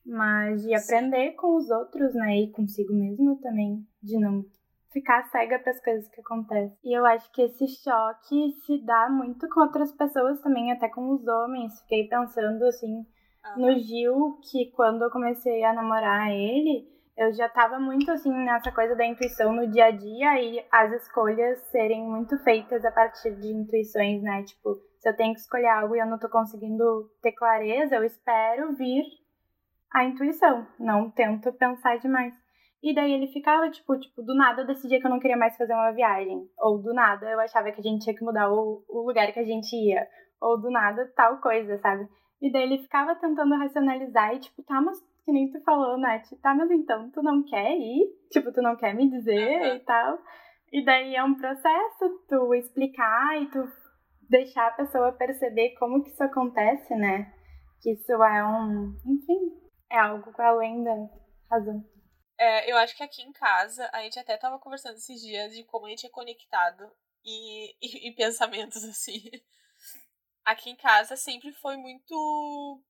mas 0.05 0.62
de 0.62 0.75
aprender 0.75 1.33
com 1.33 1.57
os 1.57 1.71
outros, 1.71 2.14
né? 2.14 2.39
E 2.39 2.51
consigo 2.53 2.95
mesmo 2.95 3.37
também, 3.41 3.87
de 4.03 4.18
não 4.18 4.45
ficar 4.93 5.22
cega 5.30 5.59
para 5.59 5.72
as 5.72 5.82
coisas 5.82 6.09
que 6.09 6.20
acontecem. 6.20 6.76
E 6.84 6.97
eu 6.97 7.07
acho 7.07 7.30
que 7.32 7.43
esse 7.43 7.66
choque 7.66 8.53
se 8.64 8.84
dá 8.84 9.09
muito 9.09 9.49
com 9.49 9.61
outras 9.61 9.93
pessoas 9.93 10.41
também, 10.41 10.72
até 10.72 10.88
com 10.88 11.11
os 11.11 11.26
homens. 11.26 11.80
Fiquei 11.82 12.09
pensando 12.09 12.64
assim 12.64 13.07
no 13.57 13.78
Gil, 13.78 14.38
que 14.51 14.70
quando 14.72 15.03
eu 15.03 15.11
comecei 15.11 15.64
a 15.64 15.72
namorar 15.72 16.30
ele, 16.30 16.86
eu 17.16 17.32
já 17.32 17.49
tava 17.49 17.78
muito 17.78 18.11
assim 18.11 18.32
nessa 18.32 18.72
coisa 18.72 18.95
da 18.95 19.07
intuição 19.07 19.53
no 19.53 19.66
dia 19.70 19.86
a 19.86 19.91
dia 19.91 20.43
e 20.43 20.64
as 20.70 20.93
escolhas 21.03 21.59
serem 21.70 22.07
muito 22.07 22.38
feitas 22.38 22.84
a 22.84 22.91
partir 22.91 23.34
de 23.36 23.49
intuições, 23.49 24.22
né? 24.22 24.43
Tipo, 24.43 24.76
se 24.99 25.09
eu 25.09 25.16
tenho 25.16 25.34
que 25.34 25.41
escolher 25.41 25.68
algo 25.68 25.97
e 25.97 25.99
eu 25.99 26.07
não 26.07 26.18
tô 26.18 26.28
conseguindo 26.28 27.11
ter 27.22 27.32
clareza, 27.32 27.95
eu 27.95 28.05
espero 28.05 28.74
vir 28.74 29.05
a 29.93 30.05
intuição, 30.05 30.66
não 30.78 31.11
tento 31.11 31.53
pensar 31.53 31.99
demais. 31.99 32.34
E 32.83 32.95
daí 32.95 33.12
ele 33.12 33.26
ficava, 33.26 33.70
tipo, 33.70 33.99
tipo, 33.99 34.22
do 34.22 34.35
nada 34.35 34.62
eu 34.62 34.66
decidia 34.66 35.01
que 35.01 35.07
eu 35.07 35.11
não 35.11 35.20
queria 35.20 35.37
mais 35.37 35.57
fazer 35.57 35.74
uma 35.74 35.93
viagem. 35.93 36.49
Ou 36.59 36.78
do 36.78 36.95
nada 36.95 37.28
eu 37.28 37.41
achava 37.41 37.70
que 37.70 37.81
a 37.81 37.83
gente 37.83 38.03
tinha 38.03 38.16
que 38.16 38.24
mudar 38.24 38.51
o, 38.51 38.83
o 38.89 39.07
lugar 39.07 39.31
que 39.33 39.41
a 39.41 39.45
gente 39.45 39.74
ia. 39.76 40.07
Ou 40.41 40.59
do 40.59 40.70
nada 40.70 41.12
tal 41.14 41.39
coisa, 41.39 41.78
sabe? 41.78 42.09
E 42.41 42.51
daí 42.51 42.62
ele 42.62 42.78
ficava 42.78 43.14
tentando 43.14 43.55
racionalizar 43.55 44.35
e, 44.35 44.41
tipo, 44.41 44.62
tá, 44.62 44.81
mas 44.81 44.99
que 45.24 45.33
nem 45.33 45.51
tu 45.51 45.61
falou, 45.62 45.99
Nath, 45.99 46.31
tá, 46.43 46.55
mas 46.55 46.70
então 46.70 47.11
tu 47.11 47.22
não 47.22 47.43
quer 47.45 47.76
ir? 47.76 48.07
Tipo, 48.31 48.51
tu 48.53 48.62
não 48.62 48.76
quer 48.76 48.95
me 48.95 49.11
dizer 49.11 49.61
uhum. 49.61 49.76
e 49.76 49.81
tal. 49.81 50.18
E 50.72 50.85
daí 50.85 51.14
é 51.14 51.22
um 51.22 51.35
processo 51.35 52.24
tu 52.28 52.55
explicar 52.55 53.43
e 53.43 53.47
tu 53.51 53.62
deixar 54.28 54.68
a 54.68 54.72
pessoa 54.72 55.12
perceber 55.12 55.74
como 55.78 56.03
que 56.03 56.11
isso 56.11 56.22
acontece, 56.22 56.95
né? 56.95 57.33
Que 57.83 57.93
isso 57.93 58.12
é 58.12 58.45
um, 58.47 58.95
enfim, 59.05 59.61
é 59.91 59.99
algo 59.99 60.31
além 60.39 60.85
da 60.85 60.95
razão. 61.51 61.85
É, 62.41 62.72
eu 62.72 62.76
acho 62.78 62.97
que 62.97 63.03
aqui 63.03 63.22
em 63.22 63.32
casa, 63.32 63.88
a 63.93 64.03
gente 64.03 64.18
até 64.18 64.36
tava 64.36 64.59
conversando 64.59 64.97
esses 64.97 65.20
dias 65.20 65.55
de 65.55 65.62
como 65.64 65.86
a 65.86 65.91
gente 65.91 66.07
é 66.07 66.09
conectado 66.09 66.91
e, 67.24 67.76
e, 67.82 68.09
e 68.09 68.14
pensamentos 68.14 68.82
assim 68.84 69.30
aqui 70.45 70.70
em 70.70 70.76
casa 70.76 71.16
sempre 71.16 71.53
foi 71.53 71.76
muito 71.76 72.82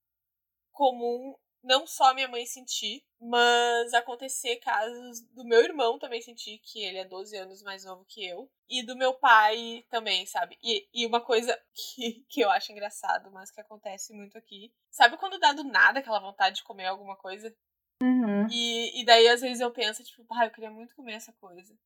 comum 0.72 1.36
não 1.62 1.86
só 1.86 2.14
minha 2.14 2.26
mãe 2.26 2.46
sentir, 2.46 3.04
mas 3.20 3.92
acontecer 3.92 4.56
casos 4.56 5.20
do 5.34 5.44
meu 5.44 5.62
irmão 5.62 5.98
também 5.98 6.22
sentir, 6.22 6.58
que 6.58 6.82
ele 6.82 6.96
é 6.96 7.04
12 7.04 7.36
anos 7.36 7.62
mais 7.62 7.84
novo 7.84 8.02
que 8.06 8.26
eu, 8.26 8.50
e 8.66 8.82
do 8.82 8.96
meu 8.96 9.12
pai 9.12 9.84
também, 9.90 10.24
sabe? 10.24 10.56
E, 10.62 10.88
e 10.94 11.06
uma 11.06 11.20
coisa 11.20 11.54
que, 11.74 12.24
que 12.30 12.40
eu 12.40 12.50
acho 12.50 12.72
engraçado, 12.72 13.30
mas 13.30 13.50
que 13.50 13.60
acontece 13.60 14.14
muito 14.14 14.38
aqui. 14.38 14.72
Sabe 14.90 15.18
quando 15.18 15.38
dá 15.38 15.52
do 15.52 15.64
nada 15.64 15.98
aquela 15.98 16.18
vontade 16.18 16.56
de 16.56 16.64
comer 16.64 16.86
alguma 16.86 17.14
coisa? 17.14 17.54
Uhum. 18.02 18.48
E, 18.50 19.00
e 19.00 19.04
daí 19.04 19.28
às 19.28 19.40
vezes 19.40 19.60
eu 19.60 19.70
penso, 19.70 20.02
tipo, 20.02 20.24
pai, 20.24 20.46
eu 20.46 20.50
queria 20.50 20.70
muito 20.70 20.94
comer 20.94 21.14
essa 21.14 21.32
coisa. 21.34 21.76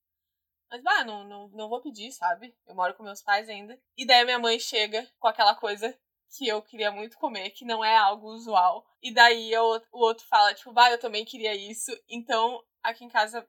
Mas, 0.71 0.83
bah, 0.83 1.05
não, 1.05 1.25
não, 1.25 1.49
não 1.49 1.69
vou 1.69 1.81
pedir, 1.81 2.11
sabe? 2.13 2.55
Eu 2.67 2.75
moro 2.75 2.95
com 2.95 3.03
meus 3.03 3.23
pais 3.23 3.49
ainda. 3.49 3.79
E 3.97 4.07
daí 4.07 4.25
minha 4.25 4.39
mãe 4.39 4.59
chega 4.59 5.07
com 5.19 5.29
aquela 5.29 5.55
coisa 5.55 5.97
que 6.37 6.49
eu 6.49 6.61
queria 6.63 6.91
muito 6.91 7.17
comer, 7.19 7.51
que 7.51 7.65
não 7.65 7.85
é 7.85 7.97
algo 7.97 8.29
usual. 8.29 8.85
E 9.01 9.13
daí 9.13 9.53
eu, 9.53 9.65
o 9.93 9.99
outro 10.01 10.27
fala, 10.27 10.55
tipo, 10.55 10.73
bah, 10.73 10.91
eu 10.91 10.99
também 10.99 11.25
queria 11.25 11.55
isso. 11.55 11.93
Então, 12.09 12.63
aqui 12.83 13.05
em 13.05 13.09
casa, 13.09 13.47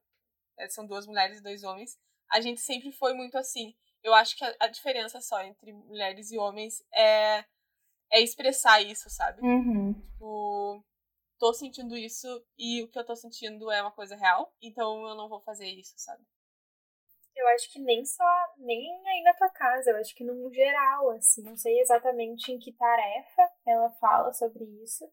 é, 0.58 0.70
são 0.70 0.86
duas 0.86 1.08
mulheres 1.08 1.40
e 1.40 1.44
dois 1.44 1.64
homens. 1.64 1.98
A 2.32 2.42
gente 2.42 2.62
sempre 2.62 2.92
foi 2.92 3.14
muito 3.14 3.38
assim. 3.38 3.76
Eu 4.04 4.14
acho 4.14 4.38
que 4.38 4.44
a, 4.44 4.56
a 4.60 4.68
diferença 4.68 5.20
só 5.20 5.42
entre 5.42 5.74
mulheres 5.74 6.32
e 6.32 6.38
homens 6.38 6.84
é, 6.94 7.44
é 8.12 8.22
expressar 8.22 8.82
isso, 8.82 9.10
sabe? 9.10 9.42
Uhum. 9.42 9.94
Tipo, 9.94 10.86
tô 11.46 11.54
sentindo 11.54 11.96
isso 11.96 12.44
e 12.58 12.82
o 12.82 12.88
que 12.88 12.98
eu 12.98 13.06
tô 13.06 13.16
sentindo 13.16 13.70
é 13.70 13.80
uma 13.80 13.92
coisa 13.92 14.16
real, 14.16 14.52
então 14.60 15.08
eu 15.08 15.14
não 15.14 15.30
vou 15.30 15.40
fazer 15.42 15.68
isso, 15.68 15.94
sabe? 15.96 16.24
Eu 17.36 17.48
acho 17.50 17.72
que 17.72 17.78
nem 17.78 18.04
só, 18.04 18.24
nem 18.58 19.08
aí 19.08 19.22
na 19.22 19.34
tua 19.36 19.50
casa, 19.50 19.92
eu 19.92 19.98
acho 19.98 20.16
que 20.16 20.24
no 20.24 20.52
geral, 20.52 21.12
assim, 21.12 21.44
não 21.44 21.56
sei 21.56 21.80
exatamente 21.82 22.52
em 22.52 22.58
que 22.58 22.74
tarefa 22.74 23.52
ela 23.64 23.92
fala 23.92 24.34
sobre 24.34 24.64
isso, 24.84 25.08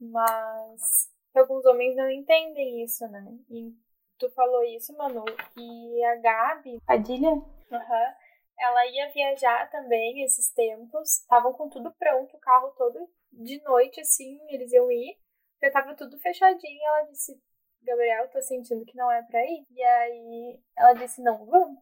mas 0.00 1.08
alguns 1.36 1.64
homens 1.66 1.94
não 1.94 2.10
entendem 2.10 2.82
isso, 2.82 3.06
né? 3.06 3.24
E 3.48 3.72
tu 4.18 4.28
falou 4.30 4.64
isso, 4.64 4.92
Manu, 4.96 5.24
e 5.56 6.04
a 6.04 6.16
Gabi. 6.16 6.80
Padilha? 6.84 7.30
Uhum, 7.30 8.14
ela 8.58 8.86
ia 8.86 9.12
viajar 9.12 9.70
também 9.70 10.24
esses 10.24 10.50
tempos, 10.50 11.20
estavam 11.20 11.52
com 11.52 11.68
tudo 11.68 11.92
pronto, 11.92 12.36
o 12.36 12.40
carro 12.40 12.72
todo 12.76 13.08
de 13.30 13.62
noite, 13.62 14.00
assim, 14.00 14.40
eles 14.48 14.72
iam 14.72 14.90
ir, 14.90 15.16
já 15.62 15.70
tava 15.70 15.94
tudo 15.94 16.18
fechadinho, 16.18 16.80
ela 16.86 17.02
disse, 17.02 17.40
Gabriel, 17.82 18.28
tô 18.28 18.40
sentindo 18.42 18.84
que 18.84 18.96
não 18.96 19.10
é 19.10 19.22
pra 19.22 19.44
ir. 19.44 19.66
E 19.70 19.82
aí 19.82 20.60
ela 20.76 20.92
disse, 20.94 21.22
não, 21.22 21.44
vamos. 21.46 21.78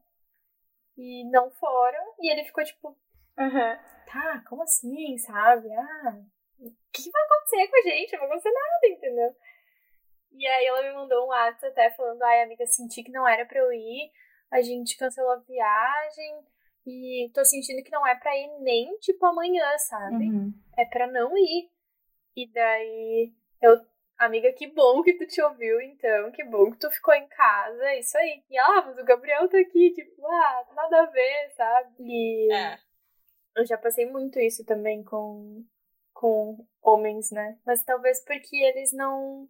E 0.96 1.24
não 1.30 1.50
foram. 1.50 2.14
E 2.20 2.30
ele 2.30 2.44
ficou 2.44 2.64
tipo, 2.64 2.88
uhum. 3.38 3.76
tá, 4.12 4.42
como 4.48 4.62
assim, 4.62 5.16
sabe? 5.18 5.68
Ah, 5.72 6.20
o 6.58 6.72
que 6.92 7.10
vai 7.10 7.22
acontecer 7.24 7.68
com 7.68 7.78
a 7.78 7.82
gente? 7.82 8.12
Não 8.12 8.18
vai 8.20 8.28
acontecer 8.28 8.52
nada, 8.52 8.88
entendeu? 8.88 9.36
E 10.32 10.46
aí 10.46 10.66
ela 10.66 10.82
me 10.82 10.92
mandou 10.92 11.26
um 11.26 11.32
ato 11.32 11.66
até 11.66 11.90
falando, 11.90 12.22
ai, 12.22 12.42
amiga, 12.42 12.66
senti 12.66 13.02
que 13.02 13.12
não 13.12 13.26
era 13.26 13.46
pra 13.46 13.58
eu 13.58 13.72
ir. 13.72 14.10
A 14.50 14.60
gente 14.60 14.96
cancelou 14.96 15.32
a 15.32 15.36
viagem. 15.36 16.44
E 16.86 17.30
tô 17.34 17.44
sentindo 17.44 17.82
que 17.82 17.90
não 17.90 18.06
é 18.06 18.14
pra 18.14 18.34
ir 18.36 18.48
nem, 18.60 18.96
tipo, 18.98 19.24
amanhã, 19.26 19.76
sabe? 19.78 20.30
Uhum. 20.30 20.52
É 20.76 20.84
pra 20.86 21.06
não 21.06 21.36
ir. 21.36 21.70
E 22.34 22.50
daí 22.50 23.34
eu 23.62 23.80
Amiga, 24.18 24.52
que 24.52 24.66
bom 24.66 25.00
que 25.00 25.14
tu 25.14 25.24
te 25.28 25.40
ouviu, 25.40 25.80
então. 25.80 26.32
Que 26.32 26.42
bom 26.42 26.72
que 26.72 26.78
tu 26.78 26.90
ficou 26.90 27.14
em 27.14 27.28
casa. 27.28 27.84
É 27.84 28.00
isso 28.00 28.18
aí. 28.18 28.42
E 28.50 28.58
ah, 28.58 28.82
mas 28.84 28.98
o 28.98 29.04
Gabriel 29.04 29.48
tá 29.48 29.58
aqui, 29.60 29.92
tipo, 29.92 30.26
ah, 30.26 30.66
nada 30.74 31.02
a 31.02 31.06
ver, 31.06 31.50
sabe? 31.56 31.94
E 32.00 32.52
é. 32.52 32.78
eu 33.56 33.64
já 33.64 33.78
passei 33.78 34.10
muito 34.10 34.40
isso 34.40 34.64
também 34.64 35.04
com, 35.04 35.64
com 36.12 36.66
homens, 36.82 37.30
né? 37.30 37.56
Mas 37.64 37.84
talvez 37.84 38.24
porque 38.24 38.56
eles 38.56 38.92
não 38.92 39.48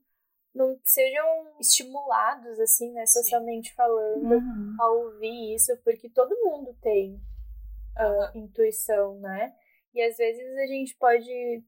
não 0.54 0.78
sejam 0.82 1.24
estimulados, 1.60 2.58
assim, 2.58 2.90
né, 2.92 3.06
socialmente 3.06 3.68
Sim. 3.68 3.74
falando, 3.76 4.32
uhum. 4.32 4.76
a 4.80 4.90
ouvir 4.90 5.54
isso, 5.54 5.76
porque 5.84 6.10
todo 6.10 6.40
mundo 6.42 6.76
tem 6.82 7.14
uh, 7.14 8.36
intuição, 8.36 9.20
né? 9.20 9.54
E 9.94 10.02
às 10.02 10.16
vezes 10.16 10.56
a 10.58 10.66
gente 10.66 10.96
pode 10.96 11.62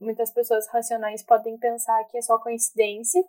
muitas 0.00 0.30
pessoas 0.30 0.66
racionais 0.68 1.22
podem 1.22 1.58
pensar 1.58 2.04
que 2.04 2.16
é 2.16 2.22
só 2.22 2.38
coincidência, 2.38 3.22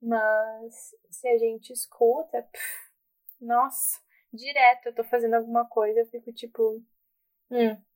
mas 0.00 0.94
se 1.10 1.28
a 1.28 1.38
gente 1.38 1.72
escuta, 1.72 2.42
pff, 2.42 2.90
nossa, 3.40 3.98
direto 4.32 4.86
eu 4.86 4.94
tô 4.94 5.04
fazendo 5.04 5.34
alguma 5.34 5.68
coisa, 5.68 6.00
eu 6.00 6.06
fico 6.06 6.32
tipo, 6.32 6.82
hum. 7.50 7.88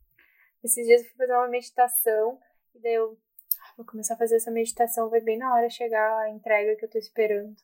Esses 0.62 0.86
dias 0.86 1.03
eu 1.03 1.09
fui 1.09 1.16
fazer 1.18 1.32
uma 1.32 1.49
meditação 1.49 2.40
e 2.74 2.78
daí 2.80 2.95
eu 2.95 3.18
ah, 3.61 3.72
vou 3.76 3.84
começar 3.84 4.14
a 4.14 4.18
fazer 4.18 4.36
essa 4.36 4.51
meditação, 4.51 5.11
vai 5.11 5.20
bem 5.20 5.36
na 5.36 5.53
hora 5.53 5.68
chegar 5.68 6.18
a 6.18 6.30
entrega 6.30 6.76
que 6.76 6.84
eu 6.84 6.90
tô 6.90 6.99
esperando. 6.99 7.57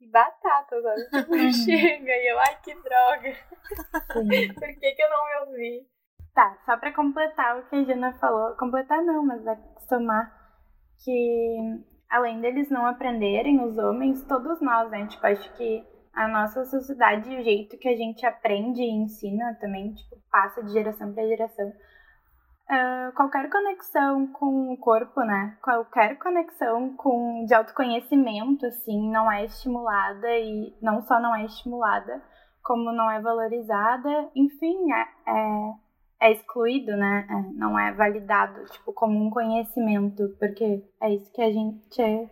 E 0.00 0.06
batata? 0.06 0.76
Tipo, 0.76 1.32
chega 1.64 2.12
e 2.12 2.30
eu, 2.30 2.38
ai 2.38 2.60
que 2.60 2.74
droga. 2.74 3.32
Por 4.54 4.78
que, 4.78 4.92
que 4.92 5.02
eu 5.02 5.10
não 5.10 5.24
me 5.24 5.36
ouvi? 5.46 5.88
Tá, 6.34 6.58
só 6.66 6.76
para 6.76 6.92
completar 6.92 7.58
o 7.58 7.62
que 7.68 7.76
a 7.76 7.84
Jana 7.84 8.12
falou, 8.14 8.56
completar 8.56 9.00
não, 9.02 9.24
mas 9.24 9.46
é 9.46 9.56
somar 9.88 10.44
que 11.04 11.84
além 12.10 12.40
deles 12.40 12.70
não 12.70 12.86
aprenderem, 12.86 13.62
os 13.62 13.76
homens, 13.76 14.24
todos 14.24 14.60
nós, 14.60 14.90
né? 14.90 15.06
Tipo, 15.06 15.26
acho 15.26 15.52
que 15.54 15.84
a 16.12 16.28
nossa 16.28 16.64
sociedade, 16.64 17.28
o 17.28 17.42
jeito 17.42 17.76
que 17.78 17.88
a 17.88 17.96
gente 17.96 18.24
aprende 18.24 18.80
e 18.80 18.90
ensina 18.90 19.56
também, 19.60 19.92
tipo, 19.92 20.16
passa 20.30 20.62
de 20.62 20.72
geração 20.72 21.12
para 21.12 21.26
geração. 21.26 21.68
Uh, 22.66 23.12
qualquer 23.14 23.50
conexão 23.50 24.26
com 24.28 24.72
o 24.72 24.76
corpo, 24.78 25.20
né? 25.20 25.58
Qualquer 25.62 26.16
conexão 26.18 26.96
com 26.96 27.44
de 27.44 27.52
autoconhecimento, 27.52 28.64
assim, 28.66 29.10
não 29.10 29.30
é 29.30 29.44
estimulada 29.44 30.28
e 30.38 30.74
não 30.80 31.02
só 31.02 31.20
não 31.20 31.34
é 31.34 31.44
estimulada, 31.44 32.22
como 32.62 32.92
não 32.92 33.10
é 33.10 33.20
valorizada. 33.20 34.30
Enfim, 34.34 34.92
é, 34.92 35.02
é 35.30 35.74
é 36.24 36.32
excluído, 36.32 36.96
né? 36.96 37.26
É, 37.28 37.58
não 37.58 37.78
é 37.78 37.92
validado, 37.92 38.64
tipo, 38.70 38.92
como 38.92 39.18
um 39.22 39.30
conhecimento, 39.30 40.34
porque 40.38 40.82
é 41.00 41.10
isso 41.10 41.30
que 41.30 41.42
a 41.42 41.52
gente 41.52 42.30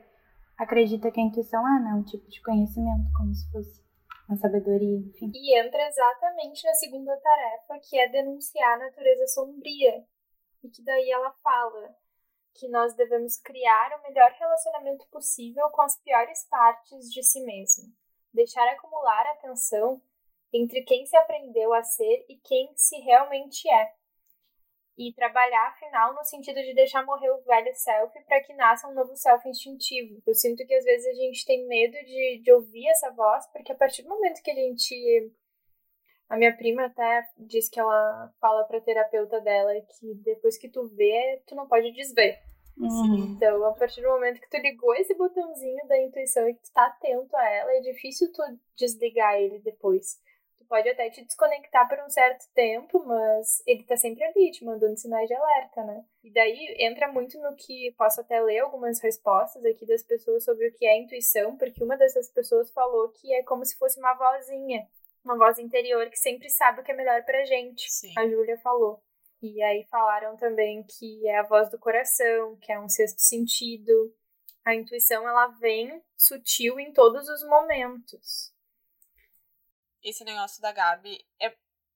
acredita 0.57 1.11
que 1.11 1.21
a 1.21 1.25
intuição 1.25 1.61
é, 1.69 1.81
né? 1.81 1.95
Um 1.95 2.03
tipo 2.03 2.27
de 2.29 2.41
conhecimento, 2.41 3.13
como 3.17 3.35
se 3.35 3.51
fosse. 3.53 3.83
com 4.27 4.37
sabedoria, 4.37 4.99
enfim. 4.99 5.31
E 5.35 5.61
entra 5.61 5.87
exatamente 5.89 6.65
na 6.65 6.75
segunda 6.75 7.15
tarefa, 7.19 7.79
que 7.83 7.99
é 7.99 8.09
denunciar 8.09 8.75
a 8.75 8.85
natureza 8.85 9.27
sombria. 9.27 10.05
E 10.65 10.69
que 10.71 10.83
daí 10.83 11.11
ela 11.11 11.33
fala 11.43 11.95
que 12.55 12.69
nós 12.69 12.95
devemos 12.95 13.37
criar 13.39 13.99
o 13.99 14.03
melhor 14.03 14.31
relacionamento 14.31 15.07
possível 15.11 15.69
com 15.71 15.83
as 15.83 16.01
piores 16.03 16.47
partes 16.49 17.11
de 17.11 17.23
si 17.23 17.45
mesmo. 17.45 17.93
Deixar 18.33 18.67
acumular 18.69 19.27
a 19.27 19.37
tensão 19.37 20.01
entre 20.53 20.83
quem 20.83 21.07
se 21.07 21.17
aprendeu 21.17 21.73
a 21.73 21.83
ser 21.83 22.25
e 22.29 22.37
quem 22.37 22.73
se 22.77 22.97
realmente 22.99 23.69
é 23.69 23.93
e 24.97 25.13
trabalhar, 25.15 25.69
afinal, 25.69 26.15
no 26.15 26.25
sentido 26.25 26.61
de 26.61 26.75
deixar 26.75 27.05
morrer 27.05 27.31
o 27.31 27.43
velho 27.43 27.75
self 27.75 28.13
para 28.25 28.43
que 28.43 28.53
nasça 28.55 28.87
um 28.89 28.95
novo 28.95 29.17
self 29.17 29.49
instintivo. 29.49 30.23
Eu 30.27 30.35
sinto 30.35 30.67
que 30.67 30.75
às 30.75 30.85
vezes 30.85 31.07
a 31.07 31.15
gente 31.15 31.47
tem 31.47 31.67
medo 31.67 31.97
de, 32.05 32.43
de 32.43 32.53
ouvir 32.53 32.87
essa 32.89 33.11
voz, 33.11 33.47
porque 33.53 33.73
a 33.73 33.75
partir 33.75 34.03
do 34.03 34.11
momento 34.11 34.43
que 34.43 34.51
a 34.51 34.55
gente. 34.55 35.33
A 36.29 36.37
minha 36.37 36.57
prima 36.57 36.87
até 36.87 37.29
diz 37.39 37.69
que 37.69 37.79
ela 37.79 38.33
fala 38.41 38.65
pra 38.65 38.81
terapeuta 38.81 39.39
dela 39.41 39.73
que 39.81 40.15
depois 40.15 40.57
que 40.57 40.69
tu 40.69 40.89
vê, 40.89 41.43
tu 41.47 41.55
não 41.55 41.69
pode 41.69 41.93
desver. 41.93 42.41
Uhum. 42.79 43.35
Então, 43.37 43.63
a 43.67 43.73
partir 43.75 44.01
do 44.01 44.09
momento 44.09 44.41
que 44.41 44.49
tu 44.49 44.57
ligou 44.57 44.95
esse 44.95 45.15
botãozinho 45.15 45.87
da 45.87 46.01
intuição 46.01 46.49
e 46.49 46.55
que 46.55 46.63
tu 46.63 46.73
tá 46.73 46.87
atento 46.87 47.37
a 47.37 47.51
ela, 47.51 47.73
é 47.73 47.81
difícil 47.81 48.33
tu 48.33 48.43
desligar 48.77 49.35
ele 49.37 49.59
depois 49.59 50.19
pode 50.73 50.89
até 50.89 51.11
te 51.11 51.23
desconectar 51.23 51.87
por 51.87 51.99
um 52.01 52.09
certo 52.09 52.47
tempo, 52.55 53.05
mas 53.05 53.63
ele 53.67 53.83
tá 53.83 53.95
sempre 53.95 54.25
ali, 54.25 54.51
te 54.51 54.65
mandando 54.65 54.97
sinais 54.97 55.29
de 55.29 55.35
alerta, 55.35 55.85
né? 55.85 56.03
E 56.25 56.33
daí 56.33 56.77
entra 56.79 57.13
muito 57.13 57.39
no 57.43 57.55
que 57.55 57.93
posso 57.99 58.23
até 58.23 58.41
ler 58.41 58.61
algumas 58.61 58.99
respostas 58.99 59.63
aqui 59.67 59.85
das 59.85 60.03
pessoas 60.03 60.45
sobre 60.45 60.69
o 60.69 60.73
que 60.73 60.87
é 60.87 60.97
intuição, 60.97 61.59
porque 61.59 61.85
uma 61.85 61.95
dessas 61.95 62.31
pessoas 62.31 62.71
falou 62.71 63.11
que 63.11 63.35
é 63.35 63.43
como 63.43 63.67
se 63.67 63.77
fosse 63.77 64.01
uma 64.01 64.15
vozinha, 64.15 64.89
uma 65.23 65.37
voz 65.37 65.59
interior 65.59 66.09
que 66.09 66.17
sempre 66.17 66.49
sabe 66.49 66.81
o 66.81 66.83
que 66.83 66.93
é 66.93 66.97
melhor 66.97 67.23
pra 67.23 67.45
gente. 67.45 67.93
Sim. 67.93 68.15
A 68.17 68.27
Júlia 68.27 68.57
falou. 68.57 68.99
E 69.43 69.63
aí 69.63 69.85
falaram 69.91 70.39
também 70.39 70.83
que 70.85 71.29
é 71.29 71.37
a 71.37 71.43
voz 71.43 71.71
do 71.71 71.79
coração, 71.79 72.57
que 72.57 72.73
é 72.73 72.81
um 72.81 72.89
sexto 72.89 73.21
sentido. 73.21 74.11
A 74.65 74.75
intuição 74.75 75.29
ela 75.29 75.49
vem 75.49 76.03
sutil 76.17 76.81
em 76.81 76.95
todos 76.95 77.29
os 77.29 77.47
momentos 77.47 78.52
esse 80.03 80.25
negócio 80.25 80.61
da 80.61 80.73
Gabi 80.73 81.25
é 81.41 81.55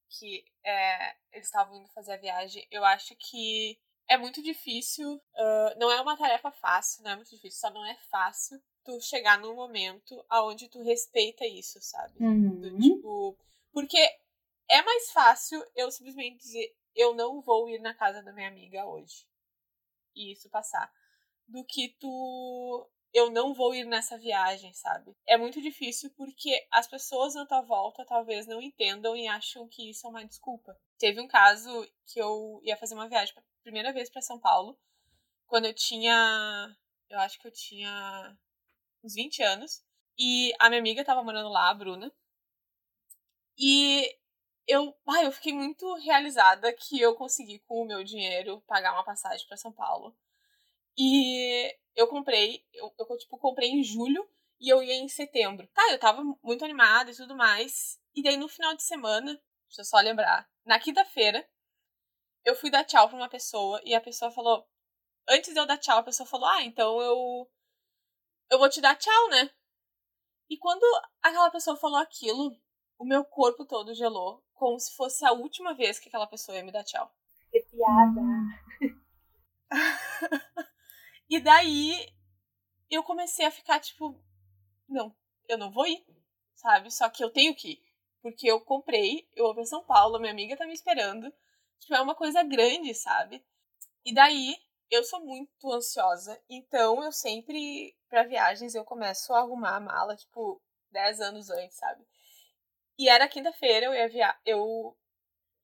que 0.09 0.45
é, 0.65 1.17
eles 1.33 1.47
estavam 1.47 1.77
indo 1.77 1.89
fazer 1.89 2.13
a 2.13 2.19
viagem. 2.19 2.67
Eu 2.71 2.85
acho 2.85 3.15
que 3.17 3.79
é 4.09 4.17
muito 4.17 4.43
difícil. 4.43 5.15
Uh, 5.15 5.79
não 5.79 5.91
é 5.91 6.01
uma 6.01 6.17
tarefa 6.17 6.51
fácil, 6.53 7.03
não 7.03 7.11
é 7.11 7.17
muito 7.17 7.31
difícil, 7.31 7.59
só 7.59 7.71
não 7.71 7.85
é 7.85 7.97
fácil 8.11 8.63
tu 8.85 9.01
chegar 9.01 9.39
num 9.41 9.55
momento 9.55 10.25
aonde 10.29 10.69
tu 10.69 10.83
respeita 10.83 11.45
isso, 11.45 11.81
sabe? 11.81 12.15
Uhum. 12.21 12.61
Do, 12.61 12.79
tipo, 12.79 13.37
porque 13.73 13.99
é 14.71 14.83
mais 14.83 15.11
fácil 15.11 15.63
eu 15.75 15.91
simplesmente 15.91 16.39
dizer 16.39 16.75
eu 16.95 17.15
não 17.15 17.41
vou 17.43 17.69
ir 17.69 17.81
na 17.81 17.95
casa 17.95 18.23
da 18.23 18.33
minha 18.33 18.49
amiga 18.49 18.87
hoje. 18.87 19.27
E 20.15 20.33
isso 20.33 20.49
passar. 20.49 20.91
Do 21.47 21.65
que 21.65 21.95
tu 22.01 22.89
eu 23.17 23.31
não 23.31 23.55
vou 23.55 23.75
ir 23.75 23.87
nessa 23.87 24.19
viagem, 24.19 24.75
sabe? 24.75 25.17
É 25.27 25.39
muito 25.39 25.59
difícil 25.63 26.11
porque 26.19 26.67
as 26.71 26.87
pessoas 26.87 27.35
na 27.35 27.47
tua 27.47 27.63
volta 27.63 28.05
talvez 28.05 28.47
não 28.47 28.61
entendam 28.61 29.17
e 29.17 29.27
acham 29.27 29.67
que 29.67 29.89
isso 29.89 30.07
é 30.07 30.11
uma 30.11 30.27
desculpa. 30.27 30.79
Teve 30.99 31.19
um 31.19 31.27
caso 31.27 31.91
que 32.05 32.21
eu 32.21 32.61
ia 32.63 32.77
fazer 32.77 32.95
uma 32.95 33.09
viagem 33.09 33.35
pela 33.35 33.47
primeira 33.63 33.91
vez 33.91 34.11
para 34.11 34.21
São 34.21 34.39
Paulo, 34.39 34.79
quando 35.47 35.65
eu 35.65 35.73
tinha, 35.73 36.77
eu 37.09 37.19
acho 37.21 37.41
que 37.41 37.47
eu 37.47 37.51
tinha 37.51 38.37
uns 39.03 39.15
20 39.15 39.43
anos, 39.43 39.83
e 40.19 40.53
a 40.59 40.69
minha 40.69 40.81
amiga 40.81 41.03
tava 41.03 41.25
morando 41.25 41.49
lá, 41.49 41.71
a 41.71 41.75
Bruna. 41.75 42.13
E 43.57 44.15
eu, 44.67 44.95
ah, 45.09 45.25
eu 45.25 45.33
fiquei 45.33 45.55
muito 45.55 45.91
realizada 45.95 46.71
que 46.71 47.01
eu 47.01 47.15
consegui 47.15 47.61
com 47.61 47.81
o 47.81 47.87
meu 47.87 48.05
dinheiro 48.05 48.63
pagar 48.67 48.93
uma 48.93 49.05
passagem 49.05 49.47
para 49.47 49.57
São 49.57 49.73
Paulo. 49.73 50.15
E 50.99 51.75
eu 51.97 52.07
comprei, 52.07 52.63
eu, 52.75 52.95
eu, 52.99 53.17
tipo, 53.17 53.39
comprei 53.39 53.71
em 53.71 53.83
julho 53.83 54.29
e 54.61 54.69
eu 54.69 54.83
ia 54.83 54.95
em 54.95 55.09
setembro. 55.09 55.67
Tá, 55.69 55.91
eu 55.91 55.99
tava 55.99 56.23
muito 56.43 56.65
animada 56.65 57.11
e 57.11 57.17
tudo 57.17 57.35
mais. 57.35 57.99
E 58.15 58.23
daí 58.23 58.37
no 58.37 58.49
final 58.49 58.77
de 58.77 58.83
semana, 58.83 59.33
deixa 59.67 59.81
eu 59.81 59.85
só 59.85 59.99
lembrar, 59.99 60.49
na 60.65 60.79
quinta-feira, 60.79 61.49
eu 62.45 62.55
fui 62.55 62.71
dar 62.71 62.85
tchau 62.85 63.09
pra 63.09 63.17
uma 63.17 63.29
pessoa 63.29 63.81
e 63.85 63.95
a 63.95 64.01
pessoa 64.01 64.31
falou. 64.31 64.69
Antes 65.29 65.53
de 65.53 65.59
eu 65.59 65.67
dar 65.67 65.79
tchau, 65.79 65.99
a 65.99 66.03
pessoa 66.03 66.27
falou: 66.27 66.47
Ah, 66.47 66.63
então 66.63 67.01
eu. 67.01 67.51
Eu 68.49 68.59
vou 68.59 68.69
te 68.69 68.81
dar 68.81 68.95
tchau, 68.95 69.29
né? 69.31 69.51
E 70.49 70.57
quando 70.57 70.85
aquela 71.21 71.51
pessoa 71.51 71.77
falou 71.77 71.99
aquilo, 71.99 72.57
o 72.97 73.05
meu 73.05 73.25
corpo 73.25 73.65
todo 73.65 73.95
gelou, 73.95 74.45
como 74.55 74.79
se 74.79 74.95
fosse 74.95 75.25
a 75.25 75.33
última 75.33 75.75
vez 75.75 75.99
que 75.99 76.09
aquela 76.09 76.29
pessoa 76.29 76.57
ia 76.57 76.65
me 76.65 76.71
dar 76.71 76.85
tchau. 76.85 77.13
Que 77.51 77.61
piada! 77.63 78.21
E 81.29 81.41
daí 81.41 82.13
eu 82.91 83.03
comecei 83.03 83.45
a 83.45 83.51
ficar 83.51 83.81
tipo, 83.81 84.21
não, 84.89 85.15
eu 85.49 85.59
não 85.59 85.71
vou 85.71 85.87
ir, 85.87 86.05
sabe? 86.55 86.91
Só 86.91 87.09
que 87.09 87.23
eu 87.23 87.31
tenho 87.31 87.55
que 87.55 87.73
ir. 87.73 87.83
Porque 88.23 88.51
eu 88.51 88.61
comprei, 88.61 89.29
eu 89.35 89.45
vou 89.45 89.55
pra 89.55 89.65
São 89.65 89.85
Paulo, 89.85 90.19
minha 90.19 90.33
amiga 90.33 90.57
tá 90.57 90.67
me 90.67 90.73
esperando. 90.73 91.33
Tipo, 91.79 91.95
é 91.95 92.01
uma 92.01 92.15
coisa 92.15 92.43
grande, 92.43 92.95
sabe? 92.95 93.45
E 94.05 94.13
daí 94.15 94.57
eu 94.91 95.03
sou 95.05 95.21
muito 95.25 95.73
ansiosa, 95.73 96.41
então 96.49 97.03
eu 97.03 97.13
sempre, 97.13 97.97
para 98.09 98.23
viagens, 98.23 98.75
eu 98.75 98.85
começo 98.85 99.33
a 99.33 99.41
arrumar 99.41 99.77
a 99.77 99.81
mala, 99.81 100.17
tipo, 100.17 100.63
10 100.91 101.21
anos 101.21 101.51
antes, 101.51 101.77
sabe? 101.77 102.07
E 102.99 103.09
era 103.09 103.29
quinta-feira, 103.29 103.87
eu 103.87 103.95
ia 103.95 104.09
viajar. 104.09 104.41
Eu. 104.45 104.97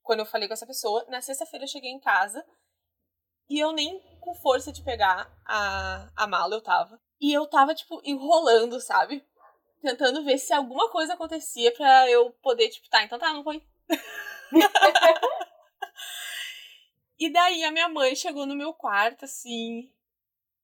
Quando 0.03 0.21
eu 0.21 0.27
falei 0.27 0.49
com 0.49 0.55
essa 0.55 0.67
pessoa, 0.67 1.05
na 1.09 1.21
sexta-feira 1.21 1.65
eu 1.65 1.69
cheguei 1.69 1.91
em 1.91 2.01
casa 2.01 2.45
e 3.49 3.59
eu 3.59 3.73
nem 3.73 4.03
com 4.23 4.35
força 4.35 4.73
de 4.73 4.83
pegar 4.83 5.31
a, 5.45 6.11
a 6.17 6.27
mala 6.27 6.55
eu 6.55 6.63
tava. 6.63 6.99
E 7.21 7.33
eu 7.33 7.47
tava, 7.47 7.75
tipo, 7.75 8.01
enrolando, 8.05 8.81
sabe? 8.81 9.23
Tentando 9.83 10.25
ver 10.25 10.39
se 10.39 10.55
alguma 10.55 10.89
coisa 10.91 11.15
acontecia 11.15 11.73
pra 11.75 12.09
eu 12.09 12.31
poder, 12.43 12.69
tipo, 12.69 12.89
tá, 12.89 13.03
então 13.03 13.19
tá, 13.19 13.33
não 13.33 13.43
foi. 13.43 13.63
e 17.19 17.31
daí 17.31 17.65
a 17.65 17.73
minha 17.73 17.89
mãe 17.89 18.15
chegou 18.15 18.47
no 18.47 18.57
meu 18.57 18.73
quarto, 18.73 19.25
assim, 19.25 19.93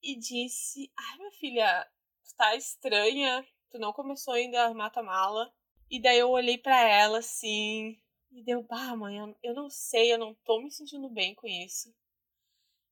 e 0.01 0.17
disse: 0.17 0.91
Ai, 0.97 1.17
minha 1.17 1.31
filha, 1.31 1.87
tu 2.23 2.35
tá 2.37 2.55
estranha, 2.55 3.45
tu 3.69 3.77
não 3.77 3.93
começou 3.93 4.33
ainda 4.33 4.61
a 4.61 4.65
arrumar 4.65 4.89
tua 4.89 5.03
mala. 5.03 5.53
E 5.89 6.01
daí 6.01 6.19
eu 6.19 6.29
olhei 6.29 6.57
para 6.57 6.81
ela, 6.81 7.19
assim, 7.19 7.99
e 8.31 8.43
deu, 8.43 8.63
bah, 8.63 8.95
mãe, 8.95 9.17
eu, 9.17 9.35
eu 9.43 9.53
não 9.53 9.69
sei, 9.69 10.13
eu 10.13 10.17
não 10.17 10.33
tô 10.45 10.61
me 10.61 10.71
sentindo 10.71 11.09
bem 11.09 11.35
com 11.35 11.47
isso. 11.47 11.93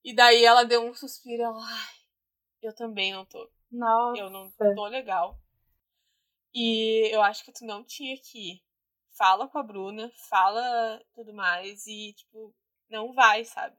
E 0.08 0.14
daí 0.14 0.46
ela 0.46 0.64
deu 0.64 0.86
um 0.86 0.94
suspiro, 0.94 1.44
ela, 1.44 1.62
ai, 1.62 1.96
eu 2.62 2.74
também 2.74 3.12
não 3.12 3.26
tô. 3.26 3.52
Nossa. 3.70 4.22
Eu 4.22 4.30
não 4.30 4.50
tô 4.50 4.86
legal. 4.86 5.38
E 6.54 7.14
eu 7.14 7.22
acho 7.22 7.44
que 7.44 7.52
tu 7.52 7.66
não 7.66 7.84
tinha 7.84 8.16
que 8.18 8.54
ir. 8.54 8.64
Fala 9.18 9.50
com 9.50 9.58
a 9.58 9.64
Bruna, 9.64 10.10
fala 10.30 11.04
tudo 11.14 11.34
mais 11.34 11.86
e, 11.88 12.14
tipo, 12.14 12.56
não 12.90 13.12
vai, 13.12 13.44
sabe? 13.44 13.78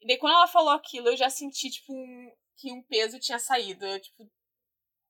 E 0.00 0.06
daí 0.06 0.16
quando 0.16 0.32
ela 0.32 0.46
falou 0.46 0.70
aquilo, 0.70 1.08
eu 1.08 1.16
já 1.18 1.28
senti, 1.28 1.68
tipo, 1.68 1.92
um, 1.92 2.34
que 2.56 2.72
um 2.72 2.82
peso 2.82 3.20
tinha 3.20 3.38
saído. 3.38 3.84
Eu, 3.84 4.00
tipo, 4.00 4.26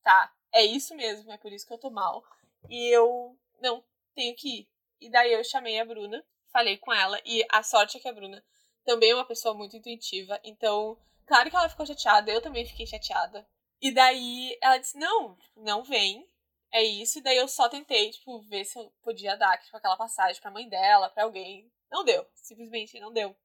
tá, 0.02 0.34
é 0.52 0.64
isso 0.64 0.96
mesmo, 0.96 1.30
é 1.30 1.38
por 1.38 1.52
isso 1.52 1.64
que 1.64 1.72
eu 1.72 1.78
tô 1.78 1.90
mal. 1.90 2.24
E 2.68 2.92
eu, 2.92 3.38
não, 3.60 3.84
tenho 4.16 4.34
que 4.34 4.62
ir. 4.62 4.68
E 5.00 5.08
daí 5.08 5.32
eu 5.32 5.44
chamei 5.44 5.78
a 5.78 5.84
Bruna, 5.84 6.26
falei 6.52 6.76
com 6.76 6.92
ela, 6.92 7.22
e 7.24 7.46
a 7.48 7.62
sorte 7.62 7.98
é 7.98 8.00
que 8.00 8.08
a 8.08 8.12
Bruna 8.12 8.44
também 8.84 9.10
é 9.10 9.14
uma 9.14 9.26
pessoa 9.26 9.54
muito 9.54 9.76
intuitiva. 9.76 10.40
Então, 10.44 10.98
claro 11.26 11.50
que 11.50 11.56
ela 11.56 11.68
ficou 11.68 11.86
chateada, 11.86 12.30
eu 12.30 12.42
também 12.42 12.66
fiquei 12.66 12.86
chateada. 12.86 13.46
E 13.80 13.92
daí 13.92 14.56
ela 14.60 14.78
disse: 14.78 14.98
não, 14.98 15.38
não 15.56 15.82
vem. 15.82 16.28
É 16.72 16.82
isso. 16.82 17.18
E 17.18 17.22
daí 17.22 17.36
eu 17.36 17.48
só 17.48 17.68
tentei, 17.68 18.10
tipo, 18.10 18.40
ver 18.42 18.64
se 18.64 18.78
eu 18.78 18.90
podia 19.02 19.36
dar 19.36 19.58
tipo, 19.58 19.76
aquela 19.76 19.96
passagem 19.96 20.40
pra 20.40 20.50
mãe 20.50 20.68
dela, 20.68 21.08
pra 21.10 21.24
alguém. 21.24 21.70
Não 21.90 22.04
deu. 22.04 22.26
Simplesmente 22.34 23.00
não 23.00 23.12
deu. 23.12 23.36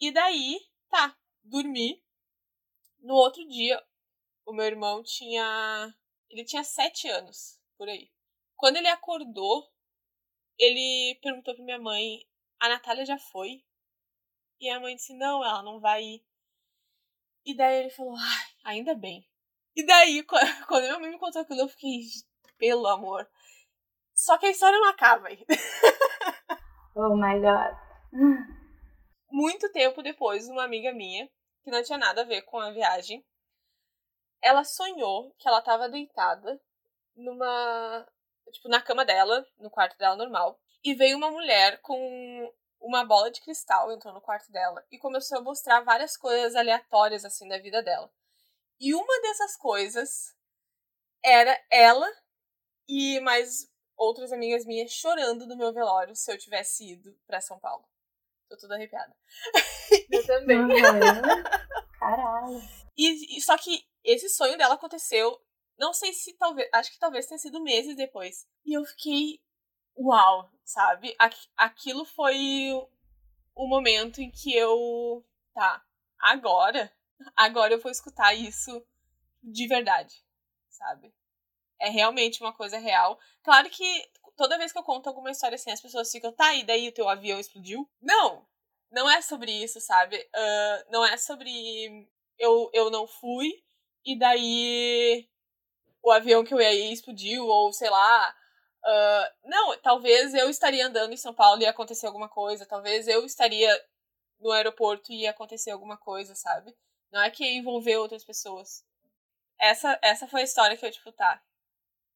E 0.00 0.10
daí, 0.10 0.60
tá, 0.88 1.16
dormi. 1.44 2.02
No 3.00 3.14
outro 3.14 3.46
dia, 3.48 3.82
o 4.44 4.52
meu 4.52 4.66
irmão 4.66 5.02
tinha. 5.02 5.94
Ele 6.30 6.44
tinha 6.44 6.64
sete 6.64 7.08
anos, 7.08 7.60
por 7.76 7.88
aí. 7.88 8.10
Quando 8.56 8.76
ele 8.76 8.88
acordou, 8.88 9.70
ele 10.58 11.18
perguntou 11.22 11.54
pra 11.54 11.64
minha 11.64 11.78
mãe: 11.78 12.26
a 12.58 12.68
Natália 12.68 13.06
já 13.06 13.18
foi? 13.18 13.64
E 14.60 14.68
a 14.70 14.80
mãe 14.80 14.94
disse: 14.94 15.14
não, 15.14 15.44
ela 15.44 15.62
não 15.62 15.80
vai 15.80 16.02
ir. 16.02 16.24
E 17.44 17.56
daí 17.56 17.80
ele 17.80 17.90
falou: 17.90 18.14
ai, 18.16 18.46
ainda 18.64 18.94
bem. 18.94 19.26
E 19.74 19.84
daí, 19.84 20.22
quando 20.66 20.82
minha 20.82 20.98
mãe 20.98 21.10
me 21.10 21.18
contou 21.18 21.42
aquilo, 21.42 21.60
eu 21.60 21.68
fiquei: 21.68 22.00
pelo 22.56 22.86
amor. 22.86 23.28
Só 24.14 24.36
que 24.36 24.46
a 24.46 24.50
história 24.50 24.78
não 24.78 24.88
acaba 24.88 25.28
aí. 25.28 25.44
oh 26.96 27.16
my 27.16 27.40
god. 27.40 27.76
Muito 29.30 29.70
tempo 29.70 30.02
depois, 30.02 30.48
uma 30.48 30.64
amiga 30.64 30.92
minha, 30.92 31.28
que 31.62 31.70
não 31.70 31.82
tinha 31.82 31.98
nada 31.98 32.22
a 32.22 32.24
ver 32.24 32.42
com 32.42 32.58
a 32.58 32.72
viagem, 32.72 33.24
ela 34.42 34.64
sonhou 34.64 35.34
que 35.38 35.46
ela 35.46 35.58
estava 35.58 35.88
deitada 35.88 36.60
numa 37.14 38.06
tipo, 38.50 38.68
na 38.68 38.80
cama 38.80 39.04
dela, 39.04 39.46
no 39.58 39.70
quarto 39.70 39.96
dela 39.98 40.16
normal, 40.16 40.58
e 40.82 40.94
veio 40.94 41.16
uma 41.16 41.30
mulher 41.30 41.80
com 41.80 42.52
uma 42.80 43.04
bola 43.04 43.30
de 43.30 43.40
cristal, 43.40 43.90
entrou 43.92 44.14
no 44.14 44.20
quarto 44.20 44.50
dela 44.50 44.84
e 44.90 44.98
começou 44.98 45.38
a 45.38 45.42
mostrar 45.42 45.80
várias 45.80 46.16
coisas 46.16 46.54
aleatórias, 46.54 47.24
assim, 47.24 47.48
da 47.48 47.58
vida 47.58 47.82
dela. 47.82 48.10
E 48.80 48.94
uma 48.94 49.20
dessas 49.22 49.56
coisas 49.56 50.34
era 51.22 51.58
ela 51.70 52.08
e 52.88 53.20
mais 53.20 53.68
outras 53.96 54.32
amigas 54.32 54.64
minhas 54.64 54.92
chorando 54.92 55.46
no 55.46 55.56
meu 55.56 55.72
velório 55.72 56.14
se 56.14 56.32
eu 56.32 56.38
tivesse 56.38 56.92
ido 56.92 57.18
para 57.26 57.40
São 57.40 57.58
Paulo. 57.58 57.84
Tô 58.48 58.56
toda 58.56 58.76
arrepiada. 58.76 59.14
Eu 60.10 60.26
também. 60.26 60.58
Caralho. 61.98 62.62
E, 62.96 63.36
e, 63.36 63.40
só 63.42 63.58
que 63.58 63.84
esse 64.02 64.28
sonho 64.30 64.56
dela 64.56 64.74
aconteceu, 64.74 65.38
não 65.78 65.92
sei 65.92 66.12
se 66.12 66.32
talvez, 66.38 66.68
acho 66.72 66.92
que 66.92 66.98
talvez 66.98 67.26
tenha 67.26 67.38
sido 67.38 67.62
meses 67.62 67.94
depois. 67.94 68.46
E 68.64 68.72
eu 68.72 68.84
fiquei, 68.84 69.40
uau, 69.98 70.50
sabe? 70.64 71.16
Aquilo 71.56 72.04
foi 72.04 72.70
o 73.54 73.66
momento 73.68 74.20
em 74.20 74.30
que 74.30 74.54
eu, 74.54 75.24
tá, 75.52 75.82
agora, 76.18 76.92
agora 77.36 77.74
eu 77.74 77.80
vou 77.80 77.90
escutar 77.90 78.32
isso 78.34 78.84
de 79.42 79.66
verdade, 79.66 80.24
sabe? 80.68 81.12
É 81.80 81.88
realmente 81.88 82.40
uma 82.40 82.52
coisa 82.52 82.78
real. 82.78 83.18
Claro 83.42 83.68
que 83.70 84.10
toda 84.36 84.58
vez 84.58 84.72
que 84.72 84.78
eu 84.78 84.84
conto 84.84 85.08
alguma 85.08 85.30
história 85.30 85.56
assim, 85.56 85.70
as 85.70 85.80
pessoas 85.80 86.10
ficam, 86.10 86.32
tá, 86.32 86.54
e 86.54 86.64
daí 86.64 86.88
o 86.88 86.92
teu 86.92 87.08
avião 87.08 87.40
explodiu? 87.40 87.88
Não! 88.00 88.46
Não 88.90 89.10
é 89.10 89.20
sobre 89.20 89.52
isso, 89.52 89.80
sabe? 89.80 90.16
Uh, 90.16 90.90
não 90.90 91.04
é 91.04 91.16
sobre 91.18 92.08
eu, 92.38 92.70
eu 92.72 92.90
não 92.90 93.06
fui 93.06 93.52
e 94.04 94.18
daí 94.18 95.28
o 96.02 96.10
avião 96.10 96.44
que 96.44 96.54
eu 96.54 96.60
ia 96.60 96.72
ir 96.72 96.92
explodiu, 96.92 97.46
ou 97.46 97.72
sei 97.72 97.90
lá. 97.90 98.34
Uh, 98.84 99.48
não, 99.48 99.76
talvez 99.78 100.32
eu 100.34 100.48
estaria 100.48 100.86
andando 100.86 101.12
em 101.12 101.16
São 101.16 101.34
Paulo 101.34 101.60
e 101.60 101.64
ia 101.64 101.70
acontecer 101.70 102.06
alguma 102.06 102.28
coisa. 102.28 102.66
Talvez 102.66 103.06
eu 103.08 103.24
estaria 103.24 103.70
no 104.40 104.50
aeroporto 104.50 105.12
e 105.12 105.22
ia 105.22 105.30
acontecer 105.30 105.70
alguma 105.70 105.96
coisa, 105.96 106.34
sabe? 106.34 106.72
Não 107.12 107.20
é 107.22 107.30
que 107.30 107.44
ia 107.44 107.58
envolver 107.58 107.96
outras 107.96 108.24
pessoas. 108.24 108.84
Essa, 109.60 109.98
essa 110.02 110.26
foi 110.26 110.42
a 110.42 110.44
história 110.44 110.76
que 110.76 110.86
eu, 110.86 110.90
tipo, 110.90 111.10
tá. 111.12 111.40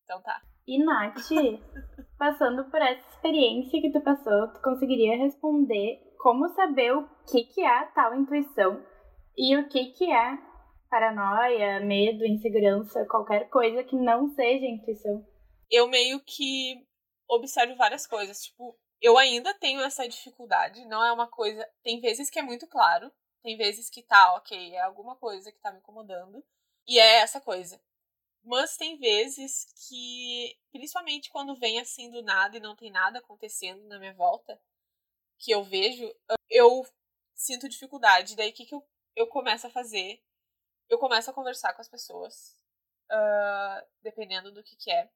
Então 0.05 0.23
tá. 0.23 0.41
E 0.67 0.83
Nath, 0.83 1.17
passando 2.19 2.71
por 2.71 2.81
essa 2.81 3.09
experiência 3.11 3.81
que 3.81 3.91
tu 3.91 4.01
passou, 4.01 4.49
tu 4.53 4.63
conseguiria 4.63 5.17
responder 5.17 6.01
como 6.19 6.49
saber 6.51 6.93
o 6.93 7.09
que, 7.29 7.45
que 7.45 7.65
é 7.65 7.85
tal 7.87 8.15
intuição 8.15 8.81
e 9.37 9.57
o 9.57 9.69
que, 9.69 9.87
que 9.93 10.13
é 10.13 10.39
paranoia, 10.89 11.81
medo, 11.81 12.25
insegurança, 12.25 13.05
qualquer 13.07 13.49
coisa 13.49 13.83
que 13.83 13.97
não 13.97 14.29
seja 14.29 14.67
intuição? 14.67 15.25
Eu 15.73 15.89
meio 15.89 16.21
que 16.21 16.87
observo 17.29 17.75
várias 17.77 18.07
coisas. 18.07 18.45
Tipo, 18.45 18.79
eu 19.01 19.19
ainda 19.19 19.53
tenho 19.55 19.81
essa 19.83 20.09
dificuldade, 20.09 20.85
não 20.87 21.05
é 21.05 21.13
uma 21.13 21.27
coisa. 21.27 21.69
Tem 21.83 22.01
vezes 22.01 22.31
que 22.31 22.39
é 22.39 22.43
muito 22.43 22.67
claro, 22.69 23.13
tem 23.43 23.57
vezes 23.57 23.91
que 23.91 24.03
tá, 24.03 24.35
ok, 24.37 24.75
é 24.75 24.81
alguma 24.83 25.17
coisa 25.17 25.51
que 25.51 25.59
tá 25.59 25.73
me 25.73 25.79
incomodando. 25.79 26.45
E 26.87 26.99
é 26.99 27.17
essa 27.17 27.41
coisa. 27.41 27.81
Mas 28.45 28.77
tem 28.77 28.99
vezes 28.99 29.67
que, 29.89 30.59
principalmente 30.73 31.31
quando 31.31 31.55
vem 31.57 31.81
assim 31.81 32.11
do 32.11 32.23
nada 32.23 32.57
e 32.57 32.61
não 32.61 32.77
tem 32.77 32.91
nada 32.91 33.19
acontecendo 33.19 33.85
na 33.89 33.99
minha 33.99 34.15
volta, 34.15 34.61
que 35.39 35.53
eu 35.53 35.63
vejo, 35.65 36.13
eu 36.51 36.87
sinto 37.35 37.69
dificuldade. 37.69 38.37
Daí 38.37 38.51
o 38.51 38.53
que, 38.53 38.67
que 38.67 38.75
eu, 38.75 38.85
eu 39.17 39.27
começo 39.29 39.67
a 39.67 39.71
fazer? 39.71 40.23
Eu 40.89 40.99
começo 40.99 41.31
a 41.31 41.35
conversar 41.35 41.73
com 41.75 41.81
as 41.81 41.89
pessoas, 41.89 42.57
uh, 43.11 43.87
dependendo 44.03 44.53
do 44.53 44.63
que, 44.63 44.77
que 44.77 44.91
é. 44.91 45.11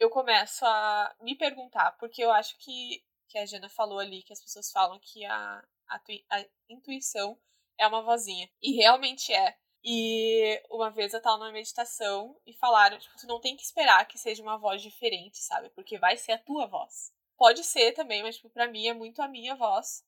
Eu 0.00 0.08
começo 0.08 0.64
a 0.64 1.14
me 1.20 1.36
perguntar, 1.36 1.92
porque 1.98 2.24
eu 2.24 2.32
acho 2.32 2.56
que, 2.56 3.04
que 3.28 3.36
a 3.36 3.44
Jana 3.44 3.68
falou 3.68 3.98
ali, 3.98 4.22
que 4.22 4.32
as 4.32 4.40
pessoas 4.40 4.72
falam 4.72 4.98
que 4.98 5.26
a, 5.26 5.62
a, 5.86 6.00
a 6.30 6.46
intuição 6.70 7.38
é 7.78 7.86
uma 7.86 8.00
vozinha. 8.00 8.50
E 8.62 8.72
realmente 8.76 9.30
é. 9.30 9.58
E 9.84 10.62
uma 10.70 10.90
vez 10.90 11.12
eu 11.12 11.20
tava 11.20 11.36
numa 11.36 11.52
meditação 11.52 12.34
e 12.46 12.54
falaram, 12.54 12.98
tipo, 12.98 13.14
tu 13.18 13.26
não 13.26 13.40
tem 13.40 13.54
que 13.54 13.62
esperar 13.62 14.08
que 14.08 14.18
seja 14.18 14.42
uma 14.42 14.56
voz 14.56 14.80
diferente, 14.80 15.36
sabe? 15.36 15.68
Porque 15.68 15.98
vai 15.98 16.16
ser 16.16 16.32
a 16.32 16.38
tua 16.38 16.66
voz. 16.66 17.12
Pode 17.36 17.62
ser 17.62 17.92
também, 17.92 18.22
mas, 18.22 18.36
tipo, 18.36 18.48
pra 18.48 18.68
mim 18.68 18.86
é 18.86 18.94
muito 18.94 19.20
a 19.20 19.28
minha 19.28 19.54
voz, 19.54 20.02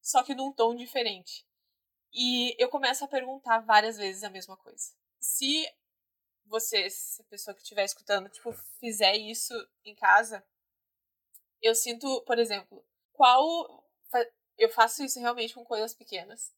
só 0.00 0.22
que 0.22 0.34
num 0.34 0.52
tom 0.52 0.74
diferente. 0.74 1.46
E 2.14 2.56
eu 2.58 2.70
começo 2.70 3.04
a 3.04 3.08
perguntar 3.08 3.60
várias 3.60 3.98
vezes 3.98 4.24
a 4.24 4.30
mesma 4.30 4.56
coisa. 4.56 4.94
Se 5.20 5.70
você, 6.48 6.88
se 6.90 7.22
a 7.22 7.24
pessoa 7.26 7.54
que 7.54 7.62
estiver 7.62 7.84
escutando, 7.84 8.28
tipo, 8.28 8.52
fizer 8.80 9.16
isso 9.16 9.54
em 9.84 9.94
casa, 9.94 10.44
eu 11.62 11.74
sinto, 11.74 12.22
por 12.22 12.38
exemplo, 12.38 12.84
qual. 13.12 13.84
Eu 14.56 14.68
faço 14.70 15.04
isso 15.04 15.20
realmente 15.20 15.54
com 15.54 15.64
coisas 15.64 15.94
pequenas. 15.94 16.52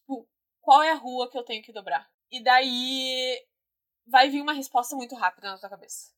Tipo, 0.00 0.26
qual 0.60 0.82
é 0.82 0.90
a 0.90 0.96
rua 0.96 1.30
que 1.30 1.36
eu 1.36 1.44
tenho 1.44 1.62
que 1.62 1.72
dobrar? 1.72 2.10
E 2.30 2.42
daí 2.42 3.46
vai 4.06 4.30
vir 4.30 4.40
uma 4.40 4.54
resposta 4.54 4.96
muito 4.96 5.14
rápida 5.14 5.50
na 5.50 5.58
tua 5.58 5.68
cabeça. 5.68 6.12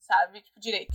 Sabe? 0.00 0.40
Tipo, 0.40 0.58
direita. 0.58 0.94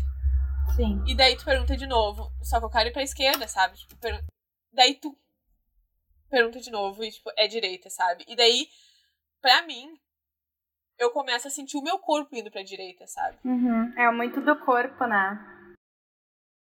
Sim. 0.75 1.03
E 1.07 1.15
daí 1.15 1.37
tu 1.37 1.45
pergunta 1.45 1.77
de 1.77 1.85
novo, 1.85 2.31
só 2.41 2.57
que 2.59 2.65
eu 2.65 2.69
quero 2.71 2.89
ir 2.89 2.93
pra 2.93 3.03
esquerda, 3.03 3.47
sabe? 3.47 3.77
Tipo, 3.77 3.95
per... 3.97 4.25
Daí 4.71 4.95
tu 4.95 5.15
pergunta 6.27 6.59
de 6.59 6.71
novo 6.71 7.03
e, 7.03 7.11
tipo, 7.11 7.29
é 7.37 7.47
direita, 7.47 7.89
sabe? 7.89 8.23
E 8.27 8.35
daí, 8.35 8.67
pra 9.41 9.61
mim, 9.63 10.00
eu 11.01 11.09
começo 11.09 11.47
a 11.47 11.51
sentir 11.51 11.77
o 11.77 11.81
meu 11.81 11.97
corpo 11.97 12.35
indo 12.35 12.51
pra 12.51 12.61
direita, 12.61 13.07
sabe? 13.07 13.37
Uhum. 13.43 13.91
É 13.97 14.11
muito 14.11 14.39
do 14.39 14.55
corpo, 14.63 15.05
né? 15.05 15.73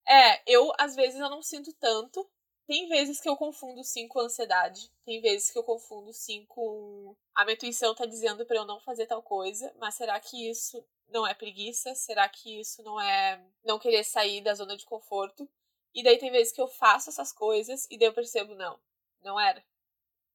É, 0.06 0.40
eu, 0.46 0.72
às 0.78 0.94
vezes, 0.94 1.18
eu 1.18 1.28
não 1.28 1.42
sinto 1.42 1.72
tanto, 1.74 2.28
tem 2.64 2.88
vezes 2.88 3.20
que 3.20 3.28
eu 3.28 3.36
confundo 3.36 3.82
sim 3.82 4.06
com 4.06 4.20
ansiedade. 4.20 4.88
Tem 5.04 5.20
vezes 5.20 5.50
que 5.50 5.58
eu 5.58 5.64
confundo 5.64 6.12
sim 6.12 6.46
com. 6.46 7.16
A 7.34 7.44
minha 7.44 7.54
intuição 7.54 7.92
tá 7.92 8.06
dizendo 8.06 8.46
para 8.46 8.56
eu 8.56 8.64
não 8.64 8.78
fazer 8.78 9.06
tal 9.06 9.20
coisa, 9.20 9.74
mas 9.80 9.96
será 9.96 10.20
que 10.20 10.48
isso 10.48 10.84
não 11.08 11.26
é 11.26 11.34
preguiça? 11.34 11.92
Será 11.96 12.28
que 12.28 12.60
isso 12.60 12.80
não 12.84 13.00
é 13.00 13.44
não 13.64 13.80
querer 13.80 14.04
sair 14.04 14.40
da 14.40 14.54
zona 14.54 14.76
de 14.76 14.84
conforto? 14.84 15.48
E 15.92 16.04
daí 16.04 16.18
tem 16.18 16.30
vezes 16.30 16.52
que 16.52 16.60
eu 16.60 16.68
faço 16.68 17.10
essas 17.10 17.32
coisas 17.32 17.88
e 17.90 17.98
daí 17.98 18.06
eu 18.06 18.14
percebo, 18.14 18.54
não, 18.54 18.78
não 19.24 19.40
era. 19.40 19.64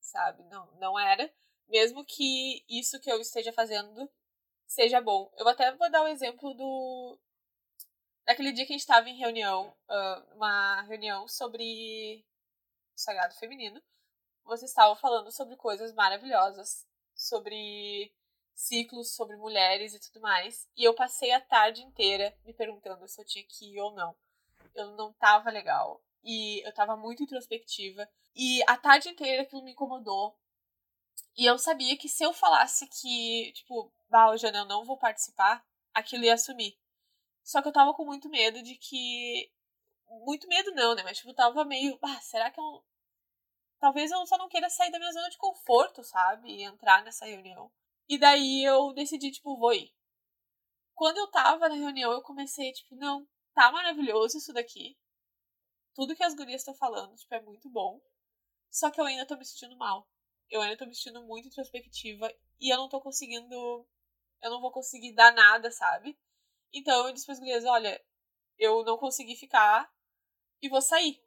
Sabe? 0.02 0.44
Não, 0.50 0.70
não 0.74 1.00
era. 1.00 1.32
Mesmo 1.68 2.06
que 2.06 2.64
isso 2.70 3.00
que 3.00 3.12
eu 3.12 3.20
esteja 3.20 3.52
fazendo 3.52 4.10
seja 4.68 5.02
bom. 5.02 5.32
Eu 5.38 5.48
até 5.48 5.72
vou 5.76 5.90
dar 5.90 6.02
o 6.02 6.06
um 6.06 6.08
exemplo 6.08 6.54
do, 6.54 7.20
naquele 8.26 8.52
dia 8.52 8.66
que 8.66 8.74
a 8.74 8.76
gente 8.76 8.82
estava 8.82 9.10
em 9.10 9.18
reunião, 9.18 9.76
uma 10.34 10.82
reunião 10.84 11.28
sobre 11.28 12.26
o 12.96 13.00
sagrado 13.00 13.36
feminino, 13.36 13.82
vocês 14.44 14.72
estavam 14.72 14.96
falando 14.96 15.32
sobre 15.32 15.56
coisas 15.56 15.94
maravilhosas, 15.94 16.86
sobre 17.14 18.14
ciclos, 18.54 19.16
sobre 19.16 19.36
mulheres 19.38 19.94
e 19.94 20.00
tudo 20.00 20.22
mais. 20.22 20.68
E 20.76 20.84
eu 20.84 20.94
passei 20.94 21.32
a 21.32 21.42
tarde 21.42 21.82
inteira 21.82 22.36
me 22.46 22.54
perguntando 22.54 23.08
se 23.08 23.20
eu 23.20 23.26
tinha 23.26 23.44
que 23.44 23.74
ir 23.74 23.80
ou 23.80 23.92
não. 23.92 24.16
Eu 24.74 24.92
não 24.92 25.14
tava 25.14 25.50
legal. 25.50 26.02
E 26.24 26.66
eu 26.66 26.74
tava 26.74 26.96
muito 26.96 27.24
introspectiva. 27.24 28.08
E 28.36 28.62
a 28.68 28.78
tarde 28.78 29.10
inteira 29.10 29.44
aquilo 29.44 29.64
me 29.64 29.72
incomodou. 29.72 30.38
E 31.38 31.46
eu 31.46 31.58
sabia 31.58 31.98
que 31.98 32.08
se 32.08 32.24
eu 32.24 32.34
falasse 32.34 32.88
que, 32.88 33.52
tipo, 33.54 33.92
bah, 34.10 34.36
Jana, 34.38 34.60
eu 34.60 34.66
não 34.66 34.86
vou 34.86 34.98
participar, 34.98 35.66
aquilo 35.94 36.24
ia 36.24 36.34
assumir. 36.34 36.78
Só 37.44 37.62
que 37.62 37.68
eu 37.68 37.74
tava 37.74 37.94
com 37.94 38.06
muito 38.06 38.30
medo 38.30 38.62
de 38.64 38.76
que. 38.76 39.52
Muito 40.26 40.48
medo 40.48 40.72
não, 40.72 40.96
né? 40.96 41.04
Mas 41.04 41.18
tipo, 41.18 41.30
eu 41.32 41.36
tava 41.36 41.66
meio. 41.66 41.98
Ah, 42.02 42.22
será 42.22 42.52
que 42.52 42.60
eu. 42.60 42.84
Talvez 43.80 44.12
eu 44.12 44.26
só 44.26 44.38
não 44.38 44.50
queira 44.50 44.70
sair 44.70 44.92
da 44.92 45.00
minha 45.00 45.12
zona 45.12 45.30
de 45.30 45.38
conforto, 45.38 46.04
sabe? 46.04 46.50
E 46.50 46.64
entrar 46.64 47.04
nessa 47.04 47.26
reunião. 47.26 47.72
E 48.08 48.18
daí 48.18 48.64
eu 48.64 48.94
decidi, 48.94 49.32
tipo, 49.32 49.58
vou 49.58 49.74
ir. 49.74 49.94
Quando 50.94 51.18
eu 51.18 51.28
tava 51.30 51.70
na 51.70 51.76
reunião, 51.76 52.12
eu 52.12 52.22
comecei, 52.22 52.72
tipo, 52.72 52.96
não, 52.96 53.28
tá 53.54 53.72
maravilhoso 53.72 54.38
isso 54.38 54.54
daqui. 54.54 54.98
Tudo 55.94 56.16
que 56.16 56.24
as 56.24 56.34
gurias 56.34 56.62
estão 56.62 56.74
falando, 56.74 57.16
tipo, 57.16 57.34
é 57.36 57.42
muito 57.42 57.70
bom. 57.70 58.02
Só 58.72 58.90
que 58.92 59.00
eu 59.00 59.06
ainda 59.06 59.26
tô 59.26 59.36
me 59.38 59.46
sentindo 59.46 59.78
mal. 59.78 60.08
Eu 60.50 60.62
ainda 60.62 60.78
tô 60.78 60.86
me 60.86 60.96
sentindo 60.96 61.24
muito 61.24 61.48
introspectiva 61.48 62.32
e 62.60 62.74
eu 62.74 62.78
não 62.78 62.90
tô 62.90 63.02
conseguindo. 63.02 63.88
Eu 64.42 64.52
não 64.52 64.62
vou 64.62 64.72
conseguir 64.72 65.14
dar 65.14 65.34
nada, 65.34 65.72
sabe? 65.72 66.18
Então 66.74 67.08
eu 67.08 67.14
disse 67.14 67.26
para 67.26 67.34
as 67.34 67.40
gurias, 67.40 67.66
olha, 67.66 68.04
eu 68.58 68.84
não 68.84 68.98
consegui 68.98 69.36
ficar 69.36 69.90
e 70.62 70.70
vou 70.70 70.82
sair. 70.82 71.22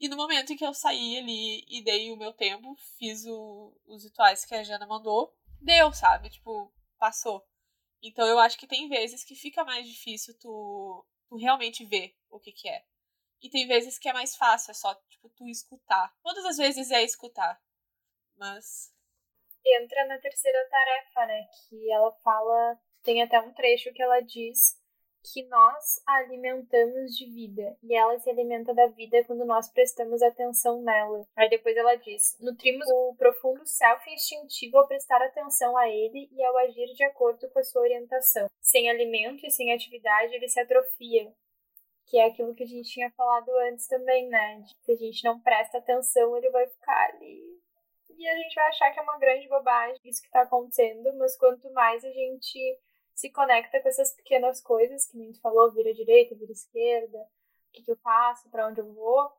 E 0.00 0.08
no 0.08 0.16
momento 0.16 0.52
em 0.52 0.56
que 0.56 0.66
eu 0.66 0.74
saí 0.74 1.18
ali 1.18 1.64
e 1.68 1.82
dei 1.82 2.10
o 2.10 2.16
meu 2.16 2.32
tempo, 2.32 2.74
fiz 2.98 3.24
o, 3.26 3.78
os 3.86 4.04
rituais 4.04 4.44
que 4.44 4.54
a 4.54 4.62
Jana 4.62 4.86
mandou, 4.86 5.34
deu, 5.60 5.92
sabe? 5.92 6.30
Tipo, 6.30 6.72
passou. 6.98 7.46
Então 8.02 8.26
eu 8.26 8.38
acho 8.38 8.58
que 8.58 8.66
tem 8.66 8.88
vezes 8.88 9.24
que 9.24 9.34
fica 9.34 9.64
mais 9.64 9.88
difícil 9.88 10.36
tu, 10.38 11.06
tu 11.28 11.36
realmente 11.36 11.84
ver 11.84 12.14
o 12.28 12.38
que 12.38 12.52
que 12.52 12.68
é. 12.68 12.84
E 13.40 13.48
tem 13.48 13.66
vezes 13.66 13.98
que 13.98 14.08
é 14.08 14.12
mais 14.12 14.36
fácil, 14.36 14.70
é 14.70 14.74
só, 14.74 14.94
tipo, 15.08 15.28
tu 15.30 15.48
escutar. 15.48 16.14
Todas 16.22 16.44
as 16.44 16.56
vezes 16.56 16.90
é 16.90 17.02
escutar. 17.02 17.60
Mas. 18.36 18.92
Entra 19.66 20.06
na 20.06 20.18
terceira 20.18 20.68
tarefa, 20.68 21.26
né? 21.26 21.46
Que 21.68 21.90
ela 21.90 22.12
fala 22.22 22.78
tem 23.04 23.22
até 23.22 23.38
um 23.38 23.52
trecho 23.52 23.92
que 23.92 24.02
ela 24.02 24.20
diz 24.20 24.82
que 25.32 25.46
nós 25.46 26.02
a 26.06 26.16
alimentamos 26.16 27.16
de 27.16 27.26
vida 27.30 27.76
e 27.82 27.94
ela 27.94 28.18
se 28.18 28.28
alimenta 28.28 28.74
da 28.74 28.86
vida 28.88 29.22
quando 29.24 29.44
nós 29.44 29.70
prestamos 29.70 30.22
atenção 30.22 30.82
nela. 30.82 31.26
Aí 31.36 31.48
depois 31.48 31.76
ela 31.76 31.94
diz: 31.96 32.36
nutrimos 32.40 32.86
o 32.90 33.14
profundo 33.16 33.64
self 33.66 34.10
instintivo 34.10 34.78
ao 34.78 34.88
prestar 34.88 35.22
atenção 35.22 35.76
a 35.76 35.88
ele 35.88 36.28
e 36.32 36.44
ao 36.44 36.56
agir 36.58 36.92
de 36.94 37.04
acordo 37.04 37.48
com 37.50 37.58
a 37.58 37.64
sua 37.64 37.82
orientação. 37.82 38.46
Sem 38.60 38.90
alimento 38.90 39.46
e 39.46 39.50
sem 39.50 39.72
atividade, 39.72 40.34
ele 40.34 40.48
se 40.48 40.60
atrofia. 40.60 41.32
Que 42.06 42.18
é 42.18 42.26
aquilo 42.26 42.54
que 42.54 42.64
a 42.64 42.66
gente 42.66 42.90
tinha 42.90 43.10
falado 43.12 43.48
antes 43.70 43.86
também, 43.86 44.28
né? 44.28 44.62
Se 44.82 44.92
a 44.92 44.96
gente 44.96 45.24
não 45.24 45.40
presta 45.40 45.78
atenção, 45.78 46.36
ele 46.36 46.50
vai 46.50 46.66
ficar 46.66 47.10
ali 47.10 47.53
e 48.16 48.28
a 48.28 48.36
gente 48.36 48.54
vai 48.54 48.68
achar 48.68 48.90
que 48.92 48.98
é 48.98 49.02
uma 49.02 49.18
grande 49.18 49.48
bobagem 49.48 50.00
isso 50.04 50.20
que 50.20 50.28
está 50.28 50.42
acontecendo, 50.42 51.12
mas 51.16 51.36
quanto 51.36 51.72
mais 51.72 52.04
a 52.04 52.10
gente 52.10 52.80
se 53.14 53.30
conecta 53.30 53.80
com 53.80 53.88
essas 53.88 54.14
pequenas 54.14 54.60
coisas, 54.60 55.06
que 55.06 55.16
nem 55.16 55.32
tu 55.32 55.40
falou, 55.40 55.72
vira 55.72 55.94
direita, 55.94 56.34
vira 56.34 56.52
esquerda, 56.52 57.18
o 57.18 57.72
que, 57.72 57.82
que 57.82 57.90
eu 57.90 57.96
faço, 57.98 58.50
para 58.50 58.66
onde 58.66 58.80
eu 58.80 58.92
vou. 58.92 59.32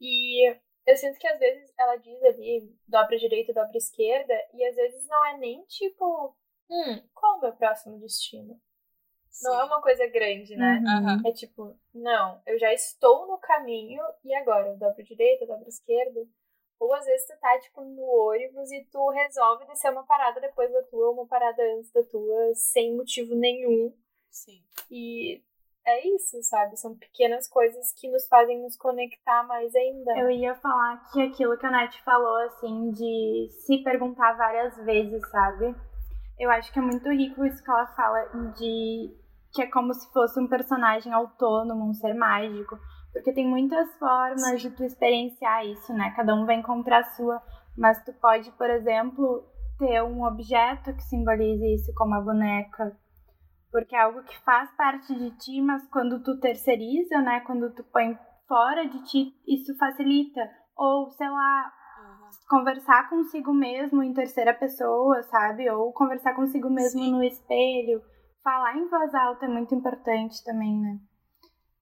E 0.00 0.48
eu 0.86 0.96
sinto 0.96 1.18
que 1.18 1.26
às 1.26 1.38
vezes 1.38 1.72
ela 1.78 1.96
diz 1.96 2.22
ali, 2.22 2.72
dobra 2.86 3.18
direita, 3.18 3.52
dobra 3.52 3.76
esquerda, 3.76 4.34
e 4.54 4.64
às 4.64 4.76
vezes 4.76 5.06
não 5.08 5.26
é 5.26 5.36
nem 5.38 5.64
tipo, 5.64 6.36
hum, 6.70 7.02
qual 7.12 7.34
é 7.34 7.38
o 7.38 7.40
meu 7.42 7.52
próximo 7.54 7.98
destino? 7.98 8.60
Sim. 9.28 9.48
Não 9.48 9.60
é 9.60 9.64
uma 9.64 9.82
coisa 9.82 10.06
grande, 10.06 10.56
né? 10.56 10.82
Uhum. 10.82 11.28
É 11.28 11.32
tipo, 11.32 11.76
não, 11.92 12.40
eu 12.46 12.58
já 12.58 12.72
estou 12.72 13.26
no 13.26 13.38
caminho 13.38 14.02
e 14.24 14.34
agora 14.34 14.68
eu 14.68 14.78
dobro 14.78 15.02
direita, 15.04 15.44
eu 15.44 15.48
dobro 15.48 15.68
esquerda. 15.68 16.20
Ou 16.78 16.92
às 16.94 17.04
vezes 17.06 17.26
tu 17.26 17.38
tá, 17.40 17.58
tipo, 17.58 17.80
no 17.80 18.02
ônibus 18.02 18.70
e 18.70 18.84
tu 18.92 19.08
resolve 19.10 19.66
descer 19.66 19.90
uma 19.90 20.04
parada 20.04 20.40
depois 20.40 20.70
da 20.72 20.82
tua, 20.82 21.10
uma 21.10 21.26
parada 21.26 21.62
antes 21.76 21.90
da 21.92 22.02
tua, 22.02 22.54
sem 22.54 22.94
motivo 22.96 23.34
nenhum. 23.34 23.92
Sim. 24.30 24.62
E 24.90 25.42
é 25.86 26.06
isso, 26.08 26.42
sabe? 26.42 26.76
São 26.76 26.96
pequenas 26.96 27.48
coisas 27.48 27.92
que 27.92 28.10
nos 28.10 28.26
fazem 28.28 28.60
nos 28.60 28.76
conectar 28.76 29.44
mais 29.44 29.74
ainda. 29.74 30.18
Eu 30.18 30.30
ia 30.30 30.54
falar 30.56 31.10
que 31.12 31.22
aquilo 31.22 31.56
que 31.56 31.64
a 31.64 31.70
Nath 31.70 31.94
falou, 32.04 32.36
assim, 32.44 32.90
de 32.90 33.48
se 33.50 33.78
perguntar 33.82 34.32
várias 34.36 34.76
vezes, 34.84 35.22
sabe? 35.30 35.74
Eu 36.38 36.50
acho 36.50 36.72
que 36.72 36.78
é 36.78 36.82
muito 36.82 37.08
rico 37.08 37.44
isso 37.46 37.62
que 37.62 37.70
ela 37.70 37.86
fala 37.86 38.24
de 38.58 39.16
que 39.54 39.62
é 39.62 39.66
como 39.70 39.94
se 39.94 40.12
fosse 40.12 40.38
um 40.38 40.46
personagem 40.46 41.12
autônomo, 41.12 41.88
um 41.88 41.94
ser 41.94 42.12
mágico. 42.12 42.78
Porque 43.16 43.32
tem 43.32 43.48
muitas 43.48 43.90
formas 43.98 44.60
Sim. 44.60 44.68
de 44.68 44.76
tu 44.76 44.84
experienciar 44.84 45.64
isso, 45.64 45.90
né? 45.94 46.12
Cada 46.14 46.34
um 46.34 46.44
vai 46.44 46.56
encontrar 46.56 46.98
a 46.98 47.04
sua. 47.14 47.42
Mas 47.74 48.04
tu 48.04 48.12
pode, 48.12 48.50
por 48.52 48.68
exemplo, 48.68 49.42
ter 49.78 50.02
um 50.02 50.22
objeto 50.22 50.94
que 50.94 51.02
simbolize 51.02 51.64
isso, 51.74 51.94
como 51.94 52.14
a 52.14 52.20
boneca. 52.20 52.94
Porque 53.72 53.96
é 53.96 54.00
algo 54.00 54.22
que 54.22 54.38
faz 54.44 54.70
parte 54.76 55.14
de 55.14 55.30
ti, 55.38 55.62
mas 55.62 55.88
quando 55.88 56.22
tu 56.22 56.38
terceiriza, 56.38 57.22
né? 57.22 57.40
Quando 57.40 57.74
tu 57.74 57.82
põe 57.84 58.18
fora 58.46 58.86
de 58.86 59.02
ti, 59.04 59.32
isso 59.48 59.74
facilita. 59.78 60.40
Ou, 60.76 61.10
sei 61.12 61.30
lá, 61.30 61.72
conversar 62.50 63.08
consigo 63.08 63.54
mesmo 63.54 64.02
em 64.02 64.12
terceira 64.12 64.52
pessoa, 64.52 65.22
sabe? 65.22 65.70
Ou 65.70 65.90
conversar 65.94 66.34
consigo 66.34 66.68
mesmo 66.68 67.00
Sim. 67.00 67.12
no 67.12 67.24
espelho. 67.24 68.02
Falar 68.44 68.76
em 68.76 68.86
voz 68.90 69.14
alta 69.14 69.46
é 69.46 69.48
muito 69.48 69.74
importante 69.74 70.44
também, 70.44 70.78
né? 70.78 70.98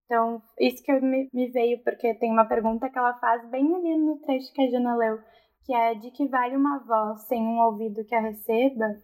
Então, 0.05 0.43
isso 0.59 0.83
que 0.83 0.93
me, 1.01 1.31
me 1.33 1.51
veio, 1.51 1.83
porque 1.83 2.15
tem 2.15 2.31
uma 2.31 2.45
pergunta 2.45 2.91
que 2.91 2.99
ela 2.99 3.15
faz 3.19 3.49
bem 3.51 3.75
ali 3.75 3.97
no 3.97 4.19
trecho 4.19 4.53
que 4.53 4.63
a 4.63 4.71
Jana 4.71 4.97
leu, 4.97 5.19
que 5.65 5.75
é 5.75 5.95
de 5.95 6.11
que 6.11 6.29
vale 6.29 6.57
uma 6.57 6.79
voz 6.81 7.23
sem 7.23 7.41
um 7.41 7.59
ouvido 7.61 8.05
que 8.05 8.15
a 8.15 8.21
receba? 8.21 9.03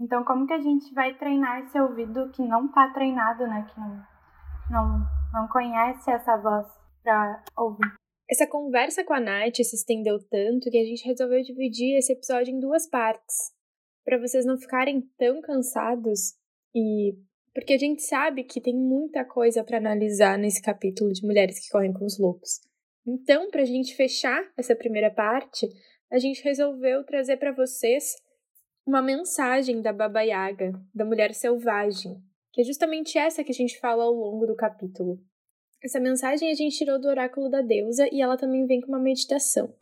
Então, 0.00 0.24
como 0.24 0.46
que 0.46 0.52
a 0.52 0.60
gente 0.60 0.92
vai 0.94 1.14
treinar 1.14 1.60
esse 1.62 1.78
ouvido 1.80 2.30
que 2.30 2.42
não 2.42 2.66
está 2.66 2.92
treinado, 2.92 3.46
né? 3.46 3.66
Que 3.72 3.80
não, 3.80 4.02
não, 4.70 5.06
não 5.32 5.48
conhece 5.48 6.10
essa 6.10 6.36
voz 6.36 6.66
para 7.02 7.42
ouvir? 7.56 7.92
Essa 8.30 8.46
conversa 8.46 9.04
com 9.04 9.12
a 9.12 9.20
Nath 9.20 9.56
se 9.56 9.76
estendeu 9.76 10.18
tanto 10.28 10.70
que 10.70 10.78
a 10.78 10.84
gente 10.84 11.06
resolveu 11.06 11.42
dividir 11.42 11.98
esse 11.98 12.12
episódio 12.12 12.54
em 12.54 12.60
duas 12.60 12.88
partes, 12.88 13.52
para 14.04 14.18
vocês 14.18 14.46
não 14.46 14.56
ficarem 14.56 15.02
tão 15.18 15.40
cansados 15.42 16.34
e 16.74 17.14
porque 17.54 17.74
a 17.74 17.78
gente 17.78 18.02
sabe 18.02 18.44
que 18.44 18.60
tem 18.60 18.74
muita 18.74 19.24
coisa 19.24 19.62
para 19.62 19.78
analisar 19.78 20.38
nesse 20.38 20.62
capítulo 20.62 21.12
de 21.12 21.24
Mulheres 21.24 21.58
que 21.60 21.70
Correm 21.70 21.92
com 21.92 22.04
os 22.04 22.18
Lobos. 22.18 22.60
Então, 23.06 23.50
para 23.50 23.62
a 23.62 23.66
gente 23.66 23.94
fechar 23.94 24.42
essa 24.56 24.76
primeira 24.76 25.10
parte, 25.10 25.68
a 26.10 26.18
gente 26.18 26.42
resolveu 26.42 27.04
trazer 27.04 27.36
para 27.36 27.52
vocês 27.52 28.14
uma 28.86 29.02
mensagem 29.02 29.80
da 29.80 29.92
Baba 29.92 30.22
Yaga, 30.22 30.72
da 30.94 31.04
mulher 31.04 31.34
selvagem, 31.34 32.16
que 32.52 32.60
é 32.60 32.64
justamente 32.64 33.18
essa 33.18 33.44
que 33.44 33.50
a 33.50 33.54
gente 33.54 33.78
fala 33.78 34.04
ao 34.04 34.12
longo 34.12 34.46
do 34.46 34.56
capítulo. 34.56 35.18
Essa 35.82 35.98
mensagem 35.98 36.50
a 36.50 36.54
gente 36.54 36.78
tirou 36.78 37.00
do 37.00 37.08
oráculo 37.08 37.50
da 37.50 37.60
deusa 37.60 38.08
e 38.12 38.22
ela 38.22 38.36
também 38.36 38.66
vem 38.66 38.80
com 38.80 38.88
uma 38.88 39.00
meditação. 39.00 39.74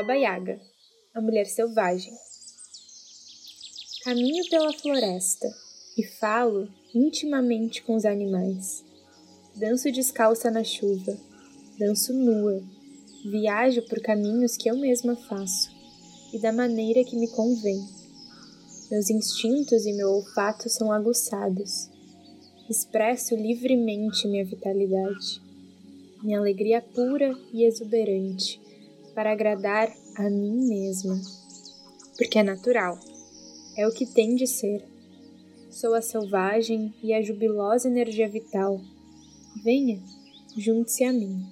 Baba 0.00 0.14
Yaga, 0.14 0.58
a 1.14 1.20
mulher 1.20 1.44
selvagem. 1.44 2.14
Caminho 4.02 4.48
pela 4.48 4.72
floresta 4.72 5.46
e 5.94 6.02
falo 6.02 6.70
intimamente 6.94 7.82
com 7.82 7.94
os 7.96 8.06
animais. 8.06 8.82
Danço 9.54 9.92
descalça 9.92 10.50
na 10.50 10.64
chuva, 10.64 11.14
danço 11.78 12.14
nua, 12.14 12.62
viajo 13.26 13.82
por 13.90 14.00
caminhos 14.00 14.56
que 14.56 14.70
eu 14.70 14.78
mesma 14.78 15.14
faço 15.14 15.70
e 16.32 16.38
da 16.38 16.50
maneira 16.50 17.04
que 17.04 17.16
me 17.16 17.28
convém. 17.28 17.86
Meus 18.90 19.10
instintos 19.10 19.84
e 19.84 19.92
meu 19.92 20.08
olfato 20.12 20.70
são 20.70 20.90
aguçados. 20.90 21.90
Expresso 22.70 23.36
livremente 23.36 24.26
minha 24.26 24.46
vitalidade, 24.46 25.42
minha 26.22 26.38
alegria 26.38 26.80
pura 26.80 27.36
e 27.52 27.64
exuberante 27.64 28.69
para 29.14 29.32
agradar 29.32 29.88
a 30.16 30.30
mim 30.30 30.68
mesma, 30.68 31.20
porque 32.16 32.38
é 32.38 32.42
natural, 32.42 32.98
é 33.76 33.86
o 33.86 33.92
que 33.92 34.06
tem 34.06 34.34
de 34.34 34.46
ser. 34.46 34.84
Sou 35.70 35.94
a 35.94 36.02
selvagem 36.02 36.92
e 37.02 37.14
a 37.14 37.22
jubilosa 37.22 37.88
energia 37.88 38.28
vital. 38.28 38.80
Venha, 39.62 40.02
junte-se 40.56 41.04
a 41.04 41.12
mim. 41.12 41.46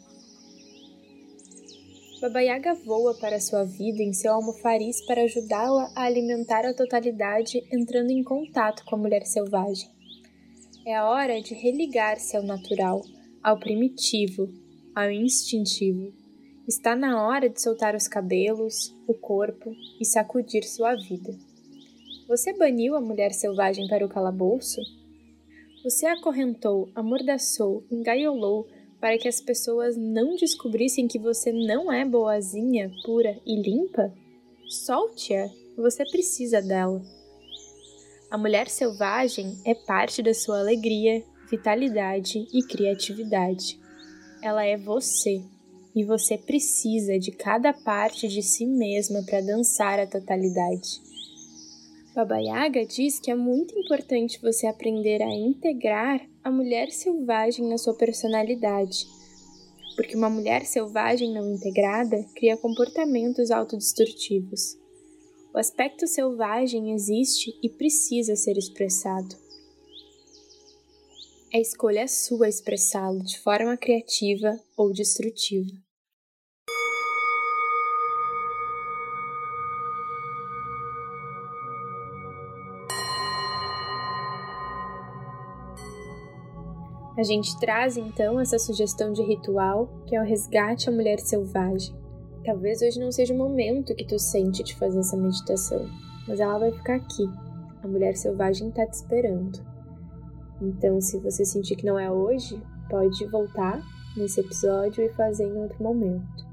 Baba 2.20 2.40
Yaga 2.40 2.74
voa 2.74 3.14
para 3.14 3.40
sua 3.40 3.64
vida 3.64 4.02
em 4.02 4.12
seu 4.12 4.32
almofariz 4.34 5.00
para 5.06 5.22
ajudá-la 5.22 5.88
a 5.94 6.02
alimentar 6.02 6.66
a 6.66 6.74
totalidade 6.74 7.62
entrando 7.72 8.10
em 8.10 8.24
contato 8.24 8.84
com 8.84 8.96
a 8.96 8.98
mulher 8.98 9.24
selvagem. 9.24 9.88
É 10.84 10.96
a 10.96 11.08
hora 11.08 11.40
de 11.40 11.54
religar-se 11.54 12.36
ao 12.36 12.42
natural, 12.42 13.02
ao 13.40 13.56
primitivo, 13.60 14.48
ao 14.96 15.10
instintivo. 15.12 16.12
Está 16.68 16.94
na 16.94 17.26
hora 17.26 17.48
de 17.48 17.62
soltar 17.62 17.96
os 17.96 18.06
cabelos, 18.06 18.94
o 19.06 19.14
corpo 19.14 19.74
e 19.98 20.04
sacudir 20.04 20.62
sua 20.64 20.94
vida. 20.96 21.34
Você 22.28 22.52
baniu 22.52 22.94
a 22.94 23.00
mulher 23.00 23.32
selvagem 23.32 23.88
para 23.88 24.04
o 24.04 24.08
calabouço? 24.08 24.78
Você 25.82 26.04
acorrentou, 26.04 26.90
amordaçou, 26.94 27.82
engaiolou 27.90 28.68
para 29.00 29.16
que 29.16 29.26
as 29.26 29.40
pessoas 29.40 29.96
não 29.96 30.36
descobrissem 30.36 31.08
que 31.08 31.18
você 31.18 31.50
não 31.50 31.90
é 31.90 32.04
boazinha, 32.04 32.92
pura 33.02 33.40
e 33.46 33.62
limpa? 33.62 34.12
Solte-a, 34.68 35.48
você 35.74 36.04
precisa 36.04 36.60
dela. 36.60 37.00
A 38.30 38.36
mulher 38.36 38.68
selvagem 38.68 39.58
é 39.64 39.74
parte 39.74 40.22
da 40.22 40.34
sua 40.34 40.60
alegria, 40.60 41.24
vitalidade 41.50 42.46
e 42.52 42.62
criatividade. 42.62 43.80
Ela 44.42 44.66
é 44.66 44.76
você 44.76 45.42
e 45.94 46.04
você 46.04 46.36
precisa 46.36 47.18
de 47.18 47.30
cada 47.30 47.72
parte 47.72 48.28
de 48.28 48.42
si 48.42 48.66
mesma 48.66 49.22
para 49.22 49.40
dançar 49.40 49.98
a 49.98 50.06
totalidade. 50.06 51.00
Baba 52.14 52.38
Yaga 52.38 52.84
diz 52.84 53.20
que 53.20 53.30
é 53.30 53.34
muito 53.34 53.78
importante 53.78 54.40
você 54.42 54.66
aprender 54.66 55.22
a 55.22 55.30
integrar 55.32 56.20
a 56.42 56.50
mulher 56.50 56.90
selvagem 56.90 57.68
na 57.68 57.78
sua 57.78 57.94
personalidade, 57.94 59.06
porque 59.94 60.16
uma 60.16 60.30
mulher 60.30 60.64
selvagem 60.66 61.32
não 61.32 61.54
integrada 61.54 62.24
cria 62.34 62.56
comportamentos 62.56 63.50
autodestrutivos. 63.50 64.76
O 65.54 65.58
aspecto 65.58 66.06
selvagem 66.06 66.92
existe 66.92 67.58
e 67.62 67.68
precisa 67.68 68.36
ser 68.36 68.56
expressado. 68.56 69.47
A 71.52 71.58
escolha 71.58 72.00
é 72.00 72.06
sua 72.06 72.48
expressá-lo 72.48 73.22
de 73.22 73.38
forma 73.40 73.76
criativa 73.76 74.58
ou 74.76 74.92
destrutiva. 74.92 75.70
A 87.16 87.22
gente 87.22 87.58
traz 87.58 87.96
então 87.96 88.38
essa 88.38 88.58
sugestão 88.58 89.12
de 89.12 89.22
ritual, 89.22 89.88
que 90.06 90.14
é 90.14 90.20
o 90.20 90.24
resgate 90.24 90.88
à 90.88 90.92
mulher 90.92 91.18
selvagem, 91.18 91.98
Talvez 92.48 92.80
hoje 92.80 92.98
não 92.98 93.12
seja 93.12 93.34
o 93.34 93.36
momento 93.36 93.94
que 93.94 94.06
tu 94.06 94.18
sente 94.18 94.62
de 94.62 94.74
fazer 94.76 95.00
essa 95.00 95.18
meditação, 95.18 95.86
mas 96.26 96.40
ela 96.40 96.58
vai 96.58 96.72
ficar 96.72 96.94
aqui. 96.94 97.28
A 97.82 97.86
mulher 97.86 98.16
selvagem 98.16 98.70
tá 98.70 98.86
te 98.86 98.94
esperando. 98.94 99.77
Então, 100.60 101.00
se 101.00 101.18
você 101.18 101.44
sentir 101.44 101.76
que 101.76 101.86
não 101.86 101.98
é 101.98 102.10
hoje, 102.10 102.60
pode 102.90 103.24
voltar 103.26 103.80
nesse 104.16 104.40
episódio 104.40 105.04
e 105.04 105.12
fazer 105.14 105.44
em 105.44 105.56
outro 105.56 105.82
momento. 105.82 106.46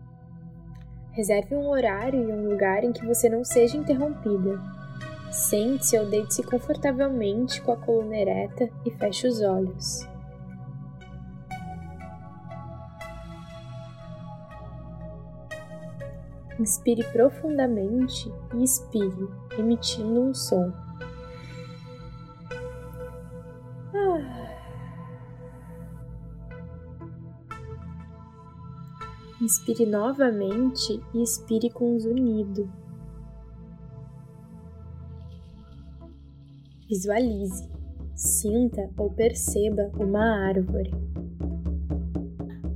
Reserve 1.12 1.56
um 1.56 1.70
horário 1.70 2.30
e 2.30 2.32
um 2.32 2.50
lugar 2.50 2.84
em 2.84 2.92
que 2.92 3.06
você 3.06 3.30
não 3.30 3.44
seja 3.44 3.78
interrompida. 3.78 4.62
Sente-se 5.32 5.98
ou 5.98 6.10
deite-se 6.10 6.44
confortavelmente 6.44 7.62
com 7.62 7.72
a 7.72 7.78
coluna 7.78 8.18
ereta 8.18 8.70
e 8.86 8.92
feche 8.92 9.28
os 9.28 9.42
olhos. 9.42 10.08
Inspire 16.60 17.04
profundamente 17.12 18.32
e 18.54 18.64
expire, 18.64 19.28
emitindo 19.58 20.22
um 20.22 20.34
som. 20.34 20.72
Inspire 29.46 29.86
novamente 29.86 31.00
e 31.14 31.22
expire 31.22 31.70
com 31.70 31.94
um 31.94 32.00
zunido. 32.00 32.68
Visualize, 36.90 37.70
sinta 38.16 38.90
ou 38.98 39.12
perceba 39.12 39.92
uma 40.00 40.48
árvore. 40.48 40.92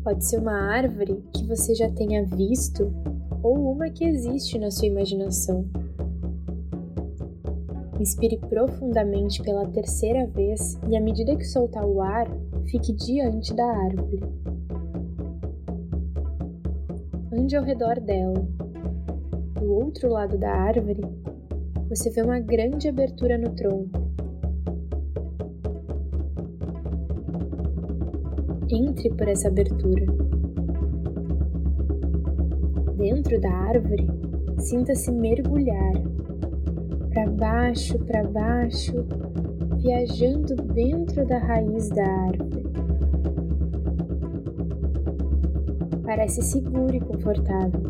Pode 0.04 0.24
ser 0.24 0.38
uma 0.38 0.54
árvore 0.54 1.24
que 1.34 1.44
você 1.48 1.74
já 1.74 1.90
tenha 1.90 2.24
visto 2.24 2.94
ou 3.42 3.72
uma 3.72 3.90
que 3.90 4.06
existe 4.06 4.60
na 4.60 4.70
sua 4.70 4.90
imaginação. 4.90 5.68
Inspire 8.00 8.38
profundamente 8.48 9.42
pela 9.42 9.68
terceira 9.70 10.28
vez 10.28 10.80
e, 10.88 10.96
à 10.96 11.02
medida 11.02 11.36
que 11.36 11.46
soltar 11.46 11.84
o 11.84 12.00
ar, 12.00 12.28
fique 12.70 12.94
diante 12.94 13.56
da 13.56 13.66
árvore. 13.66 14.39
Ande 17.40 17.56
ao 17.56 17.64
redor 17.64 18.02
dela. 18.02 18.46
Do 19.58 19.72
outro 19.72 20.10
lado 20.10 20.38
da 20.38 20.52
árvore, 20.52 21.02
você 21.88 22.10
vê 22.10 22.22
uma 22.22 22.42
grande 22.42 22.90
abertura 22.90 23.38
no 23.38 23.52
tronco. 23.56 23.98
Entre 28.70 29.10
por 29.12 29.30
essa 29.30 29.48
abertura. 29.48 30.06
Dentro 32.98 33.40
da 33.40 33.52
árvore, 33.52 34.06
sinta-se 34.58 35.10
mergulhar 35.10 35.94
para 37.14 37.26
baixo, 37.32 37.98
para 38.00 38.28
baixo, 38.28 39.06
viajando 39.78 40.56
dentro 40.74 41.26
da 41.26 41.38
raiz 41.38 41.88
da 41.88 42.06
árvore. 42.06 42.49
Parece 46.10 46.42
seguro 46.42 46.96
e 46.96 47.00
confortável, 47.00 47.84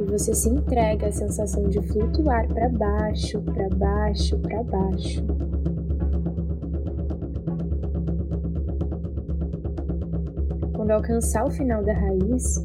e 0.00 0.04
você 0.04 0.32
se 0.32 0.48
entrega 0.48 1.08
à 1.08 1.12
sensação 1.12 1.64
de 1.64 1.82
flutuar 1.82 2.46
para 2.46 2.68
baixo, 2.68 3.42
para 3.42 3.68
baixo, 3.70 4.38
para 4.38 4.62
baixo. 4.62 5.26
Quando 10.76 10.92
alcançar 10.92 11.44
o 11.44 11.50
final 11.50 11.82
da 11.82 11.92
raiz, 11.92 12.64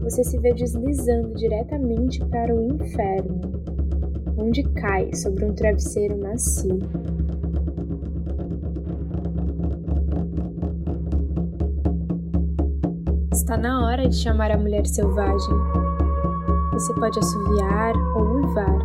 você 0.00 0.24
se 0.24 0.36
vê 0.36 0.52
deslizando 0.52 1.34
diretamente 1.34 2.18
para 2.24 2.52
o 2.52 2.60
inferno, 2.60 3.40
onde 4.36 4.64
cai 4.64 5.14
sobre 5.14 5.44
um 5.44 5.54
travesseiro 5.54 6.18
macio. 6.18 6.80
Está 13.48 13.56
na 13.56 13.86
hora 13.86 14.06
de 14.06 14.14
chamar 14.14 14.50
a 14.50 14.58
mulher 14.58 14.86
selvagem. 14.86 15.54
Você 16.70 16.92
pode 16.92 17.18
assoviar 17.18 17.96
ou 18.14 18.34
uivar, 18.34 18.78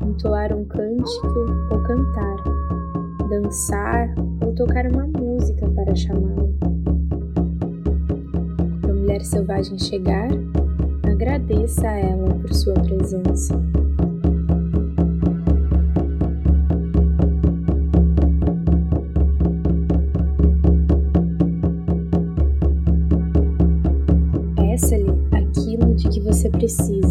entoar 0.00 0.54
um 0.54 0.64
cântico 0.64 1.44
ou 1.70 1.82
cantar, 1.82 3.28
dançar 3.28 4.08
ou 4.40 4.54
tocar 4.54 4.86
uma 4.86 5.06
música 5.06 5.68
para 5.68 5.94
chamá-la 5.94 6.48
mulher 8.90 9.20
selvagem 9.20 9.78
chegar, 9.78 10.30
agradeça 11.06 11.86
a 11.86 11.98
ela 11.98 12.34
por 12.36 12.54
sua 12.54 12.72
presença. 12.72 13.54
De 26.64 27.03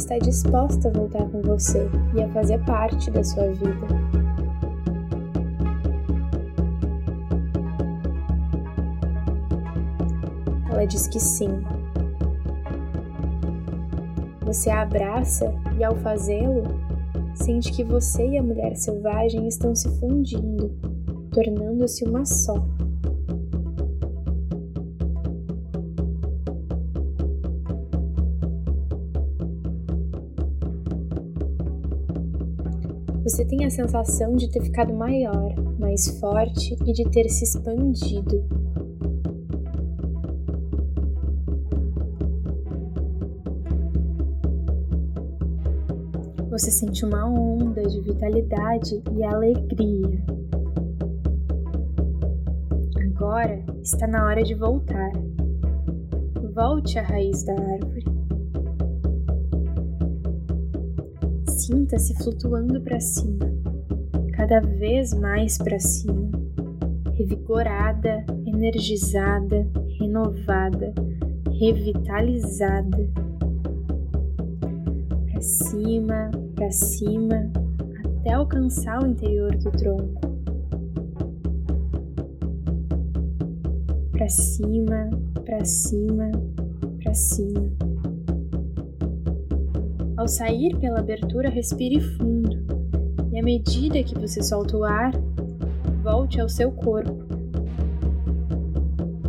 está 0.00 0.16
disposta 0.16 0.88
a 0.88 0.92
voltar 0.92 1.28
com 1.28 1.42
você 1.42 1.86
e 2.14 2.22
a 2.22 2.28
fazer 2.30 2.58
parte 2.64 3.10
da 3.10 3.22
sua 3.22 3.48
vida. 3.52 3.86
Ela 10.70 10.86
diz 10.86 11.06
que 11.06 11.20
sim. 11.20 11.62
Você 14.46 14.70
a 14.70 14.80
abraça 14.80 15.54
e, 15.78 15.84
ao 15.84 15.94
fazê-lo, 15.96 16.64
sente 17.34 17.70
que 17.70 17.84
você 17.84 18.26
e 18.26 18.38
a 18.38 18.42
mulher 18.42 18.74
selvagem 18.76 19.46
estão 19.46 19.74
se 19.74 19.88
fundindo, 20.00 20.70
tornando-se 21.30 22.04
uma 22.04 22.24
só. 22.24 22.54
Você 33.30 33.44
tem 33.44 33.64
a 33.64 33.70
sensação 33.70 34.34
de 34.34 34.50
ter 34.50 34.60
ficado 34.60 34.92
maior, 34.92 35.54
mais 35.78 36.18
forte 36.18 36.76
e 36.84 36.92
de 36.92 37.08
ter 37.10 37.28
se 37.28 37.44
expandido. 37.44 38.44
Você 46.50 46.72
sente 46.72 47.04
uma 47.04 47.24
onda 47.24 47.82
de 47.82 48.00
vitalidade 48.00 49.00
e 49.12 49.22
alegria. 49.22 50.24
Agora 53.00 53.64
está 53.80 54.08
na 54.08 54.26
hora 54.26 54.42
de 54.42 54.56
voltar. 54.56 55.12
Volte 56.52 56.98
à 56.98 57.02
raiz 57.02 57.44
da 57.44 57.52
árvore. 57.52 58.09
Sinta-se 61.70 62.14
flutuando 62.14 62.80
para 62.80 62.98
cima, 62.98 63.48
cada 64.32 64.58
vez 64.58 65.14
mais 65.14 65.56
para 65.56 65.78
cima, 65.78 66.28
revigorada, 67.14 68.26
energizada, 68.44 69.64
renovada, 69.96 70.92
revitalizada. 71.60 73.08
Para 75.30 75.40
cima, 75.40 76.32
para 76.56 76.72
cima 76.72 77.52
até 78.18 78.32
alcançar 78.32 79.04
o 79.04 79.06
interior 79.06 79.56
do 79.56 79.70
tronco. 79.70 80.20
Para 84.10 84.28
cima, 84.28 85.08
para 85.44 85.64
cima, 85.64 86.32
para 87.00 87.14
cima. 87.14 87.79
Sair 90.30 90.76
pela 90.76 91.00
abertura, 91.00 91.50
respire 91.50 92.00
fundo. 92.00 92.56
E 93.32 93.38
à 93.40 93.42
medida 93.42 94.00
que 94.04 94.16
você 94.16 94.40
solta 94.40 94.76
o 94.76 94.84
ar, 94.84 95.10
volte 96.04 96.40
ao 96.40 96.48
seu 96.48 96.70
corpo. 96.70 97.18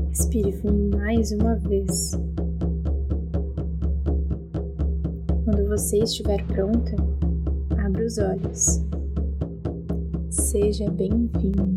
Respire 0.09 0.51
fundo 0.51 0.95
mais 0.95 1.31
uma 1.31 1.55
vez. 1.55 2.11
Quando 5.43 5.67
você 5.67 5.97
estiver 6.03 6.45
pronta, 6.45 6.95
abra 7.83 8.05
os 8.05 8.19
olhos. 8.19 8.85
Seja 10.29 10.87
bem-vindo. 10.91 11.70